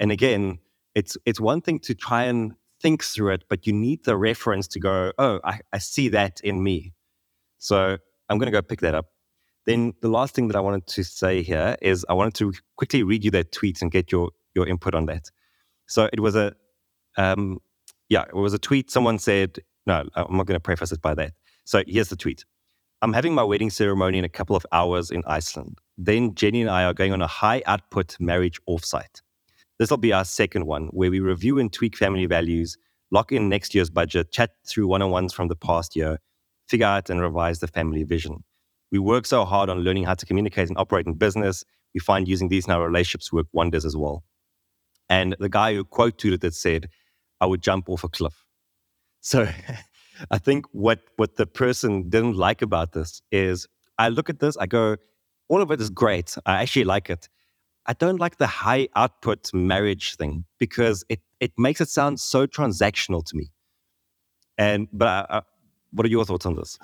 And 0.00 0.10
again, 0.10 0.58
it's 0.94 1.16
it's 1.24 1.40
one 1.40 1.60
thing 1.60 1.78
to 1.80 1.94
try 1.94 2.24
and 2.24 2.54
think 2.80 3.04
through 3.04 3.32
it, 3.32 3.44
but 3.48 3.66
you 3.66 3.72
need 3.72 4.04
the 4.04 4.16
reference 4.16 4.66
to 4.68 4.80
go, 4.80 5.12
oh, 5.18 5.40
I, 5.44 5.60
I 5.72 5.78
see 5.78 6.08
that 6.10 6.40
in 6.42 6.62
me. 6.62 6.92
So 7.58 7.96
I'm 8.28 8.38
going 8.38 8.46
to 8.46 8.52
go 8.52 8.62
pick 8.62 8.80
that 8.80 8.94
up. 8.94 9.06
Then 9.64 9.94
the 10.00 10.08
last 10.08 10.34
thing 10.34 10.48
that 10.48 10.56
I 10.56 10.60
wanted 10.60 10.86
to 10.88 11.04
say 11.04 11.42
here 11.42 11.76
is 11.80 12.04
I 12.08 12.12
wanted 12.12 12.34
to 12.34 12.52
quickly 12.76 13.02
read 13.02 13.24
you 13.24 13.30
that 13.32 13.52
tweet 13.52 13.82
and 13.82 13.90
get 13.90 14.12
your 14.12 14.30
your 14.54 14.66
input 14.66 14.94
on 14.94 15.06
that. 15.06 15.30
So 15.86 16.08
it 16.12 16.20
was 16.20 16.34
a, 16.34 16.54
um, 17.16 17.58
yeah, 18.08 18.22
it 18.22 18.34
was 18.34 18.54
a 18.54 18.58
tweet. 18.58 18.90
Someone 18.90 19.18
said, 19.18 19.60
no, 19.86 20.04
I'm 20.14 20.36
not 20.36 20.46
going 20.46 20.56
to 20.56 20.60
preface 20.60 20.92
it 20.92 21.02
by 21.02 21.14
that. 21.14 21.32
So 21.64 21.82
here's 21.86 22.08
the 22.08 22.16
tweet. 22.16 22.44
I'm 23.02 23.12
having 23.12 23.34
my 23.34 23.42
wedding 23.42 23.70
ceremony 23.70 24.18
in 24.18 24.24
a 24.24 24.28
couple 24.28 24.56
of 24.56 24.64
hours 24.72 25.10
in 25.10 25.22
Iceland. 25.26 25.78
Then 25.98 26.34
Jenny 26.34 26.62
and 26.62 26.70
I 26.70 26.84
are 26.84 26.94
going 26.94 27.12
on 27.12 27.20
a 27.20 27.26
high 27.26 27.62
output 27.66 28.16
marriage 28.18 28.58
offsite. 28.68 29.20
This 29.78 29.90
will 29.90 29.98
be 29.98 30.14
our 30.14 30.24
second 30.24 30.64
one 30.64 30.86
where 30.88 31.10
we 31.10 31.20
review 31.20 31.58
and 31.58 31.70
tweak 31.70 31.96
family 31.96 32.24
values, 32.24 32.78
lock 33.10 33.32
in 33.32 33.50
next 33.50 33.74
year's 33.74 33.90
budget, 33.90 34.32
chat 34.32 34.52
through 34.66 34.86
one 34.86 35.02
on 35.02 35.10
ones 35.10 35.34
from 35.34 35.48
the 35.48 35.56
past 35.56 35.94
year, 35.94 36.18
figure 36.68 36.86
out 36.86 37.10
and 37.10 37.20
revise 37.20 37.58
the 37.58 37.66
family 37.66 38.02
vision. 38.02 38.42
We 38.90 38.98
work 38.98 39.26
so 39.26 39.44
hard 39.44 39.68
on 39.68 39.80
learning 39.80 40.04
how 40.04 40.14
to 40.14 40.24
communicate 40.24 40.68
and 40.68 40.78
operate 40.78 41.06
in 41.06 41.14
business. 41.14 41.64
We 41.92 42.00
find 42.00 42.26
using 42.26 42.48
these 42.48 42.66
in 42.66 42.72
our 42.72 42.86
relationships 42.86 43.30
work 43.30 43.46
wonders 43.52 43.84
as 43.84 43.96
well. 43.96 44.24
And 45.10 45.36
the 45.38 45.50
guy 45.50 45.74
who 45.74 45.84
quote 45.84 46.18
tweeted 46.18 46.54
said, 46.54 46.88
I 47.40 47.46
would 47.46 47.62
jump 47.62 47.90
off 47.90 48.04
a 48.04 48.08
cliff. 48.08 48.44
So 49.20 49.46
I 50.30 50.38
think 50.38 50.66
what 50.72 51.00
what 51.16 51.36
the 51.36 51.46
person 51.46 52.08
didn't 52.08 52.36
like 52.36 52.62
about 52.62 52.92
this 52.92 53.22
is 53.30 53.66
I 53.98 54.08
look 54.08 54.28
at 54.28 54.40
this, 54.40 54.56
I 54.56 54.66
go, 54.66 54.96
all 55.48 55.62
of 55.62 55.70
it 55.70 55.80
is 55.80 55.90
great. 55.90 56.36
I 56.46 56.62
actually 56.62 56.84
like 56.84 57.10
it. 57.10 57.28
I 57.86 57.92
don't 57.92 58.18
like 58.18 58.38
the 58.38 58.46
high 58.46 58.88
output 58.96 59.50
marriage 59.54 60.16
thing 60.16 60.44
because 60.58 61.04
it 61.08 61.20
it 61.40 61.52
makes 61.56 61.80
it 61.80 61.88
sound 61.88 62.20
so 62.20 62.46
transactional 62.46 63.24
to 63.24 63.36
me. 63.36 63.50
And 64.58 64.88
but 64.92 65.08
I, 65.08 65.38
I, 65.38 65.42
what 65.92 66.06
are 66.06 66.10
your 66.10 66.24
thoughts 66.24 66.46
on 66.46 66.56
this? 66.56 66.78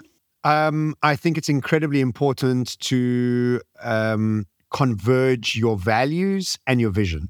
Um, 0.44 0.94
I 1.02 1.16
think 1.16 1.38
it's 1.38 1.48
incredibly 1.48 2.00
important 2.00 2.78
to 2.80 3.60
um, 3.80 4.46
converge 4.70 5.54
your 5.56 5.76
values 5.76 6.58
and 6.66 6.80
your 6.80 6.90
vision. 6.90 7.28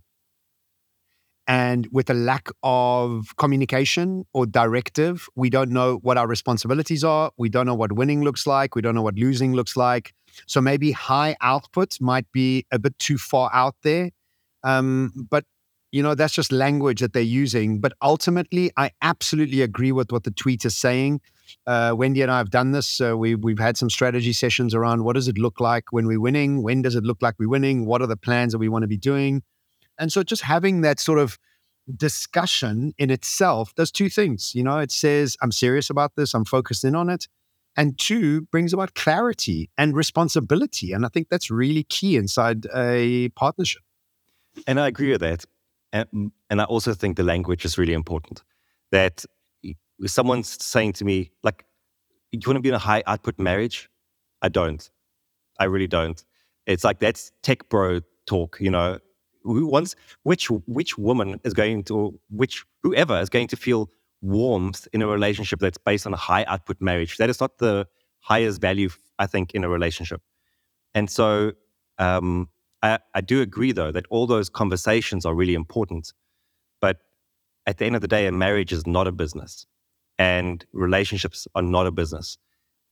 And 1.49 1.89
with 1.91 2.09
a 2.09 2.15
lack 2.15 2.49
of 2.63 3.37
communication 3.37 4.25
or 4.33 4.47
directive, 4.47 5.29
we 5.35 5.51
don't 5.51 5.71
know 5.71 5.97
what 5.97 6.17
our 6.17 6.29
responsibilities 6.29 7.03
are. 7.03 7.33
We 7.37 7.49
don't 7.49 7.67
know 7.67 7.75
what 7.75 7.93
winning 7.93 8.23
looks 8.23 8.47
like. 8.47 8.77
We 8.77 8.83
don't 8.83 8.95
know 8.95 9.03
what 9.03 9.17
losing 9.17 9.53
looks 9.53 9.77
like. 9.77 10.15
So 10.47 10.61
maybe 10.61 10.93
high 10.93 11.37
output 11.41 12.01
might 12.01 12.31
be 12.33 12.65
a 12.71 12.79
bit 12.79 12.99
too 12.99 13.19
far 13.19 13.51
out 13.53 13.75
there. 13.83 14.11
Um, 14.63 15.13
but 15.31 15.45
you 15.91 16.03
know 16.03 16.15
that's 16.15 16.33
just 16.33 16.51
language 16.51 17.01
that 17.01 17.13
they're 17.13 17.23
using. 17.23 17.81
But 17.81 17.93
ultimately, 18.01 18.71
I 18.77 18.91
absolutely 19.03 19.61
agree 19.61 19.93
with 19.93 20.11
what 20.11 20.25
the 20.25 20.31
tweet 20.31 20.65
is 20.65 20.77
saying. 20.77 21.21
Uh, 21.67 21.93
Wendy 21.95 22.23
and 22.23 22.31
I 22.31 22.39
have 22.39 22.51
done 22.51 22.73
this. 22.73 23.01
Uh, 23.01 23.17
we, 23.17 23.35
we've 23.35 23.59
had 23.59 23.77
some 23.77 23.91
strategy 23.91 24.33
sessions 24.33 24.75
around 24.75 25.05
what 25.05 25.15
does 25.15 25.29
it 25.29 25.37
look 25.37 25.61
like 25.61 25.93
when 25.93 26.07
we're 26.07 26.21
winning? 26.21 26.63
When 26.63 26.81
does 26.81 26.95
it 26.95 27.05
look 27.05 27.19
like 27.21 27.35
we're 27.39 27.49
winning? 27.49 27.85
What 27.85 28.01
are 28.01 28.07
the 28.07 28.17
plans 28.17 28.53
that 28.53 28.59
we 28.59 28.71
want 28.71 28.85
to 28.85 28.89
be 28.89 28.97
doing? 28.97 29.43
And 30.03 30.13
so 30.13 30.25
just 30.25 30.43
having 30.43 30.81
that 30.81 30.99
sort 30.99 31.21
of 31.21 31.39
discussion 31.97 32.93
in 32.99 33.09
itself 33.09 33.73
does 33.77 33.93
two 33.93 34.09
things. 34.09 34.53
You 34.53 34.65
know, 34.65 34.79
it 34.79 34.91
says, 34.91 35.37
I'm 35.41 35.53
serious 35.53 35.91
about 35.91 36.17
this, 36.17 36.35
I'm 36.35 36.45
focused 36.45 36.85
in 36.85 36.97
on 36.97 37.09
it. 37.09 37.29
And 37.77 37.97
two, 37.97 38.43
brings 38.51 38.73
about 38.73 38.95
clarity 38.95 39.71
and 39.79 39.95
responsibility. 39.95 40.93
And 40.93 41.07
I 41.07 41.09
think 41.09 41.29
that's 41.29 41.53
really 41.53 41.85
key 41.85 42.17
inside 42.17 42.67
a 42.75 43.29
partnership. 43.31 43.83
And 44.67 44.81
I 44.81 44.89
agree 44.89 45.13
with 45.13 45.21
that. 45.21 45.45
And, 45.93 46.33
and 46.51 46.61
I 46.61 46.65
also 46.65 46.95
think 46.95 47.17
the 47.17 47.23
language 47.23 47.65
is 47.65 47.79
really 47.79 47.95
important. 47.95 48.43
That 48.91 49.25
someone's 50.07 50.63
saying 50.63 50.95
to 50.95 51.05
me, 51.05 51.31
like, 51.45 51.65
you 52.33 52.41
want 52.45 52.57
to 52.57 52.61
be 52.61 52.71
in 52.71 52.75
a 52.75 52.79
high 52.79 53.05
output 53.07 53.39
marriage? 53.39 53.89
I 54.43 54.49
don't. 54.49 54.91
I 55.61 55.65
really 55.65 55.87
don't. 55.87 56.23
It's 56.67 56.83
like 56.83 56.99
that's 56.99 57.31
tech 57.43 57.69
bro 57.69 58.01
talk, 58.27 58.59
you 58.61 58.71
know 58.71 58.99
who 59.45 59.67
wants 59.67 59.95
which 60.23 60.51
which 60.67 60.99
woman 60.99 61.41
is 61.45 61.55
going 61.55 61.85
to 61.85 62.19
which 62.31 62.65
whoever 62.83 63.19
is 63.21 63.29
going 63.29 63.49
to 63.49 63.57
feel 63.57 63.91
warmth 64.21 64.87
in 64.93 65.03
a 65.03 65.07
relationship 65.07 65.59
that's 65.59 65.79
based 65.79 66.07
on 66.07 66.15
a 66.15 66.17
high 66.17 66.45
output 66.45 66.81
marriage. 66.81 67.17
That 67.17 67.29
is 67.29 67.41
not 67.41 67.59
the 67.59 67.87
highest 68.21 68.61
value 68.61 68.89
i 69.19 69.27
think 69.27 69.53
in 69.53 69.65
a 69.65 69.69
relationship. 69.69 70.23
And 70.95 71.11
so 71.11 71.53
um, 71.99 72.49
I, 72.83 72.99
I 73.15 73.21
do 73.21 73.41
agree 73.41 73.73
though 73.73 73.93
that 73.93 74.07
all 74.11 74.27
those 74.27 74.49
conversations 74.49 75.27
are 75.27 75.35
really 75.35 75.55
important. 75.55 76.13
But 76.81 76.99
at 77.67 77.79
the 77.79 77.85
end 77.87 77.97
of 77.97 78.01
the 78.01 78.09
day 78.09 78.27
a 78.27 78.33
marriage 78.33 78.73
is 78.73 78.87
not 78.87 79.07
a 79.07 79.13
business 79.13 79.67
and 80.19 80.65
relationships 80.73 81.49
are 81.55 81.63
not 81.63 81.87
a 81.87 81.91
business. 81.91 82.39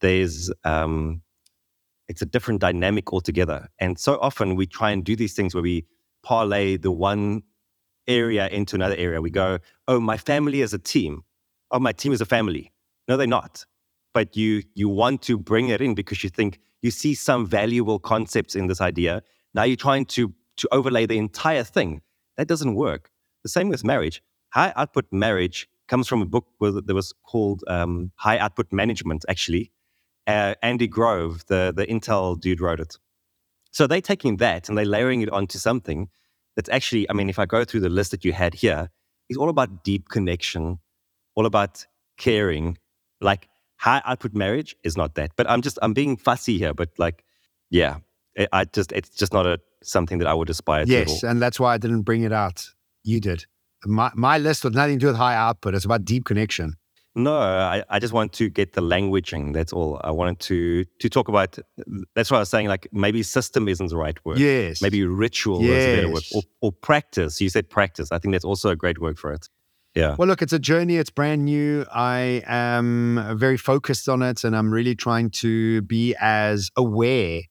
There's 0.00 0.50
um, 0.64 1.22
it's 2.08 2.22
a 2.22 2.26
different 2.26 2.60
dynamic 2.60 3.12
altogether. 3.12 3.68
And 3.78 3.98
so 3.98 4.18
often 4.20 4.56
we 4.56 4.66
try 4.66 4.90
and 4.90 5.04
do 5.04 5.14
these 5.14 5.34
things 5.34 5.54
where 5.54 5.62
we 5.62 5.86
parlay 6.22 6.76
the 6.76 6.90
one 6.90 7.42
area 8.06 8.48
into 8.48 8.76
another 8.76 8.96
area. 8.96 9.20
We 9.20 9.30
go, 9.30 9.58
oh, 9.88 10.00
my 10.00 10.16
family 10.16 10.60
is 10.60 10.74
a 10.74 10.78
team. 10.78 11.22
Oh, 11.70 11.78
my 11.78 11.92
team 11.92 12.12
is 12.12 12.20
a 12.20 12.26
family. 12.26 12.72
No, 13.08 13.16
they're 13.16 13.26
not. 13.26 13.64
But 14.12 14.36
you 14.36 14.62
you 14.74 14.88
want 14.88 15.22
to 15.22 15.38
bring 15.38 15.68
it 15.68 15.80
in 15.80 15.94
because 15.94 16.24
you 16.24 16.30
think 16.30 16.58
you 16.82 16.90
see 16.90 17.14
some 17.14 17.46
valuable 17.46 17.98
concepts 17.98 18.56
in 18.56 18.66
this 18.66 18.80
idea. 18.80 19.22
Now 19.54 19.62
you're 19.62 19.76
trying 19.76 20.06
to 20.06 20.34
to 20.56 20.68
overlay 20.72 21.06
the 21.06 21.16
entire 21.16 21.62
thing. 21.62 22.02
That 22.36 22.48
doesn't 22.48 22.74
work. 22.74 23.10
The 23.44 23.48
same 23.48 23.68
with 23.68 23.84
marriage. 23.84 24.22
High 24.52 24.72
output 24.74 25.06
marriage 25.12 25.68
comes 25.88 26.08
from 26.08 26.22
a 26.22 26.26
book 26.26 26.46
that 26.60 26.94
was 26.94 27.12
called 27.24 27.62
um, 27.68 28.10
High 28.16 28.38
Output 28.38 28.72
Management. 28.72 29.24
Actually, 29.28 29.72
uh, 30.26 30.54
Andy 30.62 30.88
Grove, 30.88 31.44
the 31.46 31.72
the 31.74 31.86
Intel 31.86 32.40
dude, 32.40 32.60
wrote 32.60 32.80
it. 32.80 32.98
So 33.72 33.86
they're 33.86 34.00
taking 34.00 34.38
that 34.38 34.68
and 34.68 34.76
they're 34.76 34.84
layering 34.84 35.22
it 35.22 35.30
onto 35.30 35.58
something 35.58 36.08
that's 36.56 36.68
actually, 36.68 37.08
I 37.08 37.12
mean, 37.12 37.28
if 37.28 37.38
I 37.38 37.46
go 37.46 37.64
through 37.64 37.80
the 37.80 37.88
list 37.88 38.10
that 38.10 38.24
you 38.24 38.32
had 38.32 38.54
here, 38.54 38.90
it's 39.28 39.38
all 39.38 39.48
about 39.48 39.84
deep 39.84 40.08
connection, 40.08 40.78
all 41.36 41.46
about 41.46 41.86
caring. 42.18 42.78
Like 43.20 43.48
high 43.76 44.02
output 44.04 44.34
marriage 44.34 44.74
is 44.82 44.96
not 44.96 45.14
that. 45.14 45.32
But 45.36 45.48
I'm 45.48 45.62
just, 45.62 45.78
I'm 45.82 45.92
being 45.92 46.16
fussy 46.16 46.58
here. 46.58 46.74
But 46.74 46.90
like, 46.98 47.24
yeah, 47.70 47.98
I 48.52 48.64
just, 48.64 48.92
it's 48.92 49.10
just 49.10 49.32
not 49.32 49.46
a 49.46 49.60
something 49.82 50.18
that 50.18 50.26
I 50.26 50.34
would 50.34 50.50
aspire 50.50 50.84
to. 50.84 50.90
Yes. 50.90 51.22
And 51.22 51.40
that's 51.40 51.60
why 51.60 51.74
I 51.74 51.78
didn't 51.78 52.02
bring 52.02 52.22
it 52.22 52.32
out. 52.32 52.68
You 53.04 53.20
did. 53.20 53.46
My, 53.86 54.10
my 54.14 54.38
list 54.38 54.64
was 54.64 54.74
nothing 54.74 54.98
to 54.98 55.00
do 55.00 55.06
with 55.06 55.16
high 55.16 55.36
output. 55.36 55.74
It's 55.74 55.84
about 55.84 56.04
deep 56.04 56.24
connection. 56.24 56.74
No, 57.16 57.36
I, 57.36 57.82
I 57.88 57.98
just 57.98 58.12
want 58.12 58.32
to 58.34 58.48
get 58.48 58.74
the 58.74 58.80
languaging. 58.80 59.52
That's 59.52 59.72
all. 59.72 60.00
I 60.04 60.12
wanted 60.12 60.38
to 60.40 60.84
to 60.84 61.08
talk 61.08 61.28
about. 61.28 61.58
That's 62.14 62.30
why 62.30 62.36
I 62.36 62.40
was 62.40 62.48
saying 62.48 62.68
like 62.68 62.86
maybe 62.92 63.22
system 63.22 63.68
isn't 63.68 63.88
the 63.88 63.96
right 63.96 64.24
word. 64.24 64.38
Yes. 64.38 64.80
Maybe 64.80 65.04
ritual 65.04 65.62
yes. 65.62 65.70
is 65.70 65.86
a 65.86 65.96
better 65.96 66.12
word, 66.12 66.22
or, 66.34 66.42
or 66.60 66.72
practice. 66.72 67.40
You 67.40 67.48
said 67.48 67.68
practice. 67.68 68.12
I 68.12 68.18
think 68.18 68.32
that's 68.32 68.44
also 68.44 68.70
a 68.70 68.76
great 68.76 69.00
word 69.00 69.18
for 69.18 69.32
it. 69.32 69.48
Yeah. 69.94 70.14
Well, 70.16 70.28
look, 70.28 70.40
it's 70.40 70.52
a 70.52 70.58
journey. 70.60 70.98
It's 70.98 71.10
brand 71.10 71.44
new. 71.44 71.84
I 71.92 72.42
am 72.46 73.36
very 73.36 73.56
focused 73.56 74.08
on 74.08 74.22
it, 74.22 74.44
and 74.44 74.56
I'm 74.56 74.72
really 74.72 74.94
trying 74.94 75.30
to 75.30 75.82
be 75.82 76.14
as 76.20 76.70
aware 76.76 77.42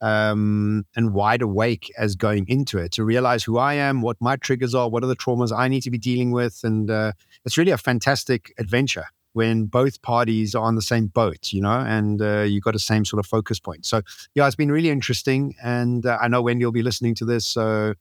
um, 0.00 0.84
and 0.94 1.14
wide 1.14 1.42
awake 1.42 1.92
as 1.98 2.14
going 2.16 2.46
into 2.48 2.78
it 2.78 2.92
to 2.92 3.04
realize 3.04 3.44
who 3.44 3.58
I 3.58 3.74
am, 3.74 4.02
what 4.02 4.16
my 4.20 4.36
triggers 4.36 4.74
are, 4.74 4.88
what 4.88 5.02
are 5.02 5.06
the 5.06 5.16
traumas 5.16 5.56
I 5.56 5.68
need 5.68 5.82
to 5.82 5.90
be 5.90 5.98
dealing 5.98 6.32
with. 6.32 6.60
And 6.64 6.90
uh, 6.90 7.12
it's 7.44 7.56
really 7.56 7.72
a 7.72 7.78
fantastic 7.78 8.52
adventure 8.58 9.06
when 9.32 9.66
both 9.66 10.00
parties 10.00 10.54
are 10.54 10.64
on 10.64 10.76
the 10.76 10.82
same 10.82 11.08
boat, 11.08 11.52
you 11.52 11.60
know, 11.60 11.80
and 11.80 12.22
uh, 12.22 12.40
you've 12.40 12.64
got 12.64 12.72
the 12.72 12.78
same 12.78 13.04
sort 13.04 13.20
of 13.20 13.26
focus 13.26 13.58
point. 13.58 13.84
So, 13.84 14.00
yeah, 14.34 14.46
it's 14.46 14.56
been 14.56 14.72
really 14.72 14.88
interesting. 14.88 15.54
And 15.62 16.06
uh, 16.06 16.18
I 16.22 16.28
know 16.28 16.40
Wendy 16.40 16.64
will 16.64 16.72
be 16.72 16.82
listening 16.82 17.14
to 17.16 17.26
this. 17.26 17.46
So, 17.46 17.94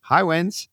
hi, 0.00 0.22
Wens. 0.22 0.69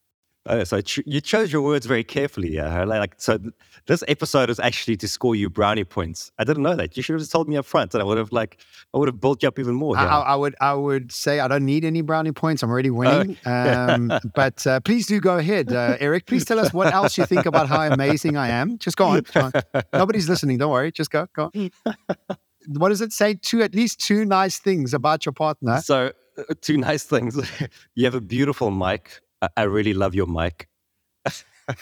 Oh, 0.49 0.63
so 0.63 0.81
you 1.05 1.21
chose 1.21 1.51
your 1.51 1.61
words 1.61 1.85
very 1.85 2.03
carefully. 2.03 2.49
Yeah, 2.53 2.83
like 2.85 3.15
so. 3.17 3.37
Th- 3.37 3.53
this 3.85 4.03
episode 4.07 4.49
is 4.49 4.59
actually 4.59 4.97
to 4.97 5.07
score 5.07 5.35
you 5.35 5.49
brownie 5.49 5.85
points. 5.85 6.31
I 6.37 6.43
didn't 6.43 6.63
know 6.63 6.75
that. 6.75 6.97
You 6.97 7.03
should 7.03 7.19
have 7.19 7.29
told 7.29 7.47
me 7.47 7.55
up 7.57 7.65
front, 7.65 7.93
and 7.93 8.01
I 8.01 8.05
would 8.05 8.17
have 8.17 8.31
like 8.31 8.57
I 8.93 8.97
would 8.97 9.07
have 9.07 9.19
built 9.19 9.43
you 9.43 9.47
up 9.47 9.59
even 9.59 9.75
more. 9.75 9.97
I, 9.97 10.03
I, 10.03 10.35
would 10.35 10.55
I 10.59 10.73
would 10.73 11.11
say 11.11 11.39
I 11.39 11.47
don't 11.47 11.65
need 11.65 11.85
any 11.85 12.01
brownie 12.01 12.33
points. 12.33 12.63
I'm 12.63 12.69
already 12.69 12.89
winning. 12.89 13.37
Oh. 13.45 13.51
um, 13.51 14.11
but 14.35 14.65
uh, 14.67 14.79
please 14.81 15.07
do 15.07 15.19
go 15.19 15.37
ahead, 15.37 15.71
uh, 15.71 15.97
Erik. 15.99 16.25
Please 16.25 16.45
tell 16.45 16.59
us 16.59 16.73
what 16.73 16.93
else 16.93 17.17
you 17.17 17.25
think 17.25 17.45
about 17.45 17.67
how 17.67 17.81
amazing 17.81 18.37
I 18.37 18.49
am. 18.49 18.77
Just 18.77 18.97
go 18.97 19.05
on. 19.05 19.25
Go 19.33 19.51
on. 19.53 19.83
Nobody's 19.93 20.29
listening. 20.29 20.57
Don't 20.57 20.71
worry. 20.71 20.91
Just 20.91 21.11
go. 21.11 21.27
Go. 21.33 21.51
On. 21.55 21.71
what 22.67 22.89
does 22.89 23.01
it 23.01 23.13
say? 23.13 23.35
Two 23.35 23.61
at 23.61 23.73
least 23.73 23.99
two 23.99 24.25
nice 24.25 24.59
things 24.59 24.93
about 24.93 25.25
your 25.25 25.33
partner. 25.33 25.81
So 25.81 26.11
uh, 26.37 26.53
two 26.61 26.77
nice 26.77 27.03
things. 27.03 27.39
you 27.95 28.05
have 28.05 28.15
a 28.15 28.21
beautiful 28.21 28.71
mic 28.71 29.21
I 29.55 29.63
really 29.63 29.93
love 29.93 30.15
your 30.15 30.27
mic. 30.27 30.67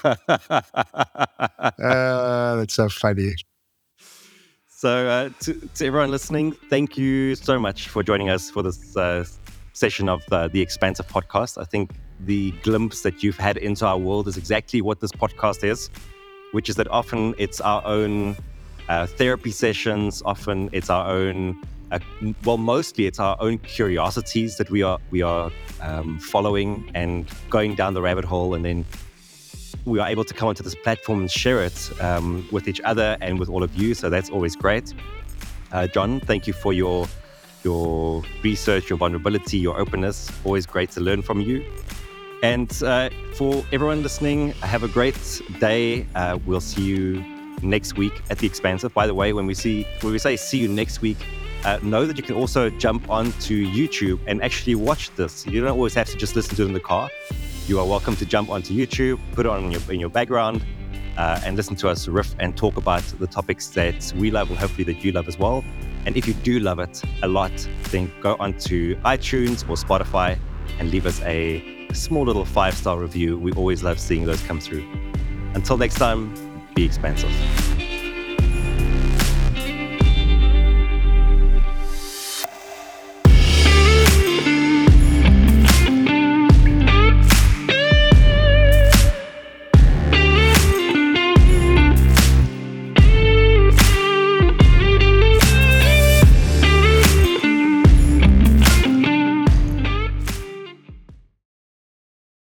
uh, 0.04 0.16
that's 1.78 2.74
so 2.74 2.90
funny. 2.90 3.36
So, 4.68 5.08
uh, 5.08 5.30
to, 5.40 5.54
to, 5.54 5.86
everyone 5.86 6.12
listening, 6.12 6.52
thank 6.70 6.98
you 6.98 7.36
so 7.36 7.58
much 7.60 7.88
for 7.88 8.04
joining 8.04 8.30
us 8.30 8.50
for 8.50 8.62
this 8.62 8.96
uh, 8.98 9.24
session 9.74 10.10
of 10.10 10.24
the, 10.30 10.50
the 10.50 10.62
Expansive 10.62 11.08
podcast. 11.08 11.60
I 11.60 11.64
think 11.64 11.92
the 12.20 12.52
glimpse 12.62 13.02
that 13.04 13.24
you've 13.24 13.38
had 13.38 13.58
into 13.58 13.86
our 13.86 13.98
world 13.98 14.28
is 14.28 14.38
exactly 14.38 14.82
what 14.82 15.00
this 15.00 15.12
podcast 15.12 15.64
is, 15.64 15.90
which 16.52 16.70
is 16.70 16.76
that 16.76 16.88
often 16.90 17.36
it's 17.38 17.62
our 17.62 17.86
own 17.86 18.36
uh, 18.90 19.08
therapy 19.08 19.52
sessions, 19.52 20.22
often 20.26 20.70
it's 20.72 20.90
our 20.90 21.10
own, 21.10 21.62
well, 22.44 22.58
mostly 22.58 23.06
it's 23.06 23.20
our 23.20 23.38
own 23.40 23.58
curiosities 23.60 24.58
that 24.58 24.70
we 24.70 24.84
are 24.84 25.00
we 25.12 25.22
are 25.22 25.52
um, 25.82 26.20
following 26.20 26.90
and 26.94 27.28
going 27.50 27.76
down 27.76 27.94
the 27.94 28.02
rabbit 28.02 28.26
hole, 28.26 28.54
and 28.54 28.66
then 28.66 28.86
we 29.86 30.00
are 30.00 30.08
able 30.08 30.24
to 30.24 30.34
come 30.34 30.50
onto 30.50 30.64
this 30.64 30.76
platform 30.76 31.20
and 31.20 31.32
share 31.32 31.64
it 31.64 31.92
um, 32.02 32.48
with 32.52 32.68
each 32.68 32.82
other 32.82 33.18
and 33.22 33.40
with 33.40 33.50
all 33.50 33.64
of 33.64 33.76
you. 33.76 33.94
So 33.94 34.10
that's 34.10 34.30
always 34.30 34.56
great. 34.56 34.94
Uh, 35.72 35.88
John, 35.88 36.20
thank 36.20 36.48
you 36.48 36.54
for 36.54 36.74
your 36.74 37.08
your 37.64 38.24
research, 38.44 38.90
your 38.90 38.98
vulnerability, 38.98 39.58
your 39.58 39.80
openness. 39.80 40.32
Always 40.44 40.66
great 40.66 40.92
to 40.92 41.02
learn 41.02 41.22
from 41.22 41.42
you. 41.42 41.66
And 42.44 42.72
uh, 42.84 43.10
for 43.34 43.66
everyone 43.72 44.04
listening, 44.04 44.52
have 44.62 44.84
a 44.84 44.88
great 44.88 45.42
day. 45.60 46.06
Uh, 46.14 46.38
we'll 46.46 46.62
see 46.62 46.84
you 46.84 47.26
next 47.62 47.98
week 47.98 48.22
at 48.30 48.38
the 48.38 48.46
Expansive. 48.46 48.94
By 48.94 49.08
the 49.08 49.14
way, 49.14 49.34
when 49.34 49.46
we 49.48 49.54
see 49.54 49.86
when 50.02 50.14
we 50.14 50.20
say 50.20 50.36
see 50.36 50.60
you 50.60 50.68
next 50.68 51.02
week, 51.02 51.18
uh, 51.66 51.80
know 51.82 52.06
that 52.06 52.16
you 52.16 52.24
can 52.24 52.36
also 52.36 52.70
jump 52.70 53.10
onto 53.10 53.66
YouTube 53.66 54.20
and 54.28 54.42
actually 54.44 54.76
watch 54.76 55.10
this. 55.16 55.46
You 55.48 55.62
don't 55.62 55.72
always 55.72 55.96
have 55.96 56.08
to 56.10 56.16
just 56.16 56.36
listen 56.36 56.56
to 56.58 56.62
it 56.64 56.68
in 56.68 56.74
the 56.74 56.80
car. 56.80 57.10
You 57.68 57.80
are 57.80 57.86
welcome 57.86 58.16
to 58.18 58.26
jump 58.26 58.50
onto 58.50 58.74
YouTube, 58.74 59.20
put 59.34 59.48
it 59.48 59.50
on 59.50 59.66
in 59.66 59.72
your, 59.72 59.82
in 59.90 60.00
your 60.00 60.10
background, 60.10 60.64
uh, 61.18 61.42
and 61.44 61.58
listen 61.58 61.76
to 61.78 61.90
us 61.90 62.08
riff 62.08 62.36
and 62.40 62.56
talk 62.56 62.78
about 62.78 63.02
the 63.20 63.26
topics 63.26 63.68
that 63.70 64.14
we 64.16 64.30
love 64.30 64.50
and 64.50 64.60
hopefully 64.60 64.84
that 64.84 65.04
you 65.04 65.12
love 65.12 65.28
as 65.28 65.40
well. 65.40 65.64
And 66.06 66.16
if 66.16 66.28
you 66.28 66.36
do 66.36 66.60
love 66.60 66.78
it 66.78 67.02
a 67.24 67.28
lot, 67.28 67.52
then 67.90 68.12
go 68.22 68.36
onto 68.40 68.96
iTunes 69.02 69.68
or 69.68 69.76
Spotify 69.76 70.38
and 70.78 70.92
leave 70.92 71.08
us 71.08 71.20
a 71.22 71.88
small 71.94 72.24
little 72.24 72.46
five 72.46 72.76
star 72.76 73.00
review. 73.00 73.40
We 73.40 73.52
always 73.54 73.82
love 73.84 74.00
seeing 74.00 74.26
those 74.26 74.42
come 74.44 74.60
through. 74.60 74.88
Until 75.56 75.78
next 75.78 75.96
time, 75.96 76.32
be 76.76 76.86
expansive. 76.86 77.75